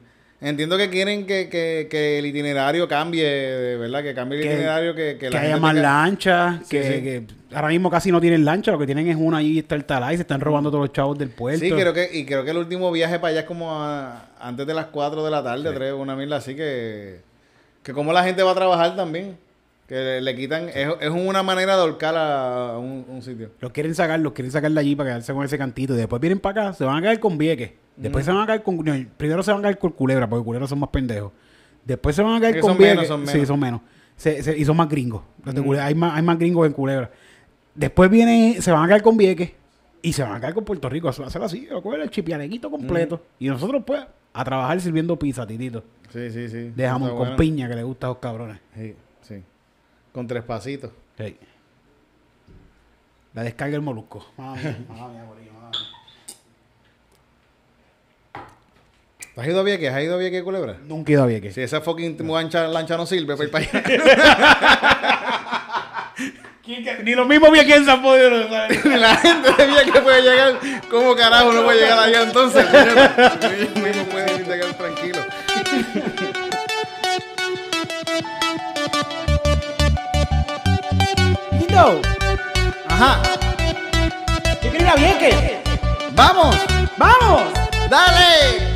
Entiendo 0.48 0.78
que 0.78 0.90
quieren 0.90 1.26
que, 1.26 1.50
que, 1.50 1.88
que 1.90 2.20
el 2.20 2.26
itinerario 2.28 2.88
cambie, 2.88 3.78
verdad, 3.78 4.04
que 4.04 4.14
cambie 4.14 4.38
el 4.40 4.44
Que- 4.46 4.54
itinerario, 4.54 4.94
que, 4.96 5.18
que, 5.18 5.30
la 5.32 5.40
haya 5.40 5.48
gente 5.50 5.60
más 5.62 5.76
lanchas, 5.76 6.60
Sí, 6.64 6.70
que, 6.70 6.84
sí. 6.84 7.02
que 7.02 7.24
ahora 7.56 7.70
mismo 7.70 7.90
casi 7.90 8.12
no 8.12 8.22
tienen 8.22 8.46
lancha, 8.46 8.72
lo 8.72 8.78
que 8.78 8.86
tienen 8.86 9.08
es 9.08 9.16
una 9.20 9.38
allí 9.38 9.58
está 9.60 9.74
el 9.76 9.86
talá 9.86 10.14
y 10.14 10.18
se 10.18 10.22
están 10.22 10.42
robando 10.42 10.70
todos 10.70 10.84
los 10.86 10.94
chavos 10.94 11.18
del 11.18 11.30
puerto. 11.30 11.60
Sí, 11.62 11.72
creo 11.72 11.94
que, 11.94 12.10
y 12.14 12.26
creo 12.26 12.44
que 12.46 12.52
el 12.52 12.58
último 12.58 12.92
viaje 12.92 13.18
para 13.18 13.32
allá 13.32 13.40
es 13.42 13.46
como 13.48 13.72
a- 13.74 14.28
antes 14.40 14.68
de 14.68 14.74
las 14.76 14.86
4 14.88 15.26
de 15.26 15.32
la 15.32 15.44
tarde, 15.44 15.72
3, 15.74 15.94
una 15.94 16.16
mil 16.16 16.32
así 16.34 16.56
que... 16.56 17.22
Que 17.82 17.94
como 17.94 18.14
la 18.14 18.24
gente 18.24 18.42
va 18.44 18.52
a 18.52 18.56
trabajar 18.56 18.96
también. 18.96 19.38
Que 19.88 19.96
le, 19.96 20.22
le 20.22 20.36
quitan... 20.36 20.70
Es, 20.70 20.90
es 21.02 21.10
una 21.10 21.44
manera 21.44 21.76
de 21.76 21.82
ahorcar 21.82 22.16
a 22.18 22.78
un, 22.80 23.06
un 23.08 23.22
sitio. 23.22 23.50
Los 23.60 23.72
quieren 23.72 23.94
sacar, 23.96 24.20
los 24.20 24.34
quieren 24.34 24.52
sacar 24.52 24.72
de 24.72 24.80
allí 24.80 24.96
para 24.96 25.10
quedarse 25.10 25.34
con 25.34 25.44
ese 25.46 25.58
cantito. 25.58 25.94
Y 25.94 25.98
después 25.98 26.20
vienen 26.20 26.40
para 26.40 26.66
acá, 26.68 26.74
se 26.74 26.84
van 26.84 26.98
a 26.98 27.02
caer 27.04 27.20
con 27.20 27.38
Vieques. 27.38 27.72
Después 27.98 28.26
se 28.26 28.32
van 28.32 28.42
a 28.42 28.46
caer 28.48 28.64
con. 28.64 28.78
no, 28.78 28.94
primero 29.18 29.42
se 29.44 29.52
van 29.52 29.60
a 29.62 29.64
caer 29.64 29.78
con 29.80 29.92
Culebra, 29.92 30.28
porque 30.30 30.44
Culebra 30.46 30.68
son 30.68 30.80
más 30.80 30.90
pendejos. 30.90 31.32
Después 31.84 32.16
se 32.16 32.22
van 32.24 32.36
a 32.36 32.42
caer 32.42 32.60
con 32.60 32.78
son 33.08 33.28
Sí, 33.28 33.46
son 33.46 33.60
menos. 33.60 33.82
Se- 34.18 34.42
se- 34.44 34.58
y 34.58 34.66
son 34.66 34.76
más 34.78 34.90
gringos. 34.90 35.22
Los 35.44 35.54
de 35.56 35.62
Culebra- 35.62 35.86
hay, 35.86 35.96
más, 35.96 36.16
hay 36.16 36.22
más 36.24 36.38
gringos 36.38 36.66
en 36.68 36.74
Culebra. 36.74 37.12
Después 37.74 38.10
viene, 38.10 38.62
se 38.62 38.72
van 38.72 38.86
a 38.86 38.88
caer 38.88 39.02
con 39.02 39.18
Vieques. 39.18 39.52
Y 40.02 40.14
se 40.14 40.24
van 40.24 40.34
a 40.36 40.40
caer 40.40 40.54
con 40.54 40.64
Puerto 40.66 40.88
Rico. 40.90 41.10
Eso 41.10 41.22
va 41.24 41.28
a 41.28 41.32
ser 41.32 41.42
así. 41.42 41.68
Va 41.68 41.80
a 41.80 41.82
coger 41.82 42.00
el 42.02 42.10
chipianequito 42.10 42.70
completo. 42.70 43.22
Y 43.40 43.48
nosotros, 43.48 43.84
pues, 43.86 44.02
a 44.34 44.44
trabajar 44.44 44.80
sirviendo 44.80 45.18
pizza, 45.18 45.46
titito. 45.48 45.84
Sí, 46.14 46.30
sí, 46.32 46.48
sí. 46.48 46.72
De 46.76 46.88
jamón 46.88 47.10
con 47.10 47.18
bueno. 47.20 47.36
piña 47.36 47.68
que 47.68 47.76
le 47.76 47.84
gusta 47.84 48.08
a 48.08 48.10
los 48.12 48.18
cabrones. 48.20 48.60
Sí, 48.76 48.96
sí. 49.22 49.44
Con 50.12 50.28
tres 50.28 50.44
pasitos. 50.44 50.92
Sí. 51.18 51.36
La 53.34 53.44
descarga 53.44 53.76
el 53.76 53.82
molusco. 53.82 54.26
Mamma 54.38 54.56
mía, 54.56 54.76
mía, 54.88 55.26
Corillo, 55.28 55.52
mamma 55.54 55.72
mía. 55.72 55.80
¿Has 59.38 59.48
ido 59.48 59.60
a 59.60 59.64
Vieques? 59.64 59.92
¿Has 59.94 60.02
ido 60.02 60.16
a 60.16 60.18
Vieques, 60.18 60.44
Culebra? 60.44 60.78
Nunca 60.86 61.12
he 61.12 61.14
ido 61.16 61.24
a 61.24 61.26
Vieques. 61.26 61.54
Si 61.54 61.62
esa 61.62 61.82
fucking 61.82 62.18
lancha, 62.26 62.68
lancha 62.70 62.96
no 62.96 63.06
sirve 63.06 63.36
para 63.36 63.44
ir 63.44 63.52
para 63.52 63.66
allá. 63.66 63.84
Ni 67.04 67.14
los 67.14 67.28
mismos 67.28 67.52
viequenses 67.52 67.88
han 67.88 68.02
podido. 68.02 68.30
la 68.98 69.16
gente 69.18 69.52
de 69.52 69.68
Vieques 69.68 70.02
puede 70.02 70.22
llegar. 70.22 70.60
¿Cómo 70.90 71.16
carajo 71.16 71.52
no 71.52 71.64
puede 71.64 71.82
llegar 71.82 72.00
allá 72.00 72.24
entonces? 72.24 72.66
Ellos 72.74 73.76
mismos 73.76 74.08
pueden 74.10 74.46
llegar 74.46 74.74
tranquilos. 74.74 75.26
Lindo, 81.52 82.02
Ajá. 82.88 83.22
yo 84.64 84.70
quiero 84.72 84.78
ir 84.78 84.88
a 84.88 84.96
Vieques. 84.96 85.36
¡Vamos! 86.14 86.56
¡Vamos! 86.98 87.44
¡Dale! 87.90 88.75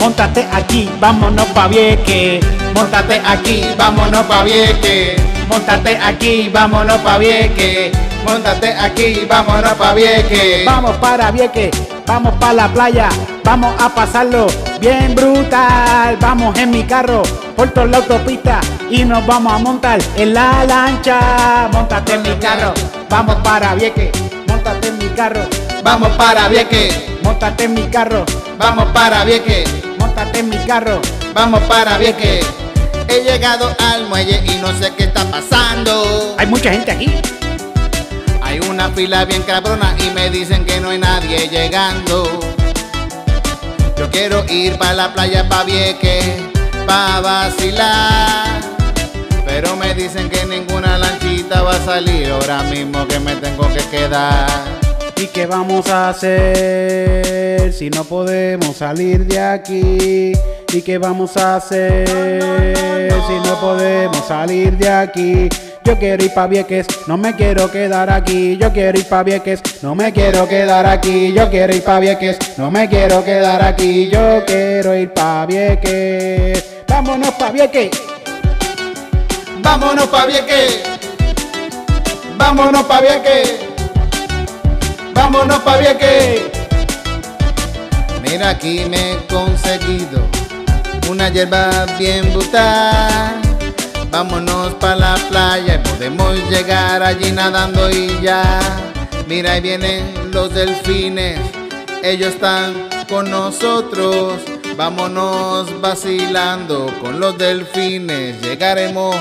Móntate 0.00 0.48
aquí, 0.50 0.90
vámonos 0.98 1.46
pa' 1.48 1.68
Vieques. 1.68 2.44
Móntate 2.74 3.20
aquí, 3.24 3.64
vámonos 3.76 4.22
pa' 4.26 4.42
Vieques. 4.42 5.20
Móntate 5.48 5.98
aquí, 5.98 6.48
vámonos 6.48 6.96
pa' 6.98 7.18
Vieques. 7.18 7.92
Móntate 8.24 8.72
aquí, 8.72 9.26
vámonos 9.28 9.74
pa' 9.74 9.92
Vieques. 9.92 10.64
Vamos 10.64 10.96
para 10.96 11.30
Vieques, 11.30 11.70
vamos 12.06 12.34
para 12.40 12.52
la 12.52 12.68
playa, 12.68 13.08
vamos 13.44 13.74
a 13.78 13.88
pasarlo 13.88 14.46
bien 14.80 15.14
brutal. 15.14 16.16
Vamos 16.20 16.58
en 16.58 16.70
mi 16.70 16.82
carro 16.84 17.22
por 17.56 17.70
toda 17.70 17.86
la 17.86 17.96
autopista 17.98 18.60
y 18.90 19.04
nos 19.04 19.26
vamos 19.26 19.52
a 19.52 19.58
montar 19.58 20.00
en 20.16 20.34
la 20.34 20.64
lancha. 20.64 21.68
Montate 21.72 22.14
en 22.14 22.22
mi 22.22 22.34
carro, 22.36 22.72
vamos 23.08 23.36
para 23.36 23.74
Vieques. 23.74 24.10
Montate 24.46 24.88
en 24.88 24.98
mi 24.98 25.08
carro, 25.10 25.42
Vamos 25.82 26.10
para 26.16 26.48
Vieque, 26.48 26.90
montate 27.22 27.64
en 27.64 27.74
mi 27.74 27.82
carro, 27.84 28.24
vamos 28.58 28.86
para 28.92 29.24
Vieque, 29.24 29.64
montate 30.20 30.38
en 30.40 30.48
mi 30.48 30.56
carro. 30.66 31.00
vamos 31.34 31.60
para 31.62 31.98
Vieque. 31.98 32.40
He 33.08 33.22
llegado 33.22 33.74
al 33.78 34.06
muelle 34.06 34.40
y 34.44 34.56
no 34.58 34.68
sé 34.78 34.92
qué 34.96 35.04
está 35.04 35.24
pasando. 35.24 36.34
Hay 36.38 36.46
mucha 36.46 36.70
gente 36.72 36.92
aquí. 36.92 37.12
Hay 38.42 38.60
una 38.60 38.90
fila 38.90 39.24
bien 39.24 39.42
cabrona 39.42 39.94
y 39.98 40.10
me 40.10 40.30
dicen 40.30 40.64
que 40.64 40.80
no 40.80 40.90
hay 40.90 40.98
nadie 40.98 41.48
llegando. 41.48 42.40
Yo 43.96 44.10
quiero 44.10 44.44
ir 44.48 44.78
para 44.78 44.94
la 44.94 45.12
playa 45.12 45.48
pa' 45.48 45.64
Vieque, 45.64 46.50
pa' 46.86 47.20
vacilar. 47.20 48.60
Pero 49.44 49.76
me 49.76 49.94
dicen 49.94 50.28
que 50.28 50.44
ninguna 50.46 50.98
lanchita 50.98 51.62
va 51.62 51.76
a 51.76 51.84
salir 51.84 52.30
ahora 52.30 52.62
mismo 52.64 53.06
que 53.08 53.18
me 53.18 53.36
tengo 53.36 53.66
que 53.72 53.84
quedar. 53.90 54.48
¿Y 55.16 55.26
qué 55.26 55.46
vamos 55.46 55.88
a 55.88 56.10
hacer 56.10 57.39
si 57.72 57.90
no 57.90 58.04
podemos 58.04 58.76
salir 58.76 59.26
de 59.26 59.38
aquí? 59.38 60.32
¿Y 60.72 60.82
qué 60.82 60.98
vamos 60.98 61.36
a 61.36 61.56
hacer 61.56 62.06
si 62.08 63.48
no 63.48 63.60
podemos 63.60 64.24
salir 64.26 64.76
de 64.76 64.88
aquí? 64.88 65.48
Yo 65.84 65.98
quiero 65.98 66.24
ir 66.24 66.32
pa' 66.32 66.46
Vieques, 66.46 66.86
no 67.06 67.16
me 67.16 67.34
quiero 67.34 67.70
quedar 67.70 68.10
aquí. 68.10 68.56
Yo 68.56 68.72
quiero 68.72 68.98
ir 68.98 69.06
pa' 69.06 69.22
Vieques, 69.22 69.60
no 69.82 69.94
me 69.94 70.12
quiero 70.12 70.46
quedar 70.46 70.86
aquí. 70.86 71.32
Yo 71.32 71.50
quiero 71.50 71.74
ir 71.74 71.82
pa' 71.82 71.98
Vieques, 71.98 72.38
no 72.56 72.70
me 72.70 72.88
quiero 72.88 73.24
quedar 73.24 73.62
aquí. 73.62 74.08
Yo 74.08 74.44
quiero 74.46 74.94
ir 74.96 75.12
pa' 75.12 75.46
Vieques. 75.46 76.64
Vámonos 76.86 77.30
pa' 77.34 77.50
Vieques, 77.50 77.90
Vámonos 79.62 80.06
pa' 80.08 80.26
Vieque, 80.26 80.82
vámonos 82.36 82.84
pa' 82.84 83.00
Vieque, 83.00 83.42
vámonos 85.14 85.58
pa' 85.60 85.76
Vieque. 85.76 86.59
Mira 88.30 88.50
aquí 88.50 88.84
me 88.88 89.14
he 89.14 89.16
conseguido 89.26 90.20
una 91.10 91.30
hierba 91.30 91.84
bien 91.98 92.32
brutal. 92.32 93.42
Vámonos 94.08 94.74
pa' 94.74 94.94
la 94.94 95.16
playa 95.28 95.74
y 95.74 95.88
podemos 95.88 96.36
llegar 96.48 97.02
allí 97.02 97.32
nadando 97.32 97.90
y 97.90 98.20
ya. 98.22 98.60
Mira 99.26 99.54
ahí 99.54 99.60
vienen 99.60 100.30
los 100.30 100.54
delfines, 100.54 101.40
ellos 102.04 102.34
están 102.34 102.88
con 103.08 103.28
nosotros. 103.28 104.34
Vámonos 104.76 105.80
vacilando 105.80 106.86
con 107.00 107.18
los 107.18 107.36
delfines, 107.36 108.40
llegaremos. 108.42 109.16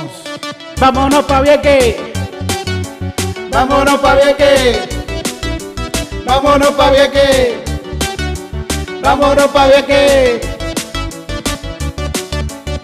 vámonos 0.80 1.26
pa' 1.26 1.42
Vieques. 1.42 1.96
Vámonos 3.50 4.00
pa' 4.02 4.14
Vieque. 4.14 4.80
Vámonos 6.28 6.72
pa' 6.74 6.92
Vieque. 6.92 7.69
Vámonos 9.02 9.48
pa' 9.48 9.68
Vieque. 9.68 10.42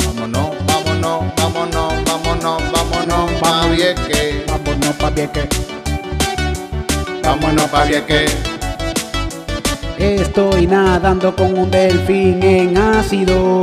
Vámonos, 0.06 0.50
vámonos, 0.66 1.24
vámonos, 1.36 1.94
vámonos, 2.06 2.62
vámonos 2.72 3.32
pa' 3.42 3.68
Vieque. 3.68 4.46
Vámonos 4.48 4.96
pa' 4.96 5.10
Vieques. 5.10 5.48
Vámonos 7.24 7.68
pa' 7.70 7.84
Vieque. 7.84 8.26
Estoy 9.98 10.68
nadando 10.68 11.36
con 11.36 11.58
un 11.58 11.70
delfín 11.72 12.42
en 12.44 12.78
ácido. 12.78 13.62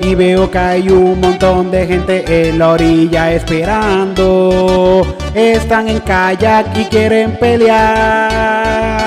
Y 0.00 0.14
veo 0.14 0.50
que 0.50 0.58
hay 0.58 0.88
un 0.88 1.20
montón 1.20 1.70
de 1.70 1.86
gente 1.86 2.48
en 2.48 2.58
la 2.58 2.70
orilla 2.70 3.32
esperando. 3.32 5.06
Están 5.34 5.88
en 5.88 6.00
kayak 6.00 6.76
y 6.76 6.84
quieren 6.84 7.36
pelear. 7.36 9.03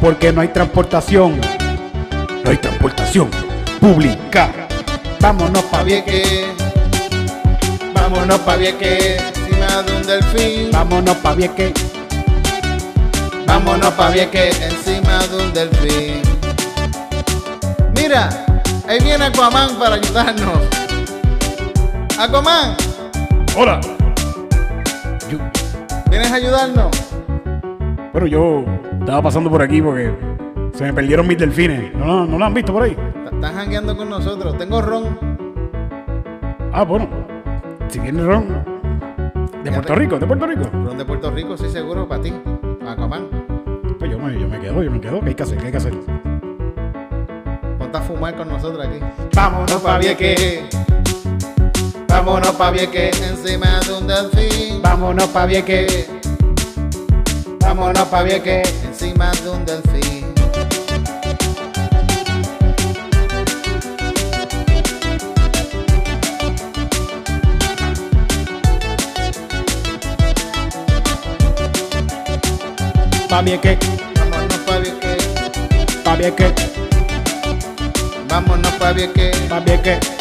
Porque 0.00 0.32
no 0.32 0.40
hay 0.40 0.48
transportación. 0.48 1.40
No 2.44 2.50
hay 2.50 2.56
transportación 2.56 3.30
pública. 3.80 4.50
Vámonos 5.20 5.62
pa' 5.64 5.78
Pa' 5.78 5.84
Vieque. 5.84 6.46
Vámonos 7.94 8.38
pa' 8.40 8.56
Vieque. 8.56 9.16
Encima 9.18 9.82
de 9.82 9.96
un 9.96 10.02
delfín. 10.02 10.70
Vámonos 10.72 11.16
pa' 11.18 11.34
Vieques. 11.34 11.72
Vámonos 13.46 13.92
pa' 13.94 14.10
Vieque 14.10 14.48
encima 14.48 15.26
de 15.26 15.36
un 15.36 15.52
delfín. 15.52 16.22
Mira, 17.94 18.30
ahí 18.88 18.98
viene 19.00 19.26
Aquaman 19.26 19.78
para 19.78 19.96
ayudarnos. 19.96 20.58
Aquaman, 22.18 22.76
Hola. 23.56 23.80
Yo, 25.28 25.38
¿vienes 26.08 26.30
a 26.30 26.36
ayudarnos? 26.36 26.90
Bueno, 28.12 28.26
yo 28.26 28.64
estaba 29.00 29.22
pasando 29.22 29.50
por 29.50 29.62
aquí 29.62 29.82
porque 29.82 30.12
se 30.74 30.84
me 30.84 30.92
perdieron 30.92 31.26
mis 31.26 31.38
delfines. 31.38 31.94
¿No, 31.94 32.04
no, 32.04 32.26
¿no 32.26 32.38
lo 32.38 32.44
han 32.44 32.54
visto 32.54 32.72
por 32.72 32.84
ahí? 32.84 32.96
Estás 33.32 33.54
jangueando 33.54 33.96
con 33.96 34.08
nosotros. 34.08 34.56
Tengo 34.58 34.80
ron. 34.82 35.18
Ah, 36.72 36.84
bueno. 36.84 37.08
Si 37.88 37.98
tienes 37.98 38.24
ron. 38.24 38.64
De 39.64 39.72
Puerto 39.72 39.94
Rico, 39.94 40.18
de 40.18 40.26
Puerto 40.26 40.46
Rico. 40.46 40.62
Ron 40.72 40.96
de 40.96 41.04
Puerto 41.04 41.30
Rico, 41.30 41.56
sí, 41.56 41.68
seguro, 41.70 42.06
para 42.06 42.22
ti. 42.22 42.32
Aquaman. 42.86 43.28
Pues 43.98 44.10
yo 44.10 44.18
me, 44.18 44.38
yo 44.38 44.48
me 44.48 44.60
quedo, 44.60 44.82
yo 44.82 44.90
me 44.90 45.00
quedo. 45.00 45.20
¿Qué 45.20 45.28
hay 45.30 45.34
que 45.34 45.42
hacer? 45.42 45.58
¿Qué 45.58 45.66
hay 45.66 45.72
que 45.72 45.78
hacer? 45.78 45.94
Ponte 47.78 47.98
a 47.98 48.00
fumar 48.00 48.36
con 48.36 48.48
nosotros 48.48 48.86
aquí. 48.86 49.00
Vámonos 49.34 49.82
pa' 49.82 49.98
Vieque. 49.98 50.68
Vámonos 52.08 52.52
pa' 52.52 52.70
Vieque 52.70 53.10
encima 53.28 53.80
de 53.80 53.92
un 53.92 54.06
delfín. 54.06 54.82
Vámonos 54.82 55.28
pa' 55.28 55.46
Vieques. 55.46 56.10
Vámonos 57.60 58.04
pa' 58.04 58.22
Vieque 58.22 58.62
encima 59.02 59.30
de 59.42 59.48
un 59.48 59.64
delfín. 59.64 60.34
Pa' 73.28 73.42
Vieques, 73.42 73.78
Vámonos 74.14 74.58
pa' 74.66 74.78
Vieque. 74.78 75.16
pa' 76.04 76.16
Vieques, 76.16 76.52
Vámonos 78.28 78.72
pa' 78.72 78.92
Vieque 78.92 79.30
pa' 79.48 79.60
Vieques. 79.60 80.00
encima 80.00 80.19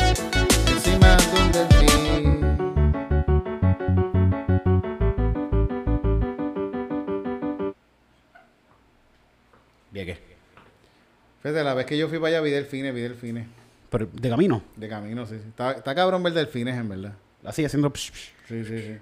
Fíjate, 11.49 11.63
la 11.63 11.73
vez 11.73 11.85
que 11.85 11.97
yo 11.97 12.07
fui 12.07 12.17
para 12.17 12.29
allá 12.29 12.41
vi 12.41 12.51
delfines, 12.51 12.93
vi 12.93 13.01
delfines. 13.01 13.47
Pero 13.89 14.07
de 14.13 14.29
camino. 14.29 14.61
De 14.75 14.87
camino, 14.87 15.25
sí, 15.25 15.35
sí. 15.41 15.47
Está, 15.49 15.71
está 15.71 15.95
cabrón 15.95 16.21
ver 16.23 16.33
delfines, 16.33 16.75
en 16.77 16.89
verdad. 16.89 17.13
Así 17.43 17.65
haciendo. 17.65 17.89
psh, 17.91 18.11
psh. 18.11 18.31
Sí, 18.47 18.63
sí, 18.65 18.77
sí. 18.79 18.97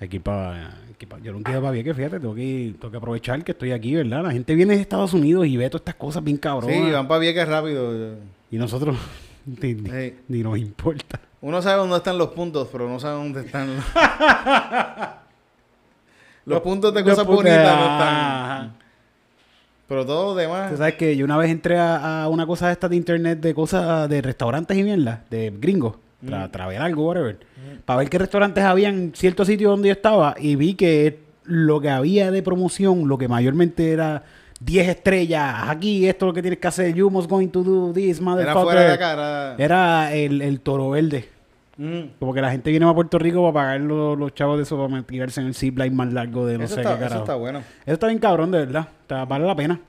Aquí 0.00 0.18
para. 0.18 0.74
Yo 1.22 1.32
nunca 1.32 1.50
he 1.50 1.54
ido 1.54 1.60
para 1.62 1.72
Vieques, 1.72 1.94
fíjate. 1.96 2.18
Tengo 2.20 2.34
que, 2.34 2.42
ir- 2.42 2.74
tengo 2.80 2.90
que 2.90 2.96
aprovechar 2.96 3.42
que 3.44 3.52
estoy 3.52 3.72
aquí, 3.72 3.94
¿verdad? 3.94 4.22
La 4.22 4.30
gente 4.32 4.54
viene 4.54 4.74
de 4.74 4.80
Estados 4.80 5.12
Unidos 5.12 5.46
y 5.46 5.56
ve 5.56 5.68
todas 5.68 5.82
estas 5.82 5.94
cosas 5.96 6.24
bien 6.24 6.36
cabronas. 6.38 6.74
Sí, 6.76 6.90
van 6.90 7.06
para 7.08 7.20
Vieques 7.20 7.46
rápido. 7.48 8.16
Y 8.50 8.56
nosotros 8.56 8.96
ni, 9.46 9.74
ni- 9.74 9.90
Sí. 9.90 10.14
ni 10.28 10.42
nos 10.42 10.58
importa. 10.58 11.20
Uno 11.40 11.60
sabe 11.60 11.76
dónde 11.76 11.96
están 11.98 12.16
los 12.16 12.28
puntos, 12.28 12.68
pero 12.72 12.88
no 12.88 12.98
sabe 12.98 13.16
dónde 13.16 13.40
están 13.42 13.76
los... 13.76 13.84
los 16.46 16.60
puntos 16.62 16.92
de 16.94 17.04
cosas 17.04 17.26
bonitas 17.26 17.76
no 17.78 17.84
Ajá. 17.84 18.56
están. 18.64 18.83
Pero 19.94 20.06
todo 20.06 20.34
lo 20.34 20.34
demás... 20.34 20.70
Tú 20.72 20.76
sabes 20.76 20.94
que 20.94 21.16
yo 21.16 21.24
una 21.24 21.36
vez 21.36 21.50
entré 21.50 21.78
a, 21.78 22.24
a 22.24 22.28
una 22.28 22.46
cosa 22.46 22.66
de 22.66 22.72
esta 22.72 22.88
de 22.88 22.96
internet 22.96 23.40
de 23.40 23.54
cosas 23.54 24.08
de 24.08 24.20
restaurantes 24.22 24.76
y 24.76 24.82
mierda, 24.82 25.24
de 25.30 25.52
gringos, 25.56 25.94
para, 26.28 26.50
para 26.50 26.66
ver 26.66 26.80
algo, 26.80 27.06
whatever. 27.06 27.38
Para 27.84 27.98
ver 27.98 28.10
qué 28.10 28.18
restaurantes 28.18 28.64
había 28.64 28.88
en 28.88 29.12
cierto 29.14 29.44
sitio 29.44 29.70
donde 29.70 29.88
yo 29.88 29.92
estaba 29.92 30.34
y 30.38 30.56
vi 30.56 30.74
que 30.74 31.20
lo 31.44 31.80
que 31.80 31.90
había 31.90 32.30
de 32.30 32.42
promoción, 32.42 33.06
lo 33.06 33.18
que 33.18 33.28
mayormente 33.28 33.92
era 33.92 34.24
10 34.60 34.88
estrellas, 34.88 35.64
aquí 35.68 36.08
esto 36.08 36.24
es 36.24 36.28
lo 36.30 36.32
que 36.34 36.42
tienes 36.42 36.58
que 36.58 36.66
hacer, 36.68 36.94
you 36.94 37.10
must 37.10 37.28
going 37.28 37.48
to 37.48 37.62
do 37.62 37.92
this, 37.92 38.16
Era 38.18 38.24
motherfucker. 38.24 38.62
fuera 38.62 38.80
de 38.82 38.92
acá, 38.92 39.12
era... 39.12 39.54
Era 39.58 40.14
el, 40.14 40.40
el 40.42 40.60
toro 40.60 40.90
verde. 40.90 41.28
Mm. 41.76 42.18
Como 42.20 42.32
que 42.32 42.40
la 42.40 42.50
gente 42.52 42.70
viene 42.70 42.88
a 42.88 42.94
Puerto 42.94 43.18
Rico 43.18 43.40
para 43.52 43.64
pagar 43.66 43.80
los, 43.80 44.16
los 44.18 44.32
chavos 44.34 44.56
de 44.58 44.62
eso 44.62 44.78
para 44.88 45.02
tirarse 45.02 45.40
en 45.40 45.48
el 45.48 45.54
zipline 45.54 45.94
más 45.94 46.12
largo 46.12 46.46
de 46.46 46.56
no 46.58 46.64
eso, 46.64 46.74
sé 46.76 46.80
está, 46.82 46.90
qué 46.92 46.96
eso 47.00 47.08
carajo. 47.08 47.24
está 47.24 47.34
bueno. 47.34 47.58
Eso 47.58 47.94
está 47.94 48.06
bien 48.06 48.18
cabrón, 48.18 48.50
de 48.52 48.58
verdad. 48.58 48.88
Está- 49.02 49.24
vale 49.24 49.44
la 49.46 49.56
pena. 49.56 49.80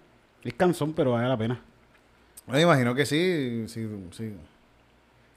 Es 0.43 0.53
cansón, 0.55 0.93
pero 0.93 1.11
vale 1.11 1.27
la 1.27 1.37
pena. 1.37 1.59
Me 2.47 2.61
imagino 2.61 2.93
que 2.95 3.05
sí, 3.05 3.63
sí, 3.67 3.87
sí. 4.11 4.33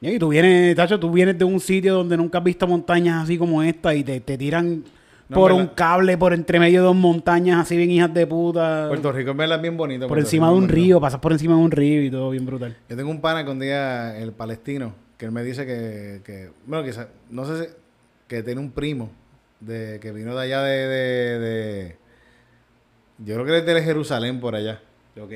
Y 0.00 0.18
tú 0.18 0.28
vienes, 0.28 0.76
Tacho, 0.76 0.98
tú 1.00 1.10
vienes 1.10 1.36
de 1.38 1.44
un 1.44 1.58
sitio 1.58 1.94
donde 1.94 2.16
nunca 2.16 2.38
has 2.38 2.44
visto 2.44 2.66
montañas 2.68 3.24
así 3.24 3.36
como 3.36 3.62
esta 3.62 3.94
y 3.94 4.04
te, 4.04 4.20
te 4.20 4.38
tiran 4.38 4.84
No, 5.28 5.34
por 5.34 5.50
un 5.52 5.66
cable, 5.68 6.16
por 6.16 6.32
entre 6.32 6.60
medio 6.60 6.80
de 6.80 6.86
dos 6.86 6.94
montañas 6.96 7.58
así 7.60 7.76
bien 7.76 7.90
hijas 7.90 8.12
de 8.14 8.26
puta. 8.26 8.86
Puerto 8.88 9.10
Rico 9.10 9.32
en 9.32 9.36
verdad 9.38 9.56
es 9.56 9.62
bien 9.62 9.76
bonito. 9.76 10.02
por 10.02 10.08
Puerto 10.16 10.26
encima 10.26 10.46
Rico 10.48 10.56
de 10.58 10.62
un 10.64 10.68
río, 10.68 11.00
pasas 11.00 11.20
por 11.20 11.32
encima 11.32 11.54
de 11.56 11.60
un 11.62 11.70
río 11.70 12.02
y 12.04 12.10
todo 12.10 12.30
bien 12.30 12.46
brutal. 12.46 12.76
Yo 12.88 12.96
tengo 12.96 13.10
un 13.10 13.20
pana 13.20 13.44
que 13.44 13.50
un 13.50 13.58
día, 13.58 14.16
el 14.18 14.32
palestino, 14.32 14.92
que 15.18 15.26
él 15.26 15.32
me 15.32 15.42
dice 15.44 15.66
que, 15.66 16.22
que 16.24 16.50
bueno, 16.66 16.90
sa- 16.92 17.08
no 17.30 17.44
sé 17.44 17.64
si, 17.64 17.70
que 18.28 18.42
tiene 18.42 18.60
un 18.60 18.70
primo 18.70 19.10
de 19.60 19.98
que 20.00 20.12
vino 20.12 20.34
de 20.34 20.42
allá 20.42 20.62
de, 20.62 20.86
de, 20.88 21.38
de- 21.38 21.96
yo 23.18 23.34
creo 23.34 23.46
que 23.46 23.58
es 23.58 23.66
de 23.66 23.82
Jerusalén 23.82 24.40
por 24.40 24.54
allá. 24.54 24.80
Ok. 25.20 25.32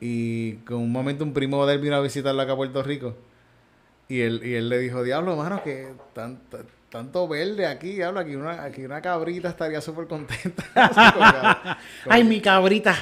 Y 0.00 0.54
con 0.66 0.78
un 0.78 0.90
momento 0.90 1.22
un 1.24 1.32
primo 1.32 1.64
de 1.66 1.74
él 1.74 1.80
vino 1.80 1.94
a 1.96 2.00
visitarlo 2.00 2.42
acá 2.42 2.52
a 2.52 2.56
Puerto 2.56 2.82
Rico. 2.82 3.16
Y 4.08 4.20
él, 4.20 4.40
y 4.44 4.54
él 4.54 4.68
le 4.68 4.78
dijo, 4.80 5.02
diablo, 5.04 5.36
mano, 5.36 5.62
que 5.62 5.86
tan- 6.12 6.38
tan- 6.50 6.66
tanto 6.90 7.26
verde 7.28 7.66
aquí, 7.66 7.92
diablo, 7.94 8.20
aquí 8.20 8.34
una, 8.34 8.64
aquí 8.64 8.84
una 8.84 9.00
cabrita 9.00 9.48
estaría 9.48 9.80
súper 9.80 10.06
contenta. 10.08 10.64
Ay, 12.10 12.24
mi 12.24 12.40
cabrita, 12.40 12.94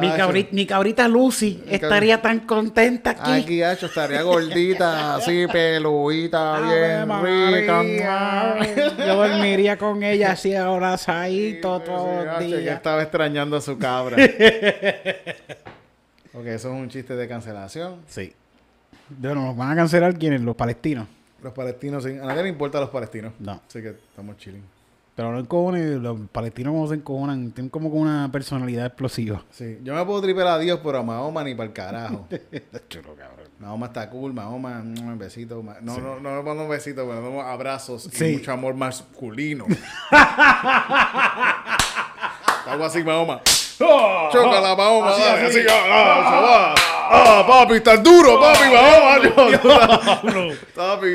mi, 0.00 0.08
Ah, 0.08 0.28
mi 0.52 0.66
cabrita 0.66 1.08
Lucy 1.08 1.62
Mi 1.66 1.74
estaría 1.74 2.20
tan 2.20 2.40
contenta 2.40 3.10
aquí. 3.10 3.30
Aquí, 3.42 3.62
hacho, 3.62 3.86
estaría 3.86 4.22
gordita, 4.22 5.16
así, 5.16 5.46
peludita, 5.52 6.60
bien 6.60 7.08
María. 7.08 8.54
rica. 8.54 8.96
Yo 9.06 9.16
dormiría 9.16 9.76
con 9.78 10.02
ella 10.02 10.32
así 10.32 10.54
abrazadito 10.54 11.78
Sí, 11.78 11.84
todos 11.86 12.24
los 12.26 12.38
días. 12.40 12.76
estaba 12.76 13.02
extrañando 13.02 13.56
a 13.56 13.60
su 13.60 13.78
cabra. 13.78 14.16
ok, 16.34 16.46
eso 16.46 16.68
es 16.68 16.74
un 16.74 16.88
chiste 16.88 17.16
de 17.16 17.28
cancelación. 17.28 18.00
Sí. 18.06 18.32
Bueno, 19.08 19.42
nos 19.46 19.56
van 19.56 19.70
a 19.72 19.76
cancelar 19.76 20.18
quienes, 20.18 20.40
los 20.40 20.56
palestinos. 20.56 21.06
Los 21.42 21.52
palestinos, 21.52 22.02
sí, 22.04 22.10
a 22.10 22.24
nadie 22.24 22.42
le 22.44 22.48
importa 22.48 22.78
a 22.78 22.80
los 22.80 22.90
palestinos. 22.90 23.32
No. 23.38 23.60
Así 23.68 23.80
que 23.80 23.90
estamos 23.90 24.36
chilling. 24.36 24.64
Pero 25.16 25.32
no 25.32 25.38
encojones, 25.40 25.96
los 25.96 26.18
palestinos 26.30 26.72
como 26.74 26.86
se 26.88 26.94
encojonan, 26.96 27.50
tienen 27.52 27.70
como 27.70 27.88
una 27.88 28.30
personalidad 28.30 28.84
explosiva. 28.86 29.42
Sí, 29.50 29.78
yo 29.82 29.94
me 29.94 30.04
puedo 30.04 30.20
tripear 30.20 30.46
a 30.48 30.58
Dios, 30.58 30.78
pero 30.84 30.98
a 30.98 31.02
Mahoma 31.02 31.42
ni 31.42 31.54
para 31.54 31.68
el 31.68 31.72
carajo. 31.72 32.28
Chulo, 32.90 33.14
cabrón. 33.16 33.46
Mahoma 33.58 33.86
está 33.86 34.10
cool, 34.10 34.34
Mahoma, 34.34 34.82
mm, 34.84 35.08
un 35.08 35.18
besito. 35.18 35.62
ma- 35.62 35.78
No, 35.80 35.96
no, 35.98 36.20
no 36.20 36.30
me 36.36 36.42
pongo 36.42 36.68
besitos, 36.68 37.06
pero 37.08 37.22
damos 37.22 37.46
abrazos 37.46 38.04
y 38.12 38.16
Sí. 38.16 38.32
mucho 38.36 38.52
amor 38.52 38.74
masculino. 38.74 39.64
Algo 42.66 42.84
así, 42.84 43.02
Mahoma. 43.02 43.40
Chócala, 43.78 44.74
Mahoma, 44.76 45.12
Así, 45.12 45.22
dale, 45.22 45.46
así. 45.46 45.58
así, 45.60 45.66
ah, 45.70 45.84
ah. 45.88 46.74
Ah, 47.08 47.44
papi, 47.46 47.74
estás 47.74 48.02
duro, 48.02 48.40
papi, 48.40 48.64
Mahoma. 48.72 49.20
papi. 50.74 51.08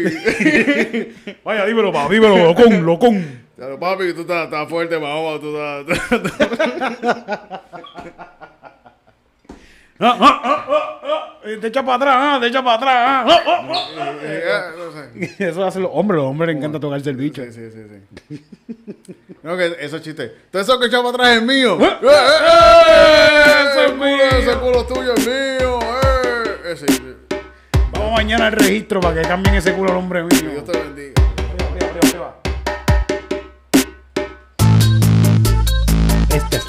Vaya, 1.43 1.65
dímelo, 1.65 1.91
pa, 1.91 2.07
dímelo, 2.07 2.37
locón, 2.37 2.85
locón. 2.85 3.41
Claro, 3.61 3.79
papi, 3.79 4.11
tú 4.15 4.21
estás, 4.21 4.45
estás 4.45 4.67
fuerte, 4.67 4.97
Mahoma, 4.97 5.39
tú 5.39 5.55
estás... 5.55 6.09
Ah, 10.03 10.17
ah, 10.19 10.41
ah, 10.43 10.65
ah, 10.67 10.99
ah. 11.03 11.39
Te 11.61 11.67
echa 11.67 11.85
para 11.85 11.95
atrás, 11.97 12.15
ah, 12.17 12.37
te 12.41 12.47
echa 12.47 12.63
para 12.63 12.75
atrás. 12.77 12.95
ah, 12.97 13.23
ah, 13.27 13.43
ah, 13.45 13.85
ah. 13.99 14.13
Eh, 14.23 14.61
no 14.75 14.91
sé. 14.91 15.35
Eso 15.47 15.63
hace 15.63 15.79
los 15.79 15.91
hombres, 15.93 16.17
los 16.17 16.25
hombres 16.31 16.47
les 16.47 16.57
encanta 16.57 16.79
tocarse 16.79 17.11
el 17.11 17.17
bicho. 17.17 17.43
Sí, 17.43 17.51
sí, 17.51 17.69
sí, 17.69 17.81
sí. 18.29 18.45
No, 19.43 19.55
que 19.55 19.75
eso 19.79 19.97
es 19.97 20.01
chiste. 20.01 20.35
Todo 20.49 20.63
eso 20.63 20.79
que 20.79 20.87
echaba 20.87 21.11
atrás 21.11 21.37
es 21.37 21.43
mío. 21.43 21.77
¡Eh, 21.79 21.97
eh, 22.01 22.07
eh! 22.07 23.43
Ese 23.45 23.85
es 23.85 23.85
Ese 23.85 23.91
culo, 23.93 24.05
mío. 24.05 24.23
ese 24.39 24.53
culo 24.57 24.85
tuyo 24.85 25.13
es 25.13 25.27
mío. 25.27 25.79
¡Eh! 25.81 26.71
Ese. 26.71 26.85
Vamos 27.91 28.11
mañana 28.13 28.47
al 28.47 28.53
registro 28.53 28.99
para 29.01 29.21
que 29.21 29.27
cambien 29.27 29.53
ese 29.53 29.71
culo 29.75 29.91
al 29.91 29.97
hombre 29.97 30.23
mío. 30.23 30.49
Dios 30.49 30.65
te 30.65 30.71
bendiga. 30.79 31.20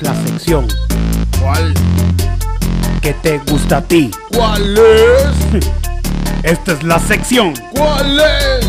La 0.02 0.14
sección 0.26 0.66
¿Cuál? 1.40 1.72
que 3.00 3.14
te 3.14 3.38
gusta 3.38 3.78
a 3.78 3.82
ti. 3.82 4.10
¿Cuál 4.34 4.78
es? 4.78 5.64
Esta 6.42 6.72
es 6.72 6.82
la 6.82 6.98
sección 6.98 7.54
¿Cuál 7.74 8.20
es? 8.20 8.66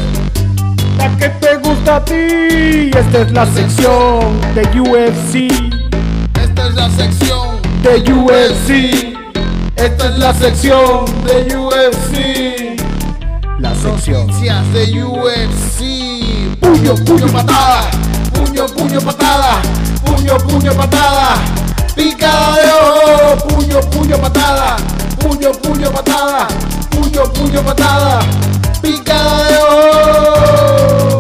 la 0.98 1.18
que 1.18 1.30
te 1.30 1.58
gusta 1.58 1.98
a 1.98 2.06
ti. 2.06 2.92
Esta 2.96 3.22
es 3.22 3.32
la 3.32 3.46
sección 3.48 4.40
de 4.56 4.80
UFC. 4.80 5.52
Esta 6.42 6.68
es 6.68 6.76
la 6.76 6.90
sección 6.92 7.62
De 7.82 8.14
UFC. 8.14 9.18
Esta 9.76 10.06
es 10.10 10.18
la 10.18 10.34
sección 10.34 11.06
de 11.26 11.58
UFC. 11.58 12.80
La 13.60 13.74
sección. 13.76 14.28
noticias 14.28 14.74
de 14.74 15.04
UFC. 15.04 16.60
Puño, 16.60 16.96
puño, 17.06 17.28
patada. 17.28 17.90
Puño, 18.84 19.00
patada. 19.00 19.62
Puño, 20.04 20.38
puño, 20.40 20.74
patada. 20.74 21.36
Picada 21.96 22.58
de 22.58 22.70
ojo. 22.70 23.48
Puño, 23.48 23.80
puño, 23.80 24.18
patada. 24.18 24.76
Puño, 25.22 25.54
puño, 25.54 25.90
patada. 25.90 26.48
Puño, 26.90 27.24
puño, 27.32 27.64
patada. 27.64 28.20
Picada 28.82 29.44
de 29.48 29.58
ojo. 29.58 31.20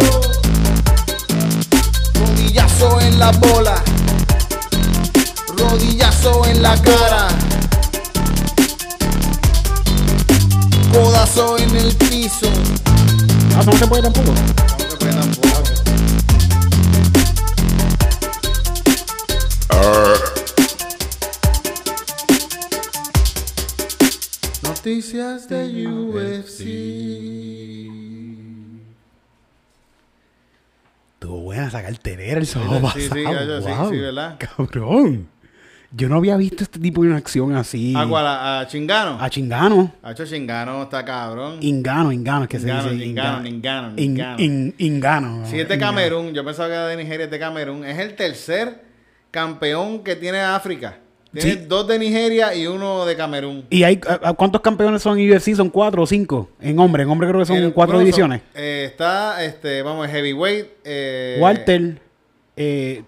Rodillazo 2.20 3.00
en 3.00 3.18
la 3.18 3.32
bola. 3.32 3.76
Rodillazo 5.58 6.46
en 6.48 6.62
la 6.62 6.76
cara. 6.82 7.28
Codazo 10.92 11.58
en 11.60 11.78
el 11.78 11.96
piso. 11.96 12.48
Ah, 13.58 13.64
no 13.66 13.72
se 13.72 13.88
puede 13.88 14.04
tampoco. 14.04 14.32
No 14.32 14.90
se 14.90 14.98
puede 14.98 15.14
tampoco. 15.14 15.53
Noticias 24.86 25.48
de 25.48 25.88
UFC. 25.88 26.60
Estuvo 31.14 31.40
buena 31.40 31.70
telera 32.02 32.42
el 32.42 32.46
sábado 32.46 32.92
Sí, 32.94 33.00
sí, 33.04 33.08
pasado. 33.24 33.62
sí, 33.62 33.66
sí, 33.66 33.72
Wow. 33.80 33.90
sí, 33.92 33.98
¿verdad? 34.00 34.36
Cabrón. 34.40 35.28
Yo 35.94 36.10
no 36.10 36.18
había 36.18 36.36
visto 36.36 36.64
este 36.66 36.80
tipo 36.80 37.02
de 37.06 37.16
acción 37.16 37.56
así. 37.56 37.94
¿A 37.96 38.06
cuál? 38.06 38.28
¿A, 38.28 38.60
a 38.60 38.68
Chingano? 38.68 39.18
A 39.22 39.30
Chingano. 39.30 39.94
A 40.04 40.12
hecho 40.12 40.26
Chingano 40.26 40.84
está 40.84 41.06
cabrón. 41.06 41.60
Ingano, 41.62 42.12
Ingano, 42.12 42.44
es 42.44 42.50
que 42.50 42.58
Ingano, 42.58 42.84
se 42.84 42.90
dice. 42.90 43.06
Ingano, 43.06 43.48
Ingano. 43.48 43.94
Ingano, 43.96 44.02
In- 44.02 44.04
Ingano. 44.12 44.40
in- 44.44 44.76
Ingano. 44.80 45.46
Si 45.46 45.62
es 45.62 45.70
de 45.70 45.76
Ingano. 45.76 45.92
Camerún, 45.94 46.34
yo 46.34 46.44
pensaba 46.44 46.68
que 46.68 46.74
era 46.74 46.88
de 46.88 46.98
Nigeria, 46.98 47.24
es 47.24 47.32
de 47.32 47.40
Camerún. 47.40 47.86
Es 47.86 47.98
el 48.00 48.18
tercer 48.18 48.82
campeón 49.32 50.04
que 50.04 50.18
tiene 50.18 50.42
África. 50.42 50.98
Tiene 51.34 51.52
Sí. 51.62 51.66
dos 51.68 51.88
de 51.88 51.98
Nigeria 51.98 52.54
y 52.54 52.68
uno 52.68 53.06
de 53.06 53.16
Camerún. 53.16 53.66
¿Y 53.70 53.84
hay, 53.84 54.00
¿cuántos 54.38 54.62
campeones 54.62 55.02
son 55.02 55.18
en 55.20 55.32
UFC? 55.32 55.56
¿Son 55.56 55.70
cuatro 55.70 56.04
o 56.04 56.06
cinco? 56.06 56.50
En 56.62 56.78
hombre, 56.78 57.04
en 57.04 57.10
hombre 57.10 57.28
creo 57.28 57.40
que 57.40 57.46
son 57.48 57.72
cuatro 57.72 57.98
divisiones. 58.00 58.42
son- 58.54 58.62
eh, 58.62 58.86
está, 58.92 59.44
este, 59.44 59.82
vamos, 59.82 60.08
heavyweight. 60.08 60.68
Eh, 60.84 61.38
Walter, 61.42 62.00
eh, 62.56 63.04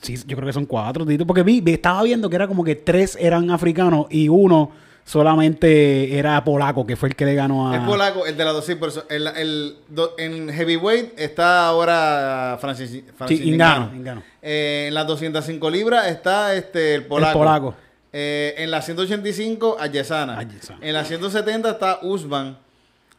sí, 0.00 0.16
yo 0.26 0.36
creo 0.36 0.46
que 0.46 0.52
son 0.52 0.66
cuatro, 0.66 1.04
porque 1.26 1.42
vi, 1.42 1.60
vi- 1.60 1.72
estaba 1.72 2.02
viendo 2.04 2.30
que 2.30 2.36
era 2.36 2.46
como 2.46 2.62
que 2.62 2.76
tres 2.76 3.18
eran 3.20 3.50
africanos 3.50 4.06
y 4.08 4.28
uno 4.28 4.70
solamente 5.04 6.18
era 6.18 6.42
polaco, 6.44 6.86
que 6.86 6.96
fue 6.96 7.10
el 7.10 7.14
que 7.16 7.24
le 7.24 7.34
ganó 7.34 7.70
a... 7.70 7.76
Es 7.76 7.82
polaco, 7.82 8.26
el 8.26 8.36
de 8.36 8.44
la 8.44 8.52
dos, 8.52 8.64
sí, 8.64 8.74
por 8.74 8.88
eso. 8.88 9.04
El, 9.08 9.26
el 9.28 9.76
do- 9.88 10.14
en 10.18 10.48
heavyweight 10.50 11.18
está 11.18 11.66
ahora 11.66 12.56
Francis, 12.60 13.02
Francis 13.16 13.40
Sí, 13.40 13.50
Ngannou. 13.52 13.90
Ngannou. 14.00 14.22
Eh, 14.42 14.86
en 14.88 14.94
las 14.94 15.06
205 15.06 15.70
libras 15.70 16.06
está 16.08 16.54
este, 16.54 16.94
el 16.94 17.04
polaco. 17.06 17.38
polaco. 17.38 17.74
Eh, 18.12 18.54
en 18.58 18.70
las 18.70 18.84
185, 18.86 19.76
Ayesana. 19.80 20.38
Ayesana. 20.38 20.78
En 20.80 20.92
las 20.94 21.08
170 21.08 21.70
está 21.70 21.98
Usman. 22.02 22.56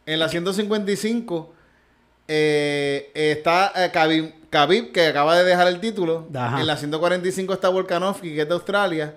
En 0.06 0.20
las 0.20 0.32
155 0.32 1.54
eh, 2.28 3.12
está 3.14 3.72
eh, 3.76 3.90
Khabib, 3.92 4.50
Khabib, 4.50 4.92
que 4.92 5.08
acaba 5.08 5.36
de 5.38 5.44
dejar 5.44 5.68
el 5.68 5.80
título. 5.80 6.28
Ajá. 6.34 6.62
En 6.62 6.68
la 6.68 6.78
145 6.78 7.54
está 7.54 7.70
Volkanovski, 7.70 8.34
que 8.34 8.42
es 8.42 8.48
de 8.48 8.54
Australia. 8.54 9.16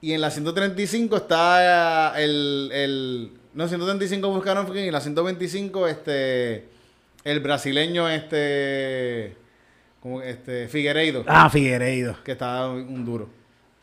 Y 0.00 0.12
en 0.12 0.20
la 0.20 0.30
135 0.30 1.16
está 1.16 2.14
eh, 2.18 2.24
el, 2.24 2.70
el... 2.72 3.30
No, 3.54 3.66
135 3.66 4.28
Volkanovski. 4.28 4.78
Y 4.78 4.86
en 4.88 4.92
la 4.92 5.00
125 5.00 5.88
este... 5.88 6.68
El 7.24 7.40
brasileño 7.40 8.08
este... 8.08 9.36
Como 10.00 10.22
este... 10.22 10.68
Figueiredo. 10.68 11.24
Ah, 11.26 11.48
Figueiredo. 11.50 12.16
Que 12.22 12.32
está 12.32 12.68
un 12.68 13.04
duro. 13.04 13.28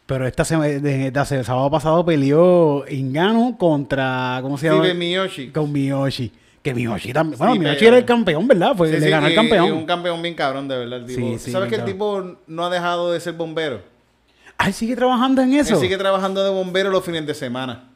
Pero 0.05 0.28
esta 0.28 0.43
semana, 0.43 0.68
desde 0.80 1.07
el 1.07 1.45
sábado 1.45 1.72
pasado 1.72 2.05
peleó 2.05 2.86
Ingano 2.89 3.55
contra, 3.57 4.39
¿cómo 4.41 4.57
se 4.57 4.68
llama? 4.68 4.93
Miyoshi. 4.93 5.49
Con 5.51 5.72
Miyoshi. 5.72 6.32
Que 6.61 6.74
Miyoshi 6.74 7.14
también. 7.14 7.38
Bueno, 7.38 7.53
Sí, 7.53 7.59
Miyoshi 7.59 7.78
pero- 7.80 7.88
era 7.89 7.97
el 7.97 8.05
campeón, 8.05 8.47
¿verdad? 8.47 8.76
Fue, 8.76 8.93
Sí, 8.93 8.99
le 8.99 9.09
ganó 9.09 9.28
el 9.28 9.36
campeón. 9.36 9.68
y 9.68 9.72
un 9.72 9.86
campeón 9.86 10.22
bien 10.22 10.36
cabrón, 10.36 10.68
de 10.68 10.78
verdad, 10.78 10.99
el 10.99 11.05
tipo. 11.05 11.20
Sí, 11.20 11.39
sí, 11.39 11.51
¿Sabes 11.51 11.70
que 11.70 11.76
el 11.76 11.86
tipo 11.86 12.38
no 12.47 12.66
ha 12.66 12.70
dejado 12.70 13.11
de 13.11 13.20
ser 13.20 13.34
bombero? 13.34 13.82
Ah, 14.64 14.68
él 14.68 14.74
sigue 14.74 14.95
trabajando 14.95 15.41
en 15.41 15.53
eso. 15.53 15.74
Él 15.76 15.80
sigue 15.82 15.97
trabajando 15.97 16.43
de 16.43 16.49
bombero 16.49 16.89
los 16.89 17.03
fines 17.03 17.26
de 17.28 17.34
semana. 17.34 17.89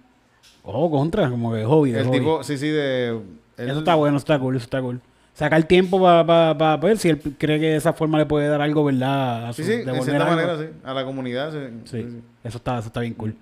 Oh, 0.64 0.92
contra, 0.92 1.30
como 1.30 1.54
que 1.54 1.64
hobby. 1.64 1.92
de 1.92 2.00
El 2.02 2.08
hobby. 2.08 2.20
tipo, 2.20 2.44
sí, 2.44 2.58
sí, 2.58 2.68
de... 2.68 3.10
él- 3.58 3.70
Eso 3.70 3.80
está 3.80 3.96
bueno, 3.96 4.18
eso 4.18 4.24
está 4.24 4.38
cool, 4.38 4.56
eso 4.58 4.64
está 4.66 4.82
cool. 4.82 5.00
sacar 5.34 5.64
tiempo 5.64 6.02
para 6.02 6.76
ver 6.78 6.98
si 6.98 7.10
él 7.10 7.20
cree 7.38 7.60
que 7.60 7.68
de 7.68 7.76
esa 7.78 7.94
forma 7.94 8.18
le 8.18 8.26
puede 8.26 8.48
dar 8.50 8.62
algo, 8.62 8.84
¿verdad? 8.84 9.48
A 9.48 9.54
Sí, 9.54 9.64
su- 9.64 9.68
sí, 9.70 9.74
en 9.76 9.86
devolver 9.86 10.04
cierta 10.04 10.24
algo. 10.26 10.36
manera, 10.36 10.58
sí. 10.60 10.66
A 10.84 10.94
la 10.94 11.06
comunidad, 11.06 11.52
sí. 11.54 11.58
Sí, 11.86 12.02
Sí, 12.02 12.08
sí. 12.12 12.22
Eso, 12.44 12.58
está, 12.58 12.80
eso 12.80 12.88
está 12.88 13.00
bien 13.00 13.14
cool. 13.14 13.36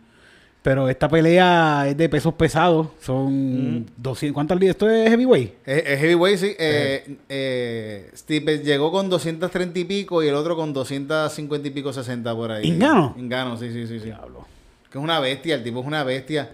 Pero 0.65 0.89
esta 0.89 1.07
pelea 1.07 1.85
es 1.87 1.95
de 1.95 2.09
pesos 2.09 2.33
pesados. 2.33 2.87
Son 2.99 3.85
200. 3.97 4.33
¿Cuántas 4.33 4.59
libras? 4.59 4.73
¿Esto 4.73 4.89
es 4.89 5.11
heavyweight? 5.11 5.53
Es, 5.63 5.83
es 5.85 5.99
heavyweight, 5.99 6.39
sí. 6.39 6.55
Eh, 6.57 7.17
eh, 7.29 8.09
Steve 8.17 8.57
llegó 8.63 8.91
con 8.91 9.07
230 9.07 9.77
y 9.77 9.83
pico 9.83 10.23
y 10.23 10.27
el 10.27 10.33
otro 10.33 10.55
con 10.55 10.73
250 10.73 11.67
y 11.67 11.69
pico, 11.69 11.93
60 11.93 12.35
por 12.35 12.51
ahí. 12.51 12.65
¿Ingano? 12.67 13.13
Ingano, 13.15 13.57
sí, 13.57 13.71
sí, 13.71 13.85
sí. 13.85 13.99
sí. 13.99 14.05
Diablo. 14.05 14.47
Que 14.89 14.97
es 14.97 15.03
una 15.03 15.19
bestia, 15.19 15.53
el 15.53 15.63
tipo 15.63 15.81
es 15.81 15.85
una 15.85 16.03
bestia. 16.03 16.49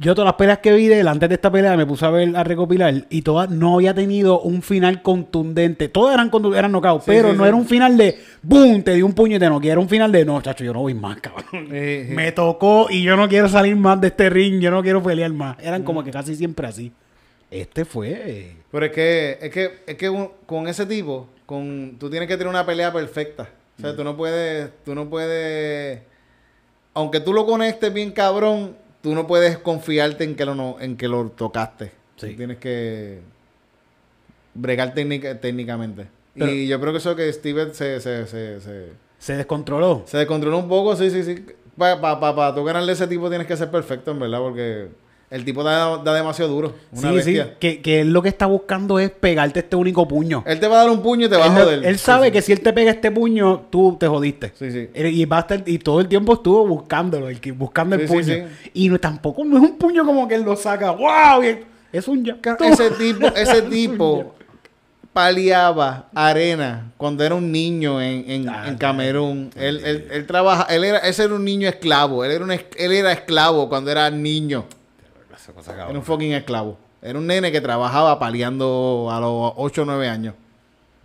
Yo 0.00 0.14
todas 0.14 0.26
las 0.26 0.34
peleas 0.34 0.58
que 0.58 0.72
vi 0.72 0.88
de 0.88 1.00
él 1.00 1.06
antes 1.08 1.28
de 1.28 1.36
esta 1.36 1.50
pelea 1.50 1.76
me 1.76 1.86
puse 1.86 2.04
a 2.04 2.10
ver, 2.10 2.36
a 2.36 2.42
recopilar 2.42 3.06
y 3.08 3.22
todas 3.22 3.48
no 3.50 3.76
había 3.76 3.94
tenido 3.94 4.40
un 4.40 4.60
final 4.60 5.00
contundente. 5.00 5.88
Todas 5.88 6.14
eran, 6.14 6.30
eran 6.54 6.72
Sí, 6.72 7.02
pero 7.06 7.30
sí, 7.30 7.36
no 7.36 7.44
sí. 7.44 7.48
era 7.48 7.56
un 7.56 7.66
final 7.66 7.96
de 7.96 8.18
boom, 8.42 8.82
te 8.82 8.94
di 8.94 9.02
un 9.02 9.12
puño 9.14 9.36
y 9.36 9.38
te 9.38 9.48
noqueé. 9.48 9.70
Era 9.70 9.80
un 9.80 9.88
final 9.88 10.10
de 10.10 10.24
no, 10.24 10.42
chacho, 10.42 10.64
yo 10.64 10.72
no 10.72 10.80
voy 10.80 10.94
más, 10.94 11.18
cabrón. 11.20 11.68
Me 11.70 12.32
tocó 12.32 12.88
y 12.90 13.02
yo 13.04 13.16
no 13.16 13.28
quiero 13.28 13.48
salir 13.48 13.76
más 13.76 14.00
de 14.00 14.08
este 14.08 14.28
ring, 14.28 14.60
yo 14.60 14.70
no 14.72 14.82
quiero 14.82 15.02
pelear 15.02 15.32
más. 15.32 15.56
Eran 15.60 15.84
como 15.84 16.02
que 16.02 16.10
casi 16.10 16.34
siempre 16.34 16.66
así. 16.66 16.92
Este 17.48 17.84
fue. 17.84 18.56
Pero 18.72 18.86
es 18.86 18.92
que, 18.92 19.38
es 19.40 19.50
que, 19.50 19.70
es 19.86 19.94
que 19.94 20.10
un- 20.10 20.30
con 20.46 20.66
ese 20.66 20.84
tipo, 20.84 21.28
con, 21.46 21.96
tú 21.98 22.10
tienes 22.10 22.28
que 22.28 22.36
tener 22.36 22.48
una 22.48 22.66
pelea 22.66 22.92
perfecta. 22.92 23.48
O 23.78 23.80
sea, 23.80 23.94
tú 23.94 24.02
no 24.02 24.16
puedes, 24.16 24.68
tú 24.84 24.94
no 24.96 25.08
puedes, 25.08 26.00
aunque 26.92 27.20
tú 27.20 27.32
lo 27.32 27.46
conectes 27.46 27.92
bien 27.94 28.10
cabrón, 28.10 28.76
tú 29.06 29.14
no 29.14 29.28
puedes 29.28 29.56
confiarte 29.58 30.24
en 30.24 30.34
que 30.34 30.44
lo, 30.44 30.56
no, 30.56 30.78
en 30.80 30.96
que 30.96 31.06
lo 31.06 31.28
tocaste. 31.30 31.92
Sí. 32.16 32.34
Tienes 32.34 32.56
que 32.58 33.20
bregar 34.54 34.94
técnica- 34.94 35.38
técnicamente. 35.40 36.08
Pero- 36.34 36.50
y 36.50 36.66
yo 36.66 36.80
creo 36.80 36.92
que 36.92 36.98
eso 36.98 37.14
que 37.14 37.32
Steven 37.32 37.72
se, 37.72 38.00
se, 38.00 38.26
se, 38.26 38.60
se, 38.60 38.88
Se 39.18 39.36
descontroló. 39.36 40.02
se 40.06 40.18
descontroló 40.18 40.58
un 40.58 40.68
poco, 40.68 40.96
sí, 40.96 41.08
sí, 41.10 41.22
sí. 41.22 41.46
Para 41.78 42.00
pa, 42.00 42.18
pa, 42.18 42.34
pa 42.34 42.52
tú 42.52 42.64
ganarle 42.64 42.92
ese 42.94 43.06
tipo 43.06 43.28
tienes 43.28 43.46
que 43.46 43.56
ser 43.56 43.70
perfecto, 43.70 44.10
en 44.10 44.18
verdad, 44.18 44.40
porque 44.40 44.88
el 45.30 45.44
tipo 45.44 45.64
da, 45.64 45.98
da 45.98 46.14
demasiado 46.14 46.50
duro. 46.52 46.74
Una 46.92 47.12
Sí, 47.22 47.22
sí. 47.34 47.40
Que, 47.58 47.82
que 47.82 48.00
él 48.02 48.12
lo 48.12 48.22
que 48.22 48.28
está 48.28 48.46
buscando 48.46 48.98
es 49.00 49.10
pegarte 49.10 49.60
este 49.60 49.74
único 49.76 50.06
puño. 50.06 50.44
Él 50.46 50.60
te 50.60 50.68
va 50.68 50.76
a 50.76 50.78
dar 50.84 50.90
un 50.90 51.02
puño 51.02 51.26
y 51.26 51.28
te 51.28 51.36
va 51.36 51.46
a 51.46 51.50
joder. 51.50 51.84
él 51.84 51.98
sabe 51.98 52.26
sí. 52.26 52.32
que 52.32 52.42
si 52.42 52.52
él 52.52 52.60
te 52.60 52.72
pega 52.72 52.90
este 52.92 53.10
puño, 53.10 53.66
tú 53.70 53.96
te 53.98 54.06
jodiste. 54.06 54.52
Sí, 54.58 54.70
sí. 54.70 54.88
Él- 54.94 55.06
Y, 55.14 55.24
va 55.24 55.38
a 55.38 55.40
estar- 55.46 55.62
y 55.66 55.78
todo 55.78 56.00
el 56.00 56.08
tiempo 56.08 56.34
estuvo 56.34 56.66
buscándolo, 56.66 57.28
el 57.28 57.40
buscando 57.54 57.96
el 57.96 58.02
Sí, 58.02 58.06
puño. 58.06 58.24
sí. 58.24 58.42
Y 58.74 58.88
no, 58.88 58.98
tampoco 58.98 59.44
no 59.44 59.56
es 59.56 59.62
un 59.62 59.76
puño 59.78 60.04
como 60.06 60.28
que 60.28 60.36
él 60.36 60.42
lo 60.42 60.54
saca. 60.56 60.92
¡Wow! 60.92 61.42
Es 61.92 62.06
un 62.08 62.24
ya. 62.24 62.36
Ese 62.60 62.90
tipo, 62.92 63.26
ese 63.28 63.62
tipo 63.62 64.34
paliaba 65.12 66.08
arena 66.14 66.92
cuando 66.98 67.24
era 67.24 67.34
un 67.34 67.50
niño 67.50 68.02
en, 68.02 68.30
en, 68.30 68.48
Ah, 68.48 68.68
en 68.68 68.76
Camerún. 68.76 69.50
Él, 69.56 69.80
él, 69.84 70.08
él 70.10 70.26
trabaja, 70.26 70.64
él 70.74 70.84
era, 70.84 70.98
ese 70.98 71.24
era 71.24 71.34
un 71.34 71.44
niño 71.44 71.68
esclavo. 71.68 72.22
Él 72.24 72.32
era 72.32 72.44
un 72.44 72.50
él 72.52 72.92
era 72.92 73.12
esclavo 73.12 73.68
cuando 73.68 73.90
era 73.90 74.10
niño. 74.10 74.66
Era 75.72 75.88
un 75.88 76.02
fucking 76.02 76.32
esclavo. 76.32 76.76
Era 77.02 77.18
un 77.18 77.26
nene 77.26 77.52
que 77.52 77.60
trabajaba 77.60 78.18
paliando 78.18 79.08
a 79.10 79.20
los 79.20 79.52
8 79.56 79.82
o 79.82 79.84
9 79.84 80.08
años. 80.08 80.34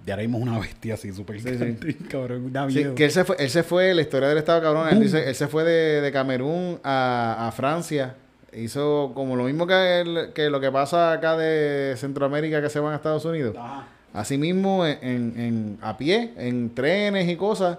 Y 0.06 0.10
ahora 0.10 0.24
mismo 0.24 0.40
una 0.40 0.58
bestia 0.58 0.96
así, 0.96 1.12
súper 1.14 1.40
Sí, 1.42 1.50
sí. 1.58 1.94
cabrón. 2.10 2.52
Da 2.52 2.68
Sí, 2.70 2.78
miedo. 2.80 2.96
que 2.96 3.06
él 3.06 3.12
se 3.12 3.24
fue, 3.24 3.36
él 3.38 3.50
se 3.52 3.62
fue, 3.64 3.94
la 3.94 4.02
historia 4.02 4.30
del 4.30 4.40
estado 4.40 4.62
cabrón, 4.62 4.88
él 4.90 5.00
dice, 5.00 5.28
él 5.30 5.36
se 5.36 5.48
fue 5.48 5.64
de, 5.64 6.02
de 6.02 6.12
Camerún 6.12 6.80
a, 6.84 7.48
a 7.48 7.52
Francia. 7.52 8.16
Hizo 8.54 9.12
como 9.14 9.36
lo 9.36 9.44
mismo 9.44 9.68
que, 9.68 10.02
el- 10.02 10.34
que 10.34 10.50
lo 10.50 10.60
que 10.60 10.72
pasa 10.72 11.12
acá 11.14 11.38
de 11.38 11.96
Centroamérica 11.98 12.62
que 12.62 12.70
se 12.70 12.80
van 12.80 12.94
a 12.94 12.96
Estados 12.96 13.26
Unidos. 13.26 13.56
Ajá. 13.58 13.88
Asimismo, 14.14 14.86
en, 14.86 14.98
en- 15.08 15.40
en- 15.40 15.78
a 15.82 15.98
pie, 15.98 16.34
en 16.36 16.74
trenes 16.74 17.30
y 17.30 17.36
cosas, 17.36 17.78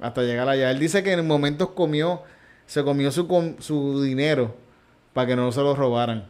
hasta 0.00 0.22
llegar 0.22 0.48
allá. 0.48 0.70
Él 0.70 0.78
dice 0.80 1.02
que 1.04 1.12
en 1.12 1.24
momentos 1.26 1.70
comió, 1.70 2.22
se 2.66 2.82
comió 2.82 3.10
su, 3.12 3.54
su 3.60 4.02
dinero 4.02 4.54
para 5.12 5.26
que 5.26 5.36
no 5.36 5.50
se 5.52 5.60
lo 5.60 5.74
robaran. 5.74 6.24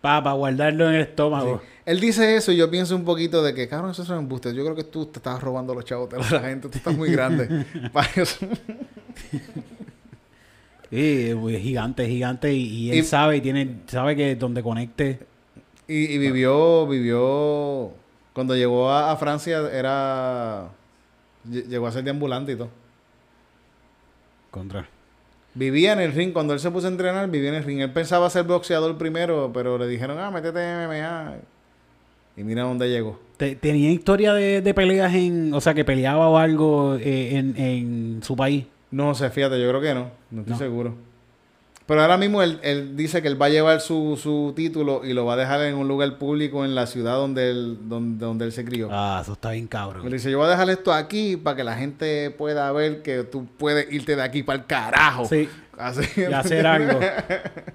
Para 0.00 0.32
guardarlo 0.32 0.88
en 0.88 0.94
el 0.96 1.00
estómago. 1.02 1.62
Él 1.86 2.00
dice 2.00 2.34
eso 2.36 2.50
y 2.52 2.56
yo 2.56 2.68
pienso 2.70 2.96
un 2.96 3.04
poquito 3.04 3.42
de 3.42 3.54
que, 3.54 3.68
cabrón, 3.68 3.92
eso 3.92 4.02
es 4.02 4.08
un 4.08 4.18
embuste. 4.18 4.52
Yo 4.54 4.64
creo 4.64 4.74
que 4.74 4.84
tú 4.84 5.06
te 5.06 5.18
estás 5.18 5.40
robando 5.42 5.74
los 5.74 5.84
chavos 5.84 6.08
de 6.10 6.18
la 6.18 6.40
gente, 6.40 6.68
tú 6.68 6.78
estás 6.78 6.96
muy 6.96 7.10
grande. 7.12 7.64
para 7.92 8.08
eso. 8.16 8.46
Sí, 10.90 11.30
es 11.30 11.62
gigante, 11.62 12.06
gigante. 12.06 12.52
Y, 12.52 12.62
y 12.64 12.90
él 12.90 12.98
Y- 12.98 13.02
sabe, 13.04 13.36
y 13.38 13.40
tiene, 13.40 13.76
sabe 13.86 14.14
que 14.16 14.36
donde 14.36 14.62
conecte. 14.62 15.20
Y, 15.88 16.04
y 16.14 16.18
vivió, 16.18 16.86
vivió, 16.86 17.92
cuando 18.32 18.54
llegó 18.56 18.90
a, 18.90 19.10
a 19.12 19.16
Francia 19.16 19.60
era, 19.72 20.68
lle- 21.48 21.66
llegó 21.66 21.86
a 21.86 21.92
ser 21.92 22.04
de 22.04 22.10
ambulante 22.10 22.52
y 22.52 22.56
todo. 22.56 22.68
Contra. 24.50 24.86
Vivía 25.54 25.92
en 25.92 26.00
el 26.00 26.12
ring, 26.12 26.32
cuando 26.32 26.54
él 26.54 26.60
se 26.60 26.70
puso 26.70 26.86
a 26.86 26.90
entrenar, 26.90 27.28
vivía 27.30 27.50
en 27.50 27.56
el 27.56 27.64
ring. 27.64 27.80
Él 27.80 27.92
pensaba 27.92 28.30
ser 28.30 28.44
boxeador 28.44 28.96
primero, 28.96 29.50
pero 29.52 29.76
le 29.76 29.86
dijeron, 29.86 30.18
ah, 30.18 30.30
métete 30.30 30.60
en 30.60 30.88
MMA. 30.88 31.34
Y 32.36 32.44
mira 32.44 32.62
dónde 32.62 32.88
llegó. 32.88 33.20
Te- 33.36 33.56
¿Tenía 33.56 33.90
historia 33.90 34.32
de, 34.32 34.62
de 34.62 34.74
peleas 34.74 35.12
en. 35.14 35.52
O 35.52 35.60
sea, 35.60 35.74
que 35.74 35.84
peleaba 35.84 36.28
o 36.28 36.38
algo 36.38 36.96
eh, 36.98 37.36
en, 37.36 37.54
en 37.58 38.20
su 38.22 38.34
país? 38.34 38.64
No 38.90 39.14
sé, 39.14 39.28
fíjate, 39.30 39.60
yo 39.60 39.68
creo 39.68 39.80
que 39.82 39.92
no, 39.94 40.10
no 40.30 40.40
estoy 40.40 40.52
No. 40.52 40.58
seguro. 40.58 40.94
Pero 41.92 42.00
ahora 42.00 42.16
mismo 42.16 42.42
él, 42.42 42.58
él 42.62 42.96
dice 42.96 43.20
que 43.20 43.28
él 43.28 43.40
va 43.40 43.46
a 43.46 43.48
llevar 43.50 43.82
su, 43.82 44.18
su 44.18 44.54
título 44.56 45.02
y 45.04 45.12
lo 45.12 45.26
va 45.26 45.34
a 45.34 45.36
dejar 45.36 45.60
en 45.64 45.74
un 45.74 45.86
lugar 45.88 46.16
público 46.16 46.64
en 46.64 46.74
la 46.74 46.86
ciudad 46.86 47.16
donde 47.16 47.50
él, 47.50 47.76
donde, 47.82 48.24
donde 48.24 48.46
él 48.46 48.52
se 48.52 48.64
crió. 48.64 48.88
Ah, 48.90 49.20
eso 49.22 49.34
está 49.34 49.50
bien 49.50 49.64
Él 49.64 49.68
cabrón. 49.68 50.10
dice, 50.10 50.30
yo 50.30 50.38
voy 50.38 50.46
a 50.46 50.50
dejar 50.52 50.70
esto 50.70 50.90
aquí 50.90 51.36
para 51.36 51.54
que 51.54 51.64
la 51.64 51.74
gente 51.76 52.30
pueda 52.30 52.72
ver 52.72 53.02
que 53.02 53.24
tú 53.24 53.46
puedes 53.58 53.92
irte 53.92 54.16
de 54.16 54.22
aquí 54.22 54.42
para 54.42 54.60
el 54.60 54.64
carajo. 54.64 55.26
Sí, 55.26 55.46
Así. 55.76 56.00
y 56.16 56.32
hacer 56.32 56.66
algo. 56.66 56.98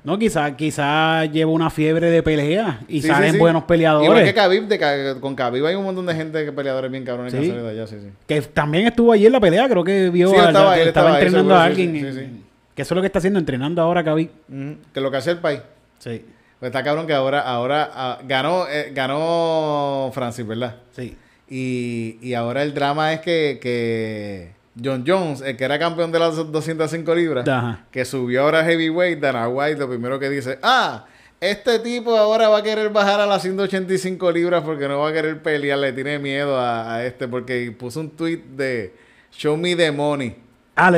No, 0.04 0.18
quizás 0.18 0.54
quizá 0.54 1.26
lleva 1.26 1.52
una 1.52 1.70
fiebre 1.70 2.10
de 2.10 2.24
pelea 2.24 2.80
y 2.88 3.02
Sí, 3.04 3.08
salen 3.10 3.30
sí, 3.30 3.34
sí. 3.34 3.40
buenos 3.40 3.60
Igual 3.62 3.68
peleadores. 3.68 4.24
que 4.24 4.34
Khabib, 4.34 4.64
de 4.68 5.16
con 5.22 5.36
Khabib 5.36 5.64
hay 5.66 5.76
un 5.76 5.84
montón 5.84 6.08
de 6.08 6.16
gente 6.16 6.44
que 6.44 6.52
peleadores 6.52 6.90
bien 6.90 7.04
cabrones 7.06 7.34
que 7.34 7.40
Sí. 7.40 7.46
han 7.46 7.52
salido 7.52 7.68
de 7.68 7.74
allá, 7.82 7.86
sí, 7.88 7.98
sí. 8.02 8.08
Que 8.26 8.42
también 8.42 8.88
estuvo 8.88 9.12
allí 9.12 9.28
en 9.28 9.32
la 9.34 9.40
pelea, 9.40 9.70
creo 9.70 9.84
que 9.84 10.10
vio 10.10 10.30
Sí, 10.30 10.36
él 10.38 10.42
a- 10.42 10.48
estaba 10.48 10.80
él 10.80 10.88
estaba 10.88 11.14
entrenando 11.22 11.56
a 11.56 11.64
alguien. 11.66 12.47
Que 12.78 12.84
eso 12.84 12.94
es 12.94 12.96
lo 12.96 13.02
que 13.02 13.08
está 13.08 13.18
haciendo, 13.20 13.40
entrenando 13.40 13.82
ahora 13.82 14.04
Khabib. 14.04 14.30
Ujú. 14.48 14.78
Que 14.94 15.02
lo 15.02 15.10
que 15.12 15.18
hace 15.18 15.32
el 15.32 15.40
país. 15.40 15.62
Sí, 15.98 16.24
Pues 16.60 16.70
está 16.70 16.84
cabrón 16.84 17.08
que 17.08 17.14
ahora, 17.14 17.42
ahora 17.42 17.90
ah, 17.94 18.20
ganó, 18.24 18.68
eh, 18.70 18.92
ganó 18.94 20.12
Francis, 20.14 20.46
¿verdad? 20.48 20.76
sí. 20.96 21.18
Y, 21.50 22.20
y 22.22 22.34
ahora 22.34 22.62
el 22.62 22.74
drama 22.74 23.14
es 23.14 23.22
que, 23.22 23.58
que 23.62 24.52
John 24.84 25.06
Jones, 25.08 25.40
el 25.42 25.56
que 25.56 25.64
era 25.64 25.80
campeón 25.80 26.12
de 26.12 26.20
las 26.20 26.36
205 26.36 27.16
libras, 27.16 27.48
Ajá. 27.48 27.86
que 27.90 28.04
subió 28.06 28.42
ahora 28.44 28.60
a 28.60 28.64
heavyweight, 28.66 29.20
Dana 29.20 29.48
White, 29.48 29.80
lo 29.80 29.88
primero 29.90 30.20
que 30.20 30.30
dice, 30.30 30.60
ah, 30.62 31.06
este 31.40 31.80
tipo 31.80 32.18
ahora 32.18 32.50
va 32.50 32.58
a 32.58 32.64
querer 32.64 32.90
bajar 32.90 33.22
a 33.22 33.26
las 33.26 33.42
185 33.44 34.30
libras 34.32 34.62
porque 34.64 34.88
no 34.90 35.00
va 35.00 35.10
a 35.10 35.14
querer 35.14 35.42
pelear, 35.42 35.80
le 35.80 35.94
tiene 35.94 36.20
miedo 36.20 36.58
a, 36.60 36.96
a 36.96 37.06
este, 37.06 37.28
porque 37.30 37.74
puso 37.80 38.02
un 38.02 38.10
tweet 38.12 38.44
de 38.56 38.94
Show 39.32 39.56
me 39.56 39.74
the 39.76 39.90
money. 39.92 40.36
Ah, 40.78 40.92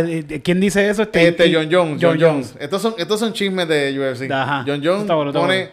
¿quién 0.44 0.60
dice 0.60 0.90
eso? 0.90 1.04
Este, 1.04 1.30
Este 1.30 1.54
John 1.54 1.70
Jones, 1.72 2.00
John 2.02 2.18
John 2.20 2.32
Jones. 2.34 2.56
Estos 2.60 2.82
son, 2.82 2.96
estos 2.98 3.20
son 3.20 3.32
chismes 3.34 3.68
de 3.68 3.98
UFC. 3.98 4.30
Ajá. 4.32 4.64
John 4.68 4.82
Jones 4.84 5.08
bueno, 5.08 5.32
pone 5.32 5.46
bueno. 5.58 5.70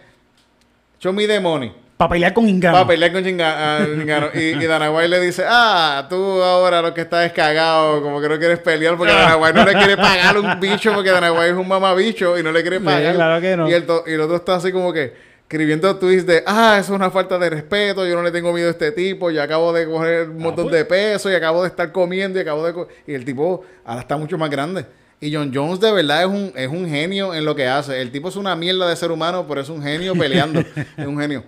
Show 1.01 1.13
me 1.13 1.27
the 1.27 1.41
money. 1.41 1.73
Para 1.97 2.11
pelear 2.11 2.33
con 2.35 2.47
Ingano. 2.49 2.75
Para 2.75 2.87
pelear 2.87 3.11
con 3.13 3.25
Chinga- 3.25 3.55
ah. 3.57 3.87
Y, 4.35 4.39
y 4.63 4.67
Dana 4.67 4.91
White 4.91 5.09
le 5.09 5.21
dice, 5.21 5.45
ah, 5.49 6.07
tú 6.11 6.15
ahora 6.43 6.83
lo 6.83 6.93
que 6.93 7.01
estás 7.01 7.25
es 7.27 7.33
cagado, 7.33 8.03
como 8.03 8.21
que 8.21 8.29
no 8.29 8.39
quieres 8.39 8.59
pelear 8.59 8.97
porque 8.99 9.13
Dana 9.15 9.37
White 9.39 9.55
no 9.59 9.65
le 9.65 9.73
quiere 9.73 9.97
pagar 9.97 10.39
un 10.39 10.61
bicho 10.61 10.93
porque 10.93 11.11
Dana 11.11 11.33
White 11.33 11.49
es 11.51 11.57
un 11.57 11.67
mamabicho 11.67 12.39
y 12.39 12.43
no 12.43 12.53
le 12.53 12.61
quiere 12.61 12.79
Sí, 12.81 12.85
pagar. 12.85 13.15
claro 13.15 13.41
que 13.41 13.57
no. 13.57 13.69
Y 13.69 13.73
el, 13.73 13.87
y 14.07 14.13
el 14.13 14.21
otro 14.21 14.37
está 14.37 14.57
así 14.57 14.73
como 14.73 14.93
que 14.93 15.15
escribiendo 15.49 15.95
tweets 15.97 16.27
de, 16.27 16.43
ah, 16.45 16.77
eso 16.81 16.93
es 16.93 16.97
una 16.97 17.09
falta 17.09 17.39
de 17.39 17.49
respeto, 17.49 18.05
yo 18.05 18.17
no 18.17 18.23
le 18.23 18.33
tengo 18.33 18.53
miedo 18.53 18.67
a 18.67 18.73
este 18.73 18.91
tipo, 18.91 19.31
yo 19.31 19.41
acabo 19.41 19.73
de 19.73 19.87
coger 19.87 20.29
un 20.29 20.39
montón 20.39 20.65
pues. 20.65 20.77
de 20.77 20.85
peso 20.85 21.31
y 21.31 21.35
acabo 21.35 21.63
de 21.63 21.69
estar 21.69 21.93
comiendo 21.93 22.37
y 22.37 22.43
acabo 22.43 22.67
de... 22.67 22.73
co-". 22.73 22.89
Y 23.07 23.15
el 23.15 23.25
tipo 23.25 23.65
ahora 23.85 24.01
está 24.01 24.17
mucho 24.17 24.37
más 24.37 24.51
grande. 24.51 24.85
Y 25.21 25.33
John 25.33 25.53
Jones 25.55 25.79
de 25.79 25.93
verdad 25.93 26.23
es 26.23 26.29
un, 26.29 26.53
es 26.57 26.69
un 26.69 26.89
genio 26.89 27.33
en 27.33 27.45
lo 27.45 27.55
que 27.55 27.65
hace. 27.67 28.01
El 28.01 28.11
tipo 28.11 28.29
es 28.29 28.35
una 28.35 28.57
mierda 28.57 28.89
de 28.89 28.97
ser 28.97 29.13
humano, 29.13 29.47
pero 29.49 29.61
es 29.61 29.69
un 29.69 29.81
genio 29.81 30.15
peleando. 30.19 30.61
es 30.61 31.07
un 31.07 31.17
genio. 31.17 31.45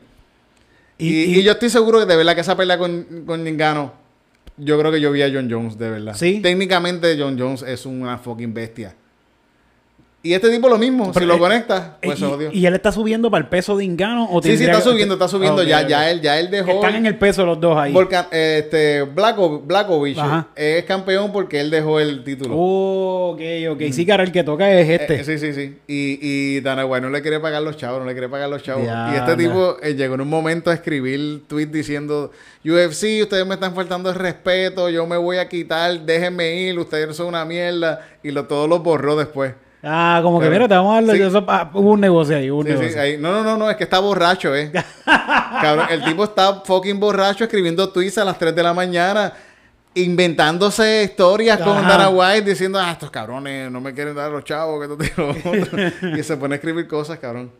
Y, 0.96 1.38
y 1.38 1.42
yo 1.42 1.53
estoy 1.53 1.68
seguro 1.68 1.99
que 1.99 2.07
de 2.07 2.16
verdad 2.16 2.36
que 2.36 2.42
esa 2.42 2.57
pelea 2.57 2.78
con, 2.78 3.24
con 3.26 3.42
Ningano, 3.42 3.92
yo 4.57 4.78
creo 4.78 4.92
que 4.92 5.01
yo 5.01 5.11
vi 5.11 5.22
a 5.22 5.30
John 5.32 5.49
Jones, 5.51 5.76
de 5.76 5.90
verdad. 5.90 6.14
Sí. 6.14 6.38
Técnicamente 6.40 7.16
John 7.18 7.36
Jones 7.36 7.62
es 7.62 7.84
una 7.84 8.16
fucking 8.16 8.55
bestia. 8.55 8.94
Y 10.21 10.33
este 10.35 10.51
tipo 10.51 10.69
lo 10.69 10.79
mismo, 10.79 11.12
Pero 11.12 11.21
si 11.21 11.27
lo 11.27 11.35
él- 11.35 11.39
conectas, 11.41 11.91
pues 12.03 12.19
y, 12.19 12.21
se 12.23 12.27
jodió. 12.29 12.51
y 12.53 12.66
él 12.66 12.75
está 12.75 12.91
subiendo 12.91 13.31
para 13.31 13.45
el 13.45 13.49
peso 13.49 13.77
de 13.77 13.85
Ingano 13.85 14.29
o 14.31 14.43
Sí, 14.43 14.57
sí, 14.59 14.64
está 14.64 14.81
subiendo, 14.81 15.14
está 15.14 15.29
subiendo. 15.29 15.62
Ok, 15.62 15.69
ya, 15.69 15.87
ya 15.87 16.11
él, 16.11 16.21
ya 16.21 16.41
él 16.41 16.51
dejó. 16.51 16.73
Están 16.73 16.97
en 16.97 17.07
el 17.07 17.16
peso 17.16 17.47
los 17.47 17.61
dos 17.61 17.79
ahí. 17.79 17.93
Volcan- 17.93 18.27
este, 18.33 19.05
Blacko- 19.07 19.62
Blackovich 19.64 20.19
Ajá. 20.19 20.49
es 20.57 20.83
campeón 20.87 21.31
porque 21.31 21.61
él 21.61 21.71
dejó 21.71 22.01
el 22.01 22.25
título. 22.25 22.57
Oh, 22.59 23.31
ok, 23.35 23.41
ok. 23.71 23.93
Sí, 23.93 24.05
que 24.05 24.11
ahora 24.11 24.25
el 24.25 24.33
que 24.33 24.43
toca 24.43 24.69
es 24.73 24.89
este. 25.01 25.21
Eh, 25.21 25.25
sí, 25.25 25.39
sí, 25.39 25.53
sí. 25.55 25.77
Y, 25.87 26.19
y 26.21 26.61
Dana 26.62 26.85
White 26.85 27.03
no 27.07 27.11
le 27.11 27.23
quiere 27.23 27.39
pagar 27.39 27.62
los 27.62 27.77
chavos, 27.77 28.01
no 28.01 28.07
le 28.07 28.12
quiere 28.12 28.29
pagar 28.29 28.49
los 28.51 28.61
chavos. 28.64 28.85
Ya, 28.85 29.12
y 29.14 29.16
este 29.19 29.37
tipo 29.37 29.77
eh, 29.81 29.95
llegó 29.95 30.16
en 30.16 30.23
un 30.23 30.29
momento 30.29 30.71
a 30.71 30.75
escribir 30.75 31.45
tweet 31.47 31.66
diciendo, 31.66 32.33
UFC, 32.64 33.23
ustedes 33.23 33.47
me 33.47 33.55
están 33.55 33.73
faltando 33.73 34.11
el 34.11 34.16
respeto, 34.16 34.91
yo 34.91 35.07
me 35.07 35.16
voy 35.16 35.37
a 35.37 35.49
quitar, 35.49 36.01
déjenme 36.01 36.57
ir, 36.61 36.77
ustedes 36.77 37.14
son 37.16 37.29
una 37.29 37.45
mierda. 37.45 38.01
Y 38.25 38.33
lo, 38.33 38.47
todo 38.47 38.66
lo 38.66 38.81
borró 38.81 39.14
después. 39.14 39.55
Ah, 39.83 40.18
como 40.24 40.41
que 40.41 40.51
mira, 40.51 40.66
te 40.66 40.74
vamos 40.74 40.91
a 40.93 40.95
darle. 40.97 41.14
sí. 41.14 41.22
eso- 41.22 41.45
ah, 41.47 41.70
hubo 41.72 41.93
un 41.93 42.01
negocio 42.01 42.37
ahí, 42.37 42.51
hubo 42.51 42.61
un 42.61 42.66
Sí, 42.66 42.72
sí, 42.72 42.79
negocio. 42.79 43.01
ahí- 43.01 43.16
No, 43.18 43.31
no, 43.33 43.43
no, 43.45 43.57
no, 43.57 43.70
es 43.70 43.76
que 43.76 43.85
está 43.85 44.01
borracho, 44.01 44.55
eh. 44.57 44.72
Cabrón, 45.05 45.87
el 45.91 46.03
tipo 46.05 46.24
está 46.24 46.62
fucking 46.64 46.99
borracho 46.99 47.45
escribiendo 47.45 47.89
tweets 47.91 48.18
a 48.18 48.24
las 48.24 48.39
3 48.39 48.55
de 48.55 48.62
la 48.62 48.74
mañana, 48.74 49.33
inventándose 49.95 51.05
historias 51.05 51.59
con. 51.61 51.76
Dana 51.87 52.09
White, 52.09 52.43
diciendo, 52.51 52.79
ah, 52.81 52.91
estos 52.93 53.11
cabrones 53.11 53.70
no 53.70 53.81
me 53.81 53.93
quieren 53.95 54.14
dar 54.14 54.31
los 54.31 54.45
chavos, 54.45 54.79
que 54.87 54.93
esto 55.07 55.24
otro". 55.29 56.16
Y 56.18 56.22
se 56.22 56.37
pone 56.37 56.55
a 56.55 56.57
escribir 56.57 56.87
cosas, 56.89 57.18
cabrón. 57.18 57.51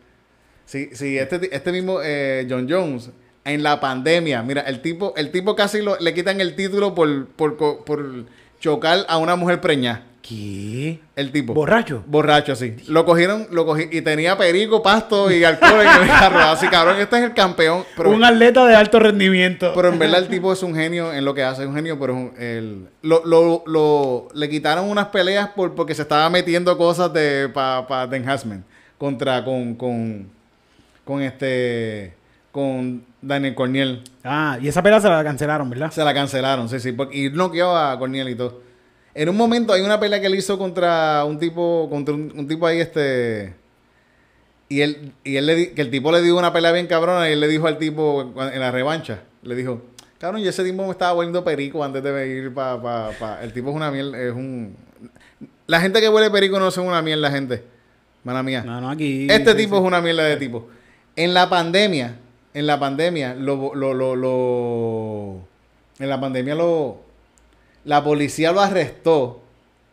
Sí, 0.65 0.89
sí, 0.93 1.17
este, 1.17 1.53
este 1.55 1.71
mismo 1.71 1.99
eh, 2.03 2.45
John 2.49 2.67
Jones, 2.69 3.09
en 3.43 3.63
la 3.63 3.79
pandemia, 3.79 4.43
mira, 4.43 4.61
el 4.61 4.81
tipo, 4.81 5.13
el 5.17 5.31
tipo 5.31 5.55
casi 5.55 5.81
lo- 5.81 5.97
le 5.99 6.13
quitan 6.13 6.39
el 6.41 6.55
título 6.55 6.93
por, 6.93 7.27
por, 7.27 7.57
por 7.57 8.25
chocar 8.59 9.05
a 9.07 9.17
una 9.17 9.35
mujer 9.35 9.61
preñada. 9.61 10.03
¿Qué? 10.21 10.99
El 11.15 11.31
tipo. 11.31 11.53
¿Borracho? 11.53 12.03
Borracho, 12.05 12.55
sí. 12.55 12.75
Lo 12.87 13.05
cogieron, 13.05 13.47
lo 13.51 13.65
cogí 13.65 13.87
y 13.91 14.01
tenía 14.01 14.37
perico, 14.37 14.83
pasto 14.83 15.31
y 15.31 15.43
alcohol 15.43 15.81
en 15.81 16.01
el 16.03 16.07
carro. 16.07 16.39
Así, 16.39 16.67
cabrón, 16.67 16.97
este 16.99 17.17
es 17.17 17.23
el 17.23 17.33
campeón. 17.33 17.83
Pero, 17.95 18.11
un 18.11 18.23
atleta 18.23 18.65
de 18.67 18.75
alto 18.75 18.99
rendimiento. 18.99 19.71
pero 19.73 19.87
en 19.89 19.97
verdad 19.97 20.19
el 20.19 20.27
tipo 20.27 20.51
es 20.51 20.61
un 20.61 20.75
genio 20.75 21.13
en 21.13 21.23
lo 21.25 21.33
que 21.33 21.43
hace, 21.43 21.63
es 21.63 21.69
un 21.69 21.75
genio, 21.75 21.97
pero 21.97 22.13
un- 22.15 22.33
el, 22.37 22.87
lo, 23.01 23.23
lo, 23.25 23.63
lo- 23.65 24.27
le 24.33 24.49
quitaron 24.49 24.89
unas 24.89 25.07
peleas 25.07 25.49
por, 25.49 25.73
porque 25.73 25.95
se 25.95 26.01
estaba 26.03 26.29
metiendo 26.29 26.77
cosas 26.77 27.11
de 27.13 27.49
para 27.53 27.87
pa, 27.87 28.05
de 28.05 28.17
enhancement 28.17 28.65
contra 28.97 29.43
con, 29.45 29.75
con, 29.75 30.29
con 31.05 31.21
este 31.21 32.13
con 32.51 33.03
Daniel 33.21 33.55
Corniel. 33.55 34.03
Ah, 34.23 34.57
y 34.61 34.67
esa 34.67 34.83
pelea 34.83 34.99
se 34.99 35.07
la 35.07 35.23
cancelaron, 35.23 35.69
¿verdad? 35.69 35.91
Se 35.91 36.03
la 36.03 36.13
cancelaron, 36.13 36.67
sí, 36.67 36.79
sí. 36.79 36.91
porque- 36.91 37.17
y 37.17 37.29
noqueó 37.29 37.75
a 37.75 37.97
Corniel 37.97 38.27
y 38.29 38.35
todo. 38.35 38.67
En 39.13 39.27
un 39.29 39.35
momento 39.37 39.73
hay 39.73 39.81
una 39.81 39.99
pelea 39.99 40.19
que 40.21 40.27
él 40.27 40.35
hizo 40.35 40.57
contra 40.57 41.23
un 41.25 41.39
tipo, 41.39 41.87
contra 41.89 42.13
un, 42.13 42.31
un 42.35 42.47
tipo 42.47 42.65
ahí, 42.67 42.79
este. 42.79 43.53
Y 44.69 44.81
él, 44.81 45.13
y 45.23 45.35
él 45.37 45.45
le 45.47 45.55
di- 45.55 45.67
que 45.67 45.81
el 45.81 45.89
tipo 45.89 46.11
le 46.11 46.21
dio 46.21 46.37
una 46.37 46.53
pelea 46.53 46.71
bien 46.71 46.85
cabrona 46.87 47.27
y 47.29 47.33
él 47.33 47.39
le 47.39 47.47
dijo 47.47 47.65
al 47.67 47.79
tipo 47.79 48.33
en 48.37 48.59
la 48.59 48.69
revancha, 48.71 49.21
le 49.41 49.55
dijo, 49.55 49.81
cabrón, 50.19 50.41
y 50.41 50.47
ese 50.47 50.63
tipo 50.63 50.83
me 50.85 50.91
estaba 50.91 51.13
volviendo 51.13 51.43
perico 51.43 51.83
antes 51.83 52.03
de 52.03 52.27
ir 52.27 52.53
para 52.53 52.79
pa, 52.81 53.09
pa". 53.19 53.43
El 53.43 53.51
tipo 53.51 53.69
es 53.71 53.75
una 53.75 53.89
mierda, 53.89 54.21
es 54.21 54.31
un... 54.31 54.75
La 55.65 55.81
gente 55.81 55.99
que 56.01 56.09
huele 56.09 56.29
perico 56.29 56.59
no 56.59 56.69
son 56.69 56.85
una 56.87 57.01
mierda, 57.01 57.31
gente. 57.31 57.63
Mala 58.23 58.43
mía. 58.43 58.63
No, 58.63 58.79
no, 58.79 58.89
aquí. 58.91 59.25
Este 59.29 59.51
sí, 59.51 59.57
tipo 59.57 59.75
sí. 59.77 59.81
es 59.81 59.87
una 59.87 60.01
mierda 60.01 60.23
de 60.23 60.37
tipo. 60.37 60.67
En 61.15 61.33
la 61.33 61.49
pandemia, 61.49 62.15
en 62.53 62.67
la 62.67 62.79
pandemia, 62.79 63.33
lo, 63.33 63.73
lo, 63.73 63.93
lo, 63.95 64.15
lo- 64.15 65.47
en 65.99 66.09
la 66.09 66.19
pandemia 66.19 66.53
lo, 66.53 67.01
la 67.85 68.03
policía 68.03 68.51
lo 68.51 68.61
arrestó 68.61 69.41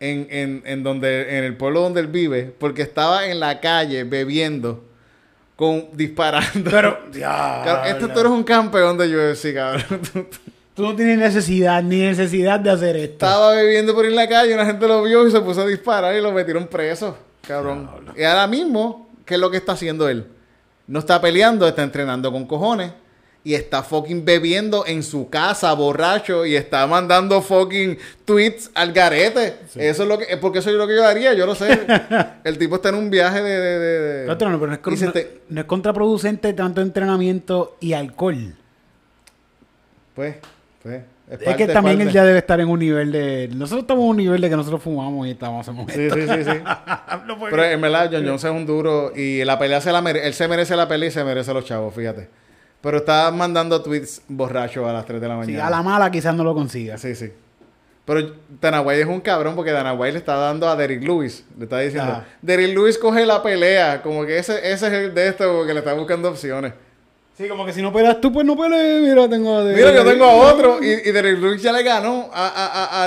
en, 0.01 0.27
en, 0.31 0.63
en 0.67 0.83
donde, 0.83 1.39
en 1.39 1.45
el 1.45 1.57
pueblo 1.57 1.81
donde 1.81 2.01
él 2.01 2.09
vive, 2.09 2.55
porque 2.59 2.83
estaba 2.83 3.27
en 3.27 3.41
la 3.41 3.61
calle 3.61 4.05
bebiendo, 4.05 4.85
con, 5.57 5.89
disparando. 5.93 6.71
Pero, 6.71 6.99
Cabrón, 7.21 7.87
este 7.87 8.09
tú 8.09 8.21
eres 8.21 8.33
un 8.33 8.45
campeón 8.45 8.99
de 8.99 9.33
UFC, 9.33 9.55
cabrón. 9.55 10.01
Tú 10.77 10.83
no 10.83 10.95
tienes 10.95 11.17
necesidad, 11.17 11.83
ni 11.83 12.01
necesidad 12.01 12.61
de 12.61 12.69
hacer 12.69 12.97
esto. 12.97 13.25
Estaba 13.25 13.53
bebiendo 13.53 13.95
por 13.95 14.05
ahí 14.05 14.11
en 14.11 14.17
la 14.17 14.29
calle, 14.29 14.53
una 14.53 14.67
gente 14.67 14.87
lo 14.87 15.03
vio 15.05 15.27
y 15.27 15.31
se 15.31 15.41
puso 15.41 15.63
a 15.63 15.67
disparar 15.67 16.15
y 16.15 16.21
lo 16.21 16.33
metieron 16.33 16.67
preso, 16.67 17.17
cabrón. 17.41 17.89
Y 18.15 18.23
ahora 18.23 18.47
mismo, 18.47 19.09
¿qué 19.25 19.37
es 19.37 19.41
lo 19.41 19.51
que 19.51 19.57
está 19.57 19.73
haciendo 19.73 20.07
él? 20.07 20.27
No 20.87 20.99
está 20.99 21.19
peleando, 21.19 21.67
está 21.67 21.83
entrenando 21.83 22.31
con 22.31 22.45
cojones. 22.47 22.93
Y 23.47 23.55
está 23.55 23.85
fucking 23.85 24.25
bebiendo 24.25 24.85
en 24.89 25.05
su 25.05 25.31
casa, 25.31 25.73
borracho, 25.73 26.45
y 26.45 26.57
está 26.57 26.85
mandando 26.89 27.41
fucking 27.41 27.97
tweets 28.25 28.73
al 28.75 28.93
garete. 28.93 29.55
Eso 29.77 30.03
es 30.03 30.09
lo 30.09 30.19
que, 30.19 30.37
porque 30.39 30.59
eso 30.59 30.71
es 30.71 30.75
lo 30.75 30.85
que 30.89 30.97
yo 30.97 31.07
haría, 31.07 31.33
yo 31.33 31.47
lo 31.47 31.55
sé. 31.55 31.79
El 32.43 32.59
tipo 32.59 32.75
está 32.75 32.89
en 32.89 32.97
un 32.97 33.09
viaje 33.09 33.41
de. 33.45 33.51
de, 33.61 33.79
de- 33.79 34.01
de- 34.25 34.31
Otro 34.31 34.51
no, 34.51 34.59
pero 34.59 34.67
no 34.67 34.73
es, 34.75 34.81
con- 34.81 34.99
no- 35.01 35.13
te- 35.13 35.43
no 35.49 35.61
es 35.61 35.67
contraproducente 35.69 36.53
tanto 36.55 36.81
entrenamiento 36.81 37.77
y 37.79 37.93
alcohol. 37.93 38.57
Pues, 40.17 40.37
pues. 40.83 41.03
Es, 41.31 41.39
parte, 41.39 41.67
que 41.67 41.73
también 41.73 42.01
él 42.01 42.11
ya 42.11 42.25
debe 42.25 42.39
estar 42.39 42.59
en 42.61 42.69
un 42.69 42.81
nivel 42.81 43.13
de. 43.13 43.49
Nosotros 43.55 43.83
estamos 43.83 44.03
en 44.05 44.11
un 44.11 44.17
nivel 44.17 44.41
de 44.41 44.51
que 44.51 44.57
nosotros 44.57 44.83
fumamos 44.83 45.25
y 45.27 45.31
estamos 45.31 45.69
en 45.69 45.77
Sí, 45.89 46.11
sí, 46.11 46.21
sí, 46.21 46.45
sí. 46.51 46.59
No 47.27 47.39
Pero 47.51 47.65
en 47.65 47.81
verdad, 47.81 48.09
John 48.13 48.25
Jones 48.27 48.43
es 48.43 48.51
un 48.51 48.67
duro 48.67 49.13
y 49.15 49.45
la 49.45 49.57
pelea 49.57 49.81
se 49.81 49.93
la 49.93 50.03
mere- 50.03 50.27
él 50.27 50.35
se 50.35 50.49
merece 50.49 50.75
la 50.75 50.89
pelea 50.89 51.09
y 51.09 51.13
se 51.13 51.23
merece 51.23 51.55
los 51.55 51.65
chavos, 51.65 51.95
fíjate. 51.95 52.29
Pero 52.81 52.99
está 52.99 53.31
mandando 53.31 53.83
tweets 53.83 54.23
borrachos 54.29 54.87
a 54.87 54.93
las 54.93 55.05
3 55.07 55.21
de 55.21 55.29
la 55.29 55.35
Sí, 55.35 55.39
mañana. 55.53 55.67
a 55.67 55.71
la 55.71 55.83
mala 55.83 56.11
quizás 56.11 56.35
no 56.35 56.45
lo 56.45 56.55
consiga. 56.55 56.97
Sí, 56.99 57.15
sí. 57.15 57.33
Pero 58.05 58.35
Dana 58.61 58.83
White 58.83 59.01
es 59.01 59.09
un 59.09 59.21
cabrón 59.21 59.57
porque 59.57 59.73
Dana 59.73 59.93
White 59.93 60.13
le 60.13 60.19
está 60.19 60.37
dando 60.37 60.69
a 60.69 60.77
Derrick 60.77 61.03
Lewis. 61.03 61.45
Le 61.59 61.65
está 61.65 61.81
diciendo, 61.81 62.13
Ajá. 62.13 62.25
Derrick 62.41 62.73
Lewis 62.73 62.99
coge 62.99 63.27
la 63.27 63.43
pelea. 63.43 64.01
Como 64.03 64.25
que 64.25 64.39
ese, 64.39 64.59
ese 64.73 64.87
es 64.87 64.93
el 64.93 65.15
de 65.15 65.27
esto 65.29 65.53
porque 65.57 65.73
le 65.75 65.81
está 65.81 65.93
buscando 65.95 66.29
opciones. 66.31 66.73
Sí, 67.37 67.49
como 67.49 67.67
que 67.67 67.73
si 67.75 67.83
no 67.83 67.93
peleas 67.93 68.19
tú, 68.19 68.33
pues 68.33 68.47
no 68.47 68.57
pelees. 68.57 69.03
Mira, 69.03 69.29
tengo. 69.29 69.63
de- 69.63 69.75
Mira, 69.77 69.93
yo 69.95 70.05
tengo 70.07 70.25
a 70.25 70.53
otro 70.55 70.83
y, 70.83 70.87
y 70.87 71.13
Derrick 71.13 71.39
Lewis 71.39 71.61
ya 71.63 71.71
le 71.71 71.83
ganó 71.83 72.31
a, 72.33 72.47
a, 72.49 72.85
a, 72.85 73.07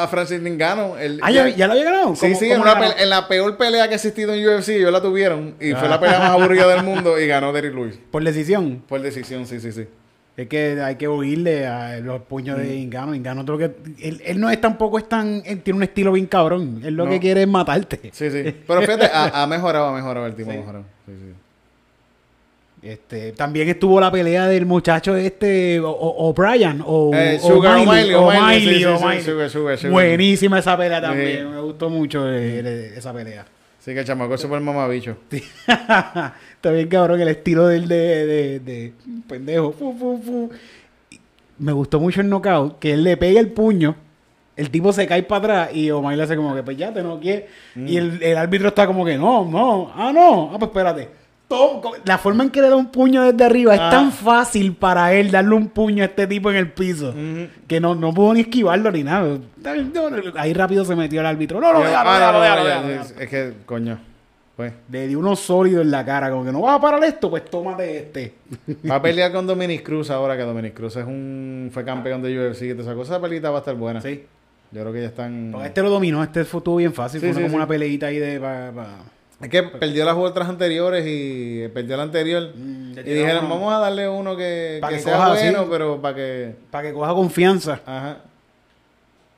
a, 0.00 0.02
a 0.02 0.08
Francis 0.08 0.40
Ngannou. 0.42 0.96
El- 0.96 1.20
Ah, 1.22 1.30
¿ya, 1.30 1.48
ya 1.48 1.66
lo 1.68 1.74
había 1.74 1.84
ganado. 1.84 2.16
Sí, 2.16 2.26
¿Cómo- 2.26 2.38
sí, 2.40 2.50
en, 2.50 2.60
una 2.60 2.74
la 3.06 3.28
peor 3.28 3.56
pelea 3.56 3.86
que 3.86 3.92
ha 3.92 3.96
existido 3.96 4.34
en 4.34 4.44
UFC, 4.44 4.70
ellos 4.70 4.90
la 4.90 5.00
tuvieron. 5.00 5.54
Y 5.60 5.70
fue 5.74 5.86
Ah. 5.86 5.90
la 5.90 6.00
pelea 6.00 6.18
más 6.18 6.30
aburrida 6.30 6.66
del 6.66 6.82
mundo 6.84 7.20
y 7.20 7.28
ganó 7.28 7.52
Derrick 7.52 7.72
Lewis. 7.74 8.00
Por 8.10 8.24
decisión. 8.24 8.82
Por 8.88 9.00
decisión, 9.00 9.46
sí, 9.46 9.60
sí, 9.60 9.70
sí. 9.70 9.86
Es 10.36 10.48
que 10.48 10.80
hay 10.80 10.96
que 10.96 11.06
oírle 11.06 11.66
a 11.68 11.98
los 12.00 12.20
puños 12.22 12.58
Mm. 12.58 12.60
de 12.62 12.76
Ingano. 12.76 13.14
Ingano, 13.14 13.42
otro 13.42 13.58
que. 13.58 13.70
Él, 14.00 14.20
él 14.24 14.40
no 14.40 14.50
es 14.50 14.60
tampoco 14.60 14.98
es 14.98 15.08
tan. 15.08 15.40
Él 15.44 15.62
tiene 15.62 15.76
un 15.76 15.82
estilo 15.84 16.10
bien 16.12 16.26
cabrón. 16.26 16.80
Él 16.84 16.94
lo 16.94 17.04
No. 17.04 17.10
que 17.12 17.20
quiere 17.20 17.42
es 17.42 17.48
matarte. 17.48 18.10
Sí, 18.12 18.28
sí. 18.28 18.56
Pero 18.66 18.80
fíjate, 18.82 19.08
ha, 19.12 19.46
mejorado, 19.48 19.86
ha 19.86 19.92
mejorado 19.92 20.26
el 20.26 20.34
tipo, 20.34 20.50
Sí. 20.50 20.56
mejorado. 20.58 20.84
Sí, 21.06 21.12
sí. 21.16 21.32
Este, 22.80 23.32
también 23.32 23.68
estuvo 23.68 24.00
la 24.00 24.10
pelea 24.10 24.46
del 24.46 24.64
muchacho 24.64 25.16
este, 25.16 25.80
o- 25.80 25.90
o- 25.90 26.28
O'Brien, 26.28 26.80
o 26.86 27.10
Eh, 27.12 27.38
Sugar 27.40 27.78
O'Malley, 27.78 28.14
O'Malley, 28.14 28.60
sí, 28.60 28.68
sí, 28.68 28.78
sí, 28.78 28.84
O'Malley. 28.84 29.22
Sugar, 29.22 29.50
Sugar, 29.50 29.78
Sugar. 29.78 29.92
Buenísima 29.92 30.58
esa 30.60 30.76
pelea 30.78 31.00
también. 31.00 31.50
Me 31.52 31.60
gustó 31.60 31.90
mucho 31.90 32.24
eh, 32.30 32.92
esa 32.96 33.12
pelea. 33.12 33.44
Sí, 33.80 33.92
que 33.94 34.00
el 34.00 34.06
chamaco 34.06 34.34
es 34.34 34.40
súper 34.40 34.60
mamabicho. 34.60 35.16
Está 35.30 36.70
bien 36.72 36.88
cabrón 36.88 37.20
el 37.20 37.28
estilo 37.28 37.66
del 37.66 37.88
de, 37.88 38.26
de, 38.26 38.60
de 38.60 38.92
pendejo. 39.28 39.72
Fu, 39.72 39.92
fu, 39.98 40.20
fu. 40.24 40.50
Y 41.10 41.18
Me 41.58 41.72
gustó 41.72 41.98
mucho 41.98 42.20
el 42.20 42.28
knockout, 42.28 42.78
que 42.78 42.92
él 42.92 43.02
le 43.04 43.16
pega 43.16 43.40
el 43.40 43.48
puño, 43.48 43.96
el 44.56 44.70
tipo 44.70 44.92
se 44.92 45.06
cae 45.06 45.22
para 45.22 45.38
atrás 45.64 45.76
y 45.76 45.90
Omar 45.90 46.16
le 46.16 46.22
hace 46.22 46.36
como 46.36 46.54
que, 46.54 46.62
pues 46.62 46.76
ya 46.76 46.92
te 46.92 47.02
no 47.02 47.18
quiere. 47.18 47.46
Mm. 47.74 47.88
Y 47.88 47.96
el, 47.96 48.22
el 48.22 48.36
árbitro 48.36 48.68
está 48.68 48.86
como 48.86 49.04
que, 49.04 49.16
no, 49.16 49.44
no, 49.44 49.90
ah, 49.94 50.12
no, 50.12 50.50
ah, 50.52 50.58
pues 50.58 50.68
espérate. 50.70 51.08
Todo- 51.48 51.80
la 52.04 52.18
forma 52.18 52.44
en 52.44 52.50
que 52.50 52.60
le 52.60 52.68
da 52.68 52.76
un 52.76 52.90
puño 52.90 53.22
desde 53.22 53.42
arriba 53.42 53.74
es 53.74 53.80
Ah. 53.80 53.88
tan 53.90 54.12
fácil 54.12 54.74
para 54.74 55.14
él 55.14 55.30
darle 55.30 55.54
un 55.54 55.68
puño 55.68 56.02
a 56.02 56.06
este 56.06 56.26
tipo 56.26 56.50
en 56.50 56.56
el 56.56 56.70
piso 56.72 57.14
que 57.66 57.80
no, 57.80 57.94
no 57.94 58.12
pudo 58.12 58.34
ni 58.34 58.40
esquivarlo 58.40 58.92
ni 58.92 59.02
nada. 59.02 59.38
Ahí 60.36 60.52
rápido 60.52 60.84
se 60.84 60.94
metió 60.94 61.20
el 61.20 61.26
árbitro. 61.26 61.58
No, 61.60 61.72
no, 61.72 61.80
déjalo, 61.80 62.10
ah, 62.10 63.02
es- 63.18 63.28
que, 63.28 63.52
coño. 63.64 63.98
Pues. 64.56 64.72
Le 64.90 65.06
dio 65.06 65.20
uno 65.20 65.36
sólido 65.36 65.80
en 65.82 65.90
la 65.92 66.04
cara, 66.04 66.30
como 66.30 66.44
que 66.44 66.50
no 66.50 66.60
vas 66.62 66.76
a 66.76 66.80
parar 66.80 67.02
esto, 67.04 67.30
pues 67.30 67.44
tómate 67.44 67.96
este. 67.98 68.34
Va 68.90 68.96
a 68.96 69.02
pelear 69.02 69.30
con 69.32 69.46
Dominic 69.46 69.84
Cruz 69.84 70.10
ahora, 70.10 70.36
que 70.36 70.42
Dominic 70.42 70.74
Cruz 70.74 70.96
es 70.96 71.06
un 71.06 71.70
fue 71.72 71.84
campeón 71.84 72.20
de 72.22 72.36
UFC. 72.36 72.66
Que 72.66 72.74
te 72.74 72.82
sacó 72.82 73.02
esa 73.02 73.20
pelita, 73.20 73.50
va 73.50 73.58
a 73.58 73.60
estar 73.60 73.76
buena. 73.76 74.00
Sí. 74.00 74.24
Yo 74.72 74.80
creo 74.82 74.92
que 74.92 75.00
ya 75.02 75.06
están. 75.08 75.50
Porque 75.52 75.68
este 75.68 75.80
lo 75.80 75.90
dominó, 75.90 76.22
este 76.24 76.44
fue 76.44 76.58
estuvo 76.58 76.76
bien 76.76 76.92
fácil, 76.92 77.20
Sí, 77.20 77.26
fue 77.28 77.34
sí, 77.34 77.40
como 77.40 77.50
sí. 77.50 77.54
una 77.56 77.66
peleita 77.68 78.06
ahí 78.08 78.18
de... 78.18 78.40
pa- 78.40 78.72
pa- 78.74 78.88
Es 79.40 79.48
que 79.48 79.62
perdió 79.62 80.04
las 80.04 80.16
otras 80.16 80.48
anteriores 80.48 81.04
y 81.06 81.68
perdió 81.68 81.96
la 81.96 82.02
anterior. 82.02 82.50
Mm, 82.56 82.98
y 82.98 83.02
dijeron, 83.02 83.44
uno. 83.46 83.54
vamos 83.54 83.72
a 83.74 83.78
darle 83.78 84.08
uno 84.08 84.36
que, 84.36 84.80
que 84.82 84.94
que 84.94 84.98
sea 85.00 85.28
bueno, 85.28 85.60
así. 85.60 85.68
pero 85.70 86.00
para 86.02 86.14
que. 86.16 86.54
Para 86.70 86.88
que 86.88 86.94
coja 86.94 87.14
confianza. 87.14 87.80
Ajá. 87.86 88.16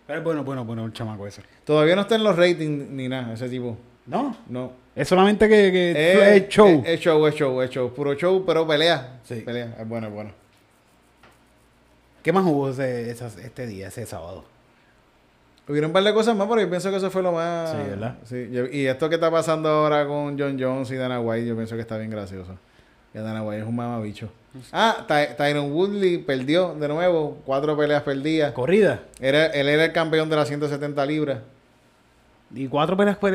Pero 0.07 0.19
es 0.21 0.25
bueno, 0.25 0.43
bueno, 0.43 0.65
bueno 0.65 0.87
el 0.87 0.93
chamaco 0.95 1.27
ese. 1.27 1.43
Todavía 1.65 1.95
no 1.97 2.01
está 2.03 2.15
en 2.17 2.25
los 2.25 2.35
ratings 2.37 2.89
ni 2.91 3.09
nada, 3.09 3.35
ese 3.35 3.49
tipo. 3.49 3.77
No, 4.07 4.35
No. 4.49 4.73
es 4.97 5.07
solamente 5.07 5.49
que, 5.49 5.71
que 5.71 6.37
es 6.37 6.49
show. 6.49 6.83
Es, 6.85 6.95
es 6.95 7.01
show, 7.01 7.27
es 7.27 7.35
show, 7.35 7.61
es 7.63 7.71
show. 7.71 7.93
Puro 7.95 8.15
show, 8.15 8.43
pero 8.47 8.67
pelea. 8.67 9.21
Sí. 9.25 9.37
Pelea. 9.37 9.77
Es 9.79 9.87
bueno, 9.87 10.07
es 10.09 10.13
bueno. 10.15 10.31
¿Qué 12.23 12.33
más 12.33 12.45
hubo 12.45 12.71
ese, 12.71 13.11
esas- 13.11 13.37
este 13.39 13.67
día, 13.67 13.89
ese 13.89 14.05
sábado? 14.07 14.45
Hubieron 15.71 15.91
un 15.91 15.93
par 15.93 16.03
de 16.05 16.13
cosas 16.13 16.37
más, 16.37 16.49
pero 16.49 16.61
yo 16.61 16.69
pienso 16.69 16.91
que 16.91 16.97
eso 16.97 17.11
fue 17.11 17.23
lo 17.23 17.33
más. 17.33 17.71
Sí, 17.71 17.77
¿verdad? 17.89 18.15
Sí, 18.25 18.49
yo- 18.51 18.67
y 18.67 18.87
esto 18.87 19.09
que 19.09 19.15
está 19.15 19.31
pasando 19.31 19.69
ahora 19.69 20.07
con 20.07 20.39
John 20.39 20.57
Jones 20.61 20.91
y 20.91 20.97
Dana 20.97 21.21
White, 21.21 21.47
yo 21.47 21.55
pienso 21.57 21.75
que 21.77 21.83
está 21.83 21.97
bien 21.97 22.11
gracioso. 22.11 22.57
Que 23.13 23.19
Dana 23.21 23.43
White 23.43 23.63
es 23.63 23.69
un 23.69 23.77
mamabicho. 23.77 24.29
Ah, 24.73 25.05
Ty- 25.07 25.37
Tyron 25.37 25.73
Woodley 25.73 26.19
perdió 26.19 26.75
de 26.75 26.89
nuevo, 26.89 27.39
cuatro 27.47 27.77
peleas 27.77 28.03
perdidas. 28.03 28.53
Corrida. 28.53 29.01
Era, 29.21 29.47
él 29.47 29.69
era 29.69 29.85
el 29.85 29.93
campeón 29.93 30.29
de 30.29 30.37
las 30.37 30.49
170 30.49 31.05
libras. 31.07 31.39
Y 32.53 32.67
cuatro 32.67 32.97
peleas. 32.97 33.17
pues, 33.17 33.33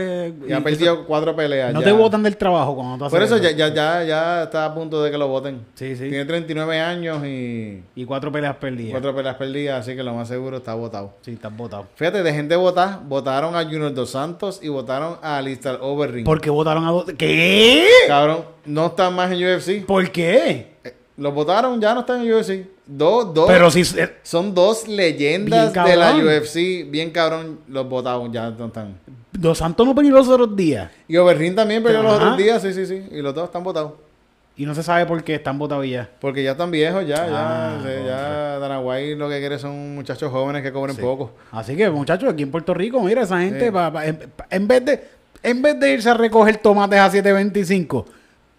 Y 0.47 0.51
ha 0.51 0.59
y- 0.59 0.61
perdido 0.61 1.05
cuatro 1.05 1.33
peleas. 1.35 1.73
No 1.73 1.79
ya. 1.79 1.85
te 1.85 1.91
botan 1.93 2.21
del 2.21 2.35
trabajo 2.35 2.75
cuando 2.75 2.97
tú 2.97 3.05
haces 3.05 3.15
Por 3.17 3.23
eso 3.25 3.37
ya, 3.37 3.49
eso. 3.49 3.57
ya, 3.57 3.73
ya, 3.73 4.03
ya 4.03 4.43
está 4.43 4.65
a 4.65 4.73
punto 4.73 5.01
de 5.01 5.09
que 5.09 5.17
lo 5.17 5.29
voten. 5.29 5.61
Sí, 5.75 5.95
sí. 5.95 6.09
Tiene 6.09 6.25
39 6.25 6.79
años 6.81 7.25
y 7.25 7.81
Y 7.95 8.05
cuatro 8.05 8.29
peleas 8.31 8.57
perdidas. 8.57 8.91
cuatro 8.91 9.15
peleas 9.15 9.35
perdidas, 9.35 9.79
así 9.79 9.95
que 9.95 10.03
lo 10.03 10.13
más 10.13 10.27
seguro 10.27 10.57
está 10.57 10.73
votado. 10.73 11.13
Sí, 11.21 11.31
estás 11.31 11.55
botado. 11.55 11.87
Fíjate, 11.95 12.23
de 12.23 12.33
gente 12.33 12.55
votar, 12.57 12.99
votaron 13.05 13.55
a 13.55 13.63
Junior 13.63 13.93
Dos 13.93 14.09
Santos 14.09 14.59
y 14.61 14.67
votaron 14.67 15.17
a 15.21 15.37
Alistair 15.37 15.77
Overring. 15.81 16.25
¿Por 16.25 16.41
qué 16.41 16.49
votaron 16.49 16.85
a 16.85 16.91
dos? 16.91 17.05
¿Qué? 17.17 17.87
Cabrón, 18.07 18.39
no 18.65 18.87
están 18.87 19.15
más 19.15 19.31
en 19.31 19.37
UFC. 19.43 19.85
¿Por 19.85 20.11
qué? 20.11 20.75
Eh, 20.83 20.93
Los 21.17 21.33
votaron, 21.33 21.79
ya 21.79 21.93
no 21.93 22.01
están 22.01 22.19
en 22.21 22.33
UFC. 22.33 22.67
Dos, 22.87 23.33
dos. 23.33 23.47
Pero 23.47 23.71
si... 23.71 23.81
eh, 23.99 24.15
Son 24.23 24.53
dos 24.53 24.87
leyendas 24.87 25.73
de 25.73 25.95
la. 25.95 26.15
UFC. 26.15 26.89
Bien 26.89 27.09
cabrón, 27.11 27.59
los 27.67 27.87
votaron, 27.89 28.31
ya 28.31 28.49
no 28.51 28.67
están. 28.67 28.95
Dos 29.31 29.57
Santos 29.57 29.85
no 29.85 29.95
peleó 29.95 30.11
los 30.13 30.27
otros 30.27 30.55
días. 30.55 30.89
Y 31.07 31.17
Overring 31.17 31.55
también 31.55 31.81
peleó 31.83 32.03
los 32.03 32.13
Ajá. 32.13 32.23
otros 32.23 32.37
días, 32.37 32.61
sí, 32.61 32.73
sí, 32.73 32.85
sí. 32.85 33.03
Y 33.11 33.21
los 33.21 33.33
dos 33.33 33.45
están 33.45 33.63
votados. 33.63 33.93
Y 34.57 34.65
no 34.65 34.73
se 34.73 34.83
sabe 34.83 35.05
por 35.05 35.21
qué 35.23 35.35
están 35.35 35.57
votados 35.59 35.85
ya. 35.85 36.09
Porque 36.21 36.41
ya 36.41 36.51
están 36.51 36.71
viejos, 36.71 37.05
ya, 37.05 37.25
Ah, 37.29 37.77
ya. 37.77 37.83
sí, 37.83 38.05
ya 38.05 38.59
Dana 38.59 38.79
White 38.79 39.15
lo 39.17 39.27
que 39.27 39.39
quiere 39.39 39.59
son 39.59 39.95
muchachos 39.95 40.31
jóvenes 40.31 40.61
que 40.63 40.71
cobren 40.71 40.95
poco. 40.95 41.31
Así 41.51 41.75
que, 41.75 41.89
muchachos, 41.89 42.31
aquí 42.31 42.43
en 42.43 42.51
Puerto 42.51 42.73
Rico, 42.73 43.01
mira, 43.01 43.23
esa 43.23 43.41
gente, 43.41 43.65
Sí. 43.65 43.71
pa- 43.71 43.91
pa- 43.91 44.05
en, 44.05 44.15
pa- 44.15 44.47
en 44.49 44.67
vez 44.67 44.85
de 44.85 45.03
en 45.43 45.61
vez 45.61 45.77
de 45.79 45.91
irse 45.93 46.09
a 46.09 46.13
recoger 46.13 46.57
tomates 46.57 46.97
a 46.99 47.09
7.25, 47.11 48.05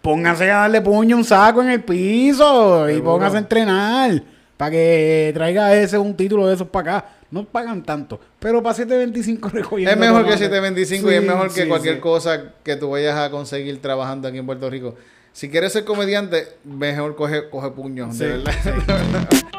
pónganse 0.07 0.49
a 0.49 0.59
darle 0.59 0.79
puño 0.79 1.17
un 1.17 1.25
saco 1.25 1.61
en 1.61 1.69
el 1.69 1.83
piso 1.83 2.89
y 2.89 2.93
Seguro. 2.93 3.11
pónganse 3.11 3.35
a 3.35 3.39
entrenar 3.41 4.23
para 4.55 4.71
que 4.71 5.31
traiga 5.33 5.75
ese 5.75 5.97
un 5.97 6.15
título 6.15 6.47
de 6.47 6.55
esos 6.55 6.69
para 6.69 6.97
acá. 6.99 7.09
No 7.29 7.43
pagan 7.43 7.83
tanto, 7.83 8.17
pero 8.39 8.63
para 8.63 8.73
7.25 8.77 9.51
recogiendo 9.51 9.91
Es 9.91 9.97
mejor 9.97 10.19
que 10.23 10.37
tomates. 10.37 10.39
725 10.47 11.11
y 11.11 11.13
es 11.13 11.19
Sí, 11.21 11.27
mejor 11.27 11.53
que 11.53 11.61
sí, 11.63 11.67
cualquier 11.67 11.95
sí. 11.95 11.99
cosa 11.99 12.53
que 12.63 12.77
tú 12.77 12.91
vayas 12.91 13.17
a 13.17 13.29
conseguir 13.29 13.81
trabajando 13.81 14.29
aquí 14.29 14.37
en 14.37 14.45
Puerto 14.45 14.69
Rico. 14.69 14.95
Si 15.33 15.49
quieres 15.49 15.73
ser 15.73 15.83
comediante, 15.83 16.47
mejor 16.63 17.17
coge, 17.17 17.49
coge 17.49 17.71
puños, 17.71 18.15
Sí, 18.15 18.23
de 18.23 18.37
verdad. 18.37 18.53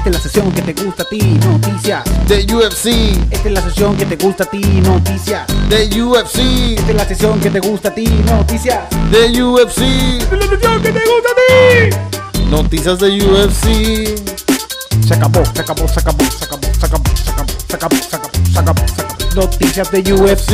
Esta 0.00 0.08
es 0.08 0.16
la 0.16 0.20
sesión 0.22 0.50
que 0.52 0.62
te 0.62 0.82
gusta 0.82 1.02
a 1.02 1.08
ti, 1.10 1.18
noticias. 1.18 2.02
De 2.26 2.46
UFC, 2.54 2.86
Esta 3.30 3.48
es 3.48 3.52
la 3.52 3.60
sesión 3.60 3.94
que 3.98 4.06
te 4.06 4.16
gusta 4.16 4.44
a 4.44 4.46
ti, 4.46 4.60
noticias. 4.60 5.46
de 5.68 6.02
UFC, 6.02 6.38
Esta 6.78 6.90
es 6.90 6.96
la 6.96 7.04
sesión 7.04 7.38
que 7.38 7.50
te 7.50 7.60
gusta 7.60 7.88
a 7.90 7.94
ti, 7.94 8.06
noticias. 8.24 8.78
de 9.10 9.42
UFC. 9.44 9.82
Esta 10.22 10.34
es 10.36 10.40
la 10.40 10.48
sesión 10.48 10.82
que 10.82 10.92
te 10.92 11.00
gusta 11.00 11.30
a 11.30 11.36
ti. 11.36 12.40
Noticias 12.48 12.98
de 12.98 13.08
UFC. 13.22 15.06
Se 15.06 15.14
acabó, 15.14 15.44
se 15.44 15.60
acabó, 15.60 15.86
se 15.86 16.00
acabó, 16.00 16.24
se 16.24 16.44
acabó, 16.46 16.62
se 16.80 16.86
acabó, 16.86 17.04
se 17.14 17.30
acabó, 17.30 17.52
se 17.68 17.76
acabó, 17.76 17.96
se 17.96 18.16
acabó, 18.16 18.42
se 18.50 18.58
acabó, 18.58 18.88
se 18.88 19.02
acabó. 19.02 19.34
Noticias 19.34 19.90
de 19.90 20.14
UFC. 20.14 20.50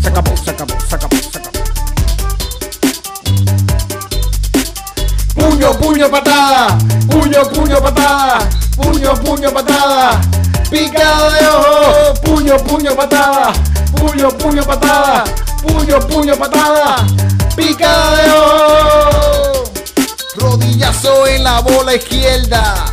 Se 0.00 0.08
acabó, 0.08 0.36
se 0.36 0.50
acabó, 0.50 0.74
se 0.88 0.94
acabó, 0.94 1.16
se 1.16 1.38
acabó. 1.38 1.55
Puño, 5.56 5.72
puño, 5.78 6.10
patada. 6.10 6.78
Puño, 7.10 7.42
puño, 7.48 7.80
patada. 7.80 8.46
Puño, 8.76 9.14
puño, 9.14 9.50
patada. 9.50 10.20
Picada 10.70 11.30
de 11.32 11.46
ojo. 11.46 12.14
Puño, 12.22 12.56
puño, 12.58 12.94
patada. 12.94 13.54
Puño, 13.96 14.28
puño, 14.36 14.62
patada. 14.62 15.24
Puño, 15.62 15.98
puño, 16.00 16.36
patada. 16.36 16.96
Picada 17.56 18.16
de 18.16 18.30
ojo. 18.32 19.64
Rodillazo 20.36 21.26
en 21.26 21.44
la 21.44 21.60
bola 21.60 21.94
izquierda. 21.94 22.84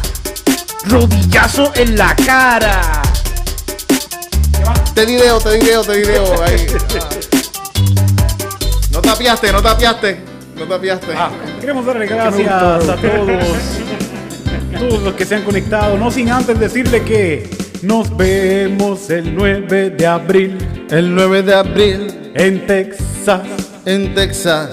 Rodillazo 0.86 1.70
en 1.76 1.98
la 1.98 2.16
cara. 2.16 3.02
Te 4.96 5.06
video, 5.06 5.38
te 5.40 5.58
video, 5.60 5.82
te 5.82 5.98
video. 5.98 6.44
Ahí. 6.44 6.66
Ah. 6.96 7.10
No 8.92 9.02
tapiaste, 9.02 9.52
no 9.52 9.62
tapiaste. 9.62 10.24
No 10.56 10.66
tapiaste. 10.66 11.14
Ah, 11.18 11.32
queremos 11.64 11.86
darle 11.86 12.06
gracias 12.08 12.50
a 12.52 12.98
todos, 12.98 13.40
todos 14.78 15.02
los 15.02 15.14
que 15.14 15.24
se 15.24 15.36
han 15.36 15.44
conectado, 15.44 15.98
no 15.98 16.12
sin 16.12 16.30
antes 16.30 16.60
decirle 16.60 17.04
que 17.04 17.50
nos 17.82 18.18
vemos 18.18 19.10
el 19.10 19.34
9 19.34 19.92
de 19.92 20.06
abril 20.06 20.58
El 20.90 21.16
9 21.16 21.42
de 21.42 21.54
abril 21.54 22.32
en 22.36 22.68
Texas. 22.68 23.44
en 23.86 24.14
Texas. 24.14 24.72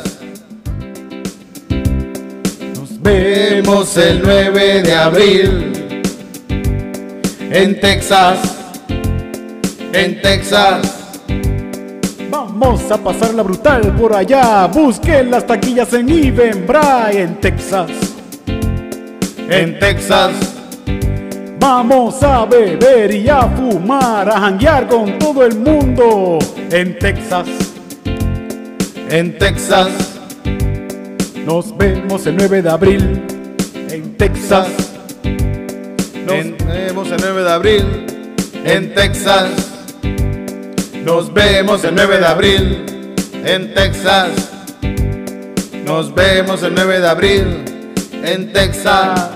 Nos 2.75 3.01
Vemos 3.01 3.97
el 3.97 4.21
9 4.25 4.83
de 4.83 4.93
abril 4.93 6.03
en 7.53 7.81
Texas. 7.81 8.39
En 9.93 10.21
Texas. 10.21 11.00
Vamos 12.61 12.91
a 12.91 12.99
pasarla 12.99 13.43
brutal 13.43 13.97
por 13.97 14.15
allá. 14.15 14.67
Busquen 14.67 15.31
las 15.31 15.47
taquillas 15.47 15.95
en 15.95 16.11
Eventbrite 16.11 17.23
en 17.23 17.41
Texas. 17.41 17.91
En 19.49 19.79
Texas. 19.79 20.33
Vamos 21.59 22.23
a 22.23 22.45
beber 22.45 23.15
y 23.15 23.31
a 23.31 23.49
fumar, 23.49 24.29
a 24.29 24.41
janguear 24.41 24.87
con 24.89 25.19
todo 25.19 25.47
el 25.47 25.59
mundo 25.59 26.39
en 26.71 26.99
Texas. 26.99 27.49
En 29.09 29.39
Texas. 29.39 29.89
Nos 31.47 31.75
vemos 31.79 32.27
el 32.27 32.37
9 32.37 32.61
de 32.61 32.71
abril 32.71 33.23
en 33.89 34.17
Texas. 34.19 34.69
Nos 36.27 36.67
vemos 36.67 37.11
el 37.11 37.21
9 37.23 37.43
de 37.43 37.51
abril 37.51 38.07
en 38.67 38.93
Texas. 38.93 39.70
Nos 41.05 41.33
vemos 41.33 41.83
el 41.85 41.95
9 41.95 42.19
de 42.19 42.27
abril 42.27 42.85
en 43.45 43.75
Texas. 43.75 44.31
Nos 45.85 46.15
vemos 46.15 46.63
el 46.63 46.75
9 46.75 47.01
de 47.01 47.09
abril 47.09 47.65
en 48.23 48.53
Texas. 48.53 49.31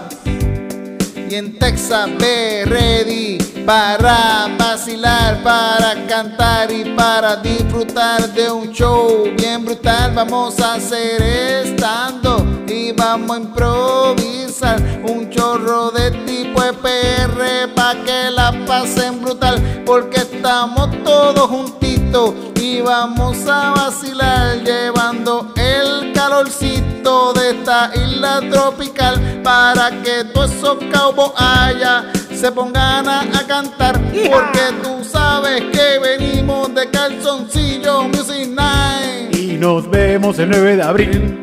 Y 1.31 1.35
en 1.35 1.59
Texas 1.59 2.11
ve 2.19 2.65
ready 2.67 3.54
para 3.65 4.49
vacilar, 4.59 5.43
para 5.43 5.95
cantar 6.07 6.71
y 6.71 6.85
para 6.95 7.37
disfrutar 7.37 8.29
de 8.33 8.51
un 8.51 8.73
show 8.73 9.25
bien 9.37 9.65
brutal. 9.65 10.13
Vamos 10.15 10.61
a 10.61 10.75
hacer 10.75 11.23
estando 11.23 12.45
y 12.67 12.93
vamos 12.93 13.37
a 13.37 13.41
improvisar 13.41 14.81
un 15.09 15.31
chorro 15.31 15.91
de 15.91 16.11
tipo 16.11 16.63
EPR 16.63 17.73
para 17.75 18.03
que 18.05 18.31
la 18.31 18.53
pasen 18.67 19.23
brutal. 19.23 19.83
Porque 19.87 20.19
estamos 20.19 20.91
todos 21.03 21.49
juntitos 21.49 22.35
y 22.61 22.81
vamos 22.81 23.47
a 23.47 23.71
vacilar 23.71 24.63
llevando 24.63 25.53
el 25.57 26.13
calorcito 26.13 27.33
de 27.33 27.51
esta 27.51 27.91
isla 27.95 28.41
tropical 28.51 29.41
para 29.43 29.91
que 30.03 30.25
todos 30.25 30.51
esos 30.53 30.79
cowboys 30.93 31.33
allá 31.37 32.05
se 32.45 32.53
pongan 32.53 33.09
a, 33.09 33.23
a 33.23 33.47
cantar 33.47 33.99
porque 34.13 34.61
tú 34.83 35.03
sabes 35.03 35.63
que 35.73 35.99
venimos 35.99 36.75
de 36.75 36.91
calzoncillo 36.91 38.03
Music 38.09 38.49
Night. 38.49 39.35
Y 39.35 39.57
nos 39.57 39.91
vemos 39.91 40.39
el 40.39 40.51
9 40.51 40.77
de 40.77 40.83
abril 40.83 41.41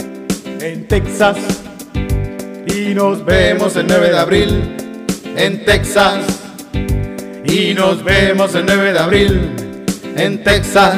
en 0.60 0.88
Texas. 0.88 1.38
Y 2.68 2.93
nos 2.93 3.26
vemos 3.26 3.76
el 3.78 3.88
9 3.88 4.12
de 4.12 4.20
abril 4.20 4.78
en 5.36 5.66
Texas. 5.66 6.20
Y 7.45 7.74
nos 7.74 8.04
vemos 8.04 8.54
el 8.54 8.68
9 8.68 8.93
de 8.93 8.99
abril 8.99 9.86
en 10.16 10.43
Texas. 10.43 10.97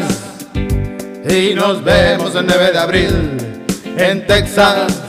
Y 0.53 1.53
nos 1.53 1.81
vemos 1.81 2.35
el 2.35 2.45
9 2.45 2.71
de 2.73 2.77
abril 2.77 3.37
en 3.95 4.27
Texas. 4.27 5.01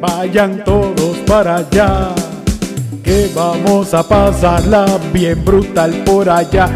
Vayan 0.00 0.64
todos 0.64 1.18
para 1.18 1.58
allá. 1.58 2.12
Que 3.02 3.30
vamos 3.34 3.92
a 3.94 4.02
pasarla 4.06 4.86
bien 5.12 5.44
brutal 5.44 5.92
por 6.04 6.28
allá. 6.28 6.68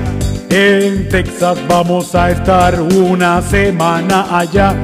En 0.51 1.09
Texas 1.09 1.59
vamos 1.69 2.15
a 2.15 2.31
estar 2.31 2.81
una 2.81 3.41
semana 3.43 4.27
allá. 4.39 4.75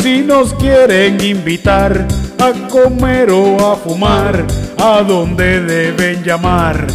Si 0.00 0.20
nos 0.22 0.54
quieren 0.54 1.20
invitar 1.20 2.06
a 2.38 2.52
comer 2.68 3.30
o 3.30 3.72
a 3.72 3.76
fumar, 3.76 4.44
¿a 4.78 5.02
dónde 5.02 5.60
deben 5.60 6.22
llamar? 6.22 6.86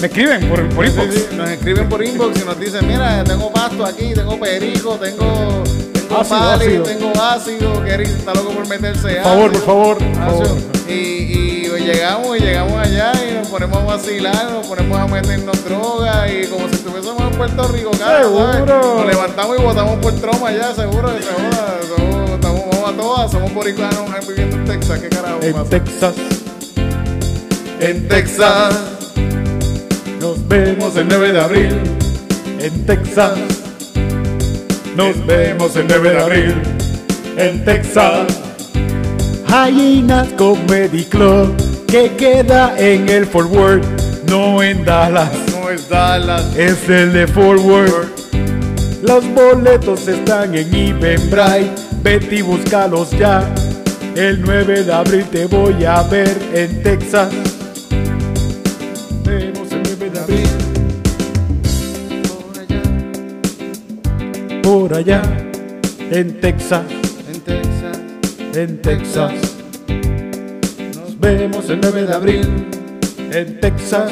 Me 0.00 0.06
escriben 0.08 0.48
por, 0.48 0.68
por 0.70 0.86
Sí, 0.86 0.92
inbox. 0.92 1.14
sí, 1.14 1.36
Nos 1.36 1.48
escriben 1.50 1.88
por 1.88 2.04
inbox 2.04 2.40
y 2.42 2.44
nos 2.44 2.60
dicen, 2.60 2.86
mira, 2.86 3.24
tengo 3.24 3.50
pasto 3.52 3.84
aquí, 3.86 4.12
tengo 4.14 4.38
perico, 4.38 4.96
tengo, 4.96 5.62
tengo 5.94 6.20
Ácido, 6.20 6.82
tengo 6.82 7.12
ácido, 7.20 7.82
que 7.84 8.02
está 8.02 8.34
loco 8.34 8.50
por 8.50 8.68
meterse 8.68 9.14
Por 9.16 9.22
favor, 9.22 9.52
por 9.52 9.62
favor, 9.62 9.98
por 9.98 10.22
ácido. 10.22 10.44
favor. 10.44 10.58
Y, 10.88 10.92
y 10.92 11.53
llegamos, 11.82 12.36
y 12.36 12.40
llegamos 12.40 12.74
allá 12.74 13.12
y 13.28 13.34
nos 13.34 13.48
ponemos 13.48 13.78
a 13.78 13.84
vacilar, 13.84 14.50
nos 14.50 14.66
ponemos 14.66 14.98
a 14.98 15.06
meternos 15.06 15.64
droga 15.64 16.28
y 16.30 16.46
como 16.46 16.68
si 16.68 16.74
estuviésemos 16.74 17.20
en 17.20 17.36
Puerto 17.36 17.68
Rico, 17.68 17.90
cara. 17.92 18.22
Nos 18.22 19.06
levantamos 19.06 19.58
y 19.58 19.62
votamos 19.62 19.98
por 19.98 20.12
troma 20.14 20.52
ya, 20.52 20.74
seguro 20.74 21.14
que 21.14 21.22
se 21.22 21.32
joda. 21.32 21.80
Somos, 21.96 22.30
estamos, 22.30 22.62
vamos 22.70 22.90
a 22.90 22.96
todas, 22.96 23.30
somos 23.30 23.54
boricuanos 23.54 24.26
viviendo 24.26 24.56
en 24.56 24.64
Texas, 24.64 25.00
¿qué 25.00 25.08
carajo 25.08 25.38
En 25.42 25.52
pasa? 25.52 25.70
Texas 25.70 26.14
En 27.80 28.08
Texas, 28.08 28.74
nos 30.20 30.48
vemos 30.48 30.96
el 30.96 31.08
9 31.08 31.32
de 31.32 31.40
abril. 31.40 31.80
En 32.60 32.86
Texas 32.86 33.38
nos 34.96 35.26
vemos 35.26 35.76
el 35.76 35.86
9 35.88 36.10
de 36.10 36.18
abril. 36.20 36.54
En 37.36 37.64
Texas. 37.64 38.26
Hyenas 39.48 40.28
Comedy 40.36 41.04
Club 41.04 41.63
que 41.94 42.10
queda 42.16 42.74
en 42.76 43.08
el 43.08 43.24
Fort 43.24 43.54
Worth, 43.54 43.84
no 44.28 44.64
en 44.64 44.84
Dallas. 44.84 45.30
no 45.52 45.70
es 45.70 45.88
Dallas. 45.88 46.56
es 46.56 46.88
el 46.88 47.12
de 47.12 47.28
Forward. 47.28 48.08
Los 49.00 49.24
boletos 49.32 50.08
están 50.08 50.56
en 50.56 50.74
Eventbrite, 50.74 51.70
vete 52.02 52.34
y 52.34 52.42
búscalos 52.42 53.12
ya. 53.12 53.48
El 54.16 54.42
9 54.42 54.82
de 54.82 54.92
abril 54.92 55.24
te 55.30 55.46
voy 55.46 55.84
a 55.84 56.02
ver 56.02 56.36
en 56.52 56.82
Texas. 56.82 57.32
Vemos 59.24 59.70
el 59.70 59.82
9 59.84 60.10
de 60.10 60.18
abril 60.18 60.48
por 64.64 64.94
allá 64.94 65.22
en 66.10 66.40
Texas, 66.40 66.82
En 67.32 67.40
Texas, 67.40 68.00
en 68.52 68.82
Texas. 68.82 69.53
Nos 71.24 71.38
vemos 71.38 71.70
el 71.70 71.80
9 71.80 72.02
de 72.04 72.14
abril 72.14 72.66
en 73.32 73.58
Texas. 73.58 74.10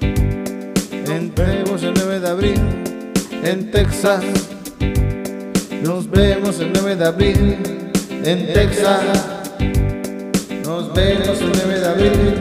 en 0.00 1.32
vemos 1.32 1.84
el 1.84 1.94
9 1.94 2.18
de 2.18 2.28
abril. 2.28 2.60
En 3.44 3.70
Texas, 3.70 4.24
nos 5.84 6.10
vemos 6.10 6.58
el 6.58 6.72
9 6.72 6.96
de 6.96 7.06
abril. 7.06 7.58
En 8.24 8.52
Texas, 8.52 9.02
nos 10.64 10.92
vemos 10.94 11.40
el 11.40 11.52
9 11.52 11.78
de 11.78 11.86
abril. 11.86 12.34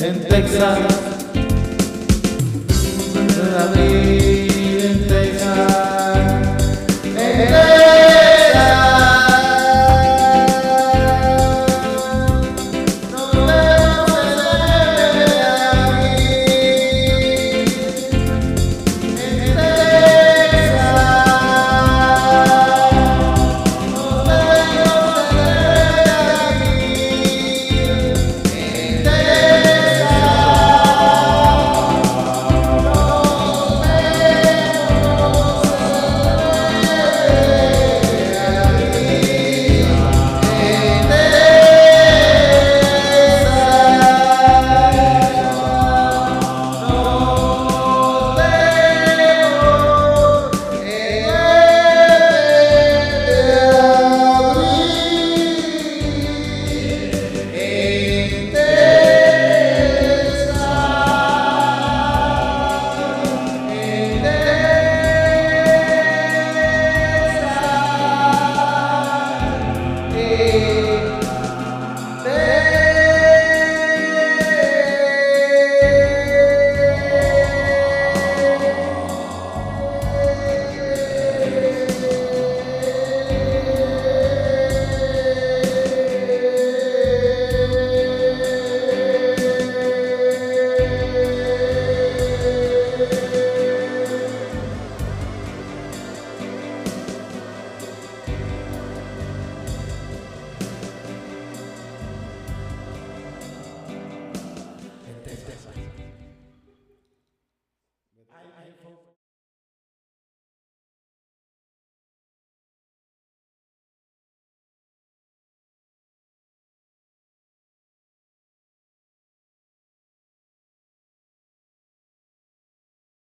En 0.00 0.28
Texas, 0.28 0.78
9 3.14 3.50
de 3.52 3.62
abril. 3.62 4.33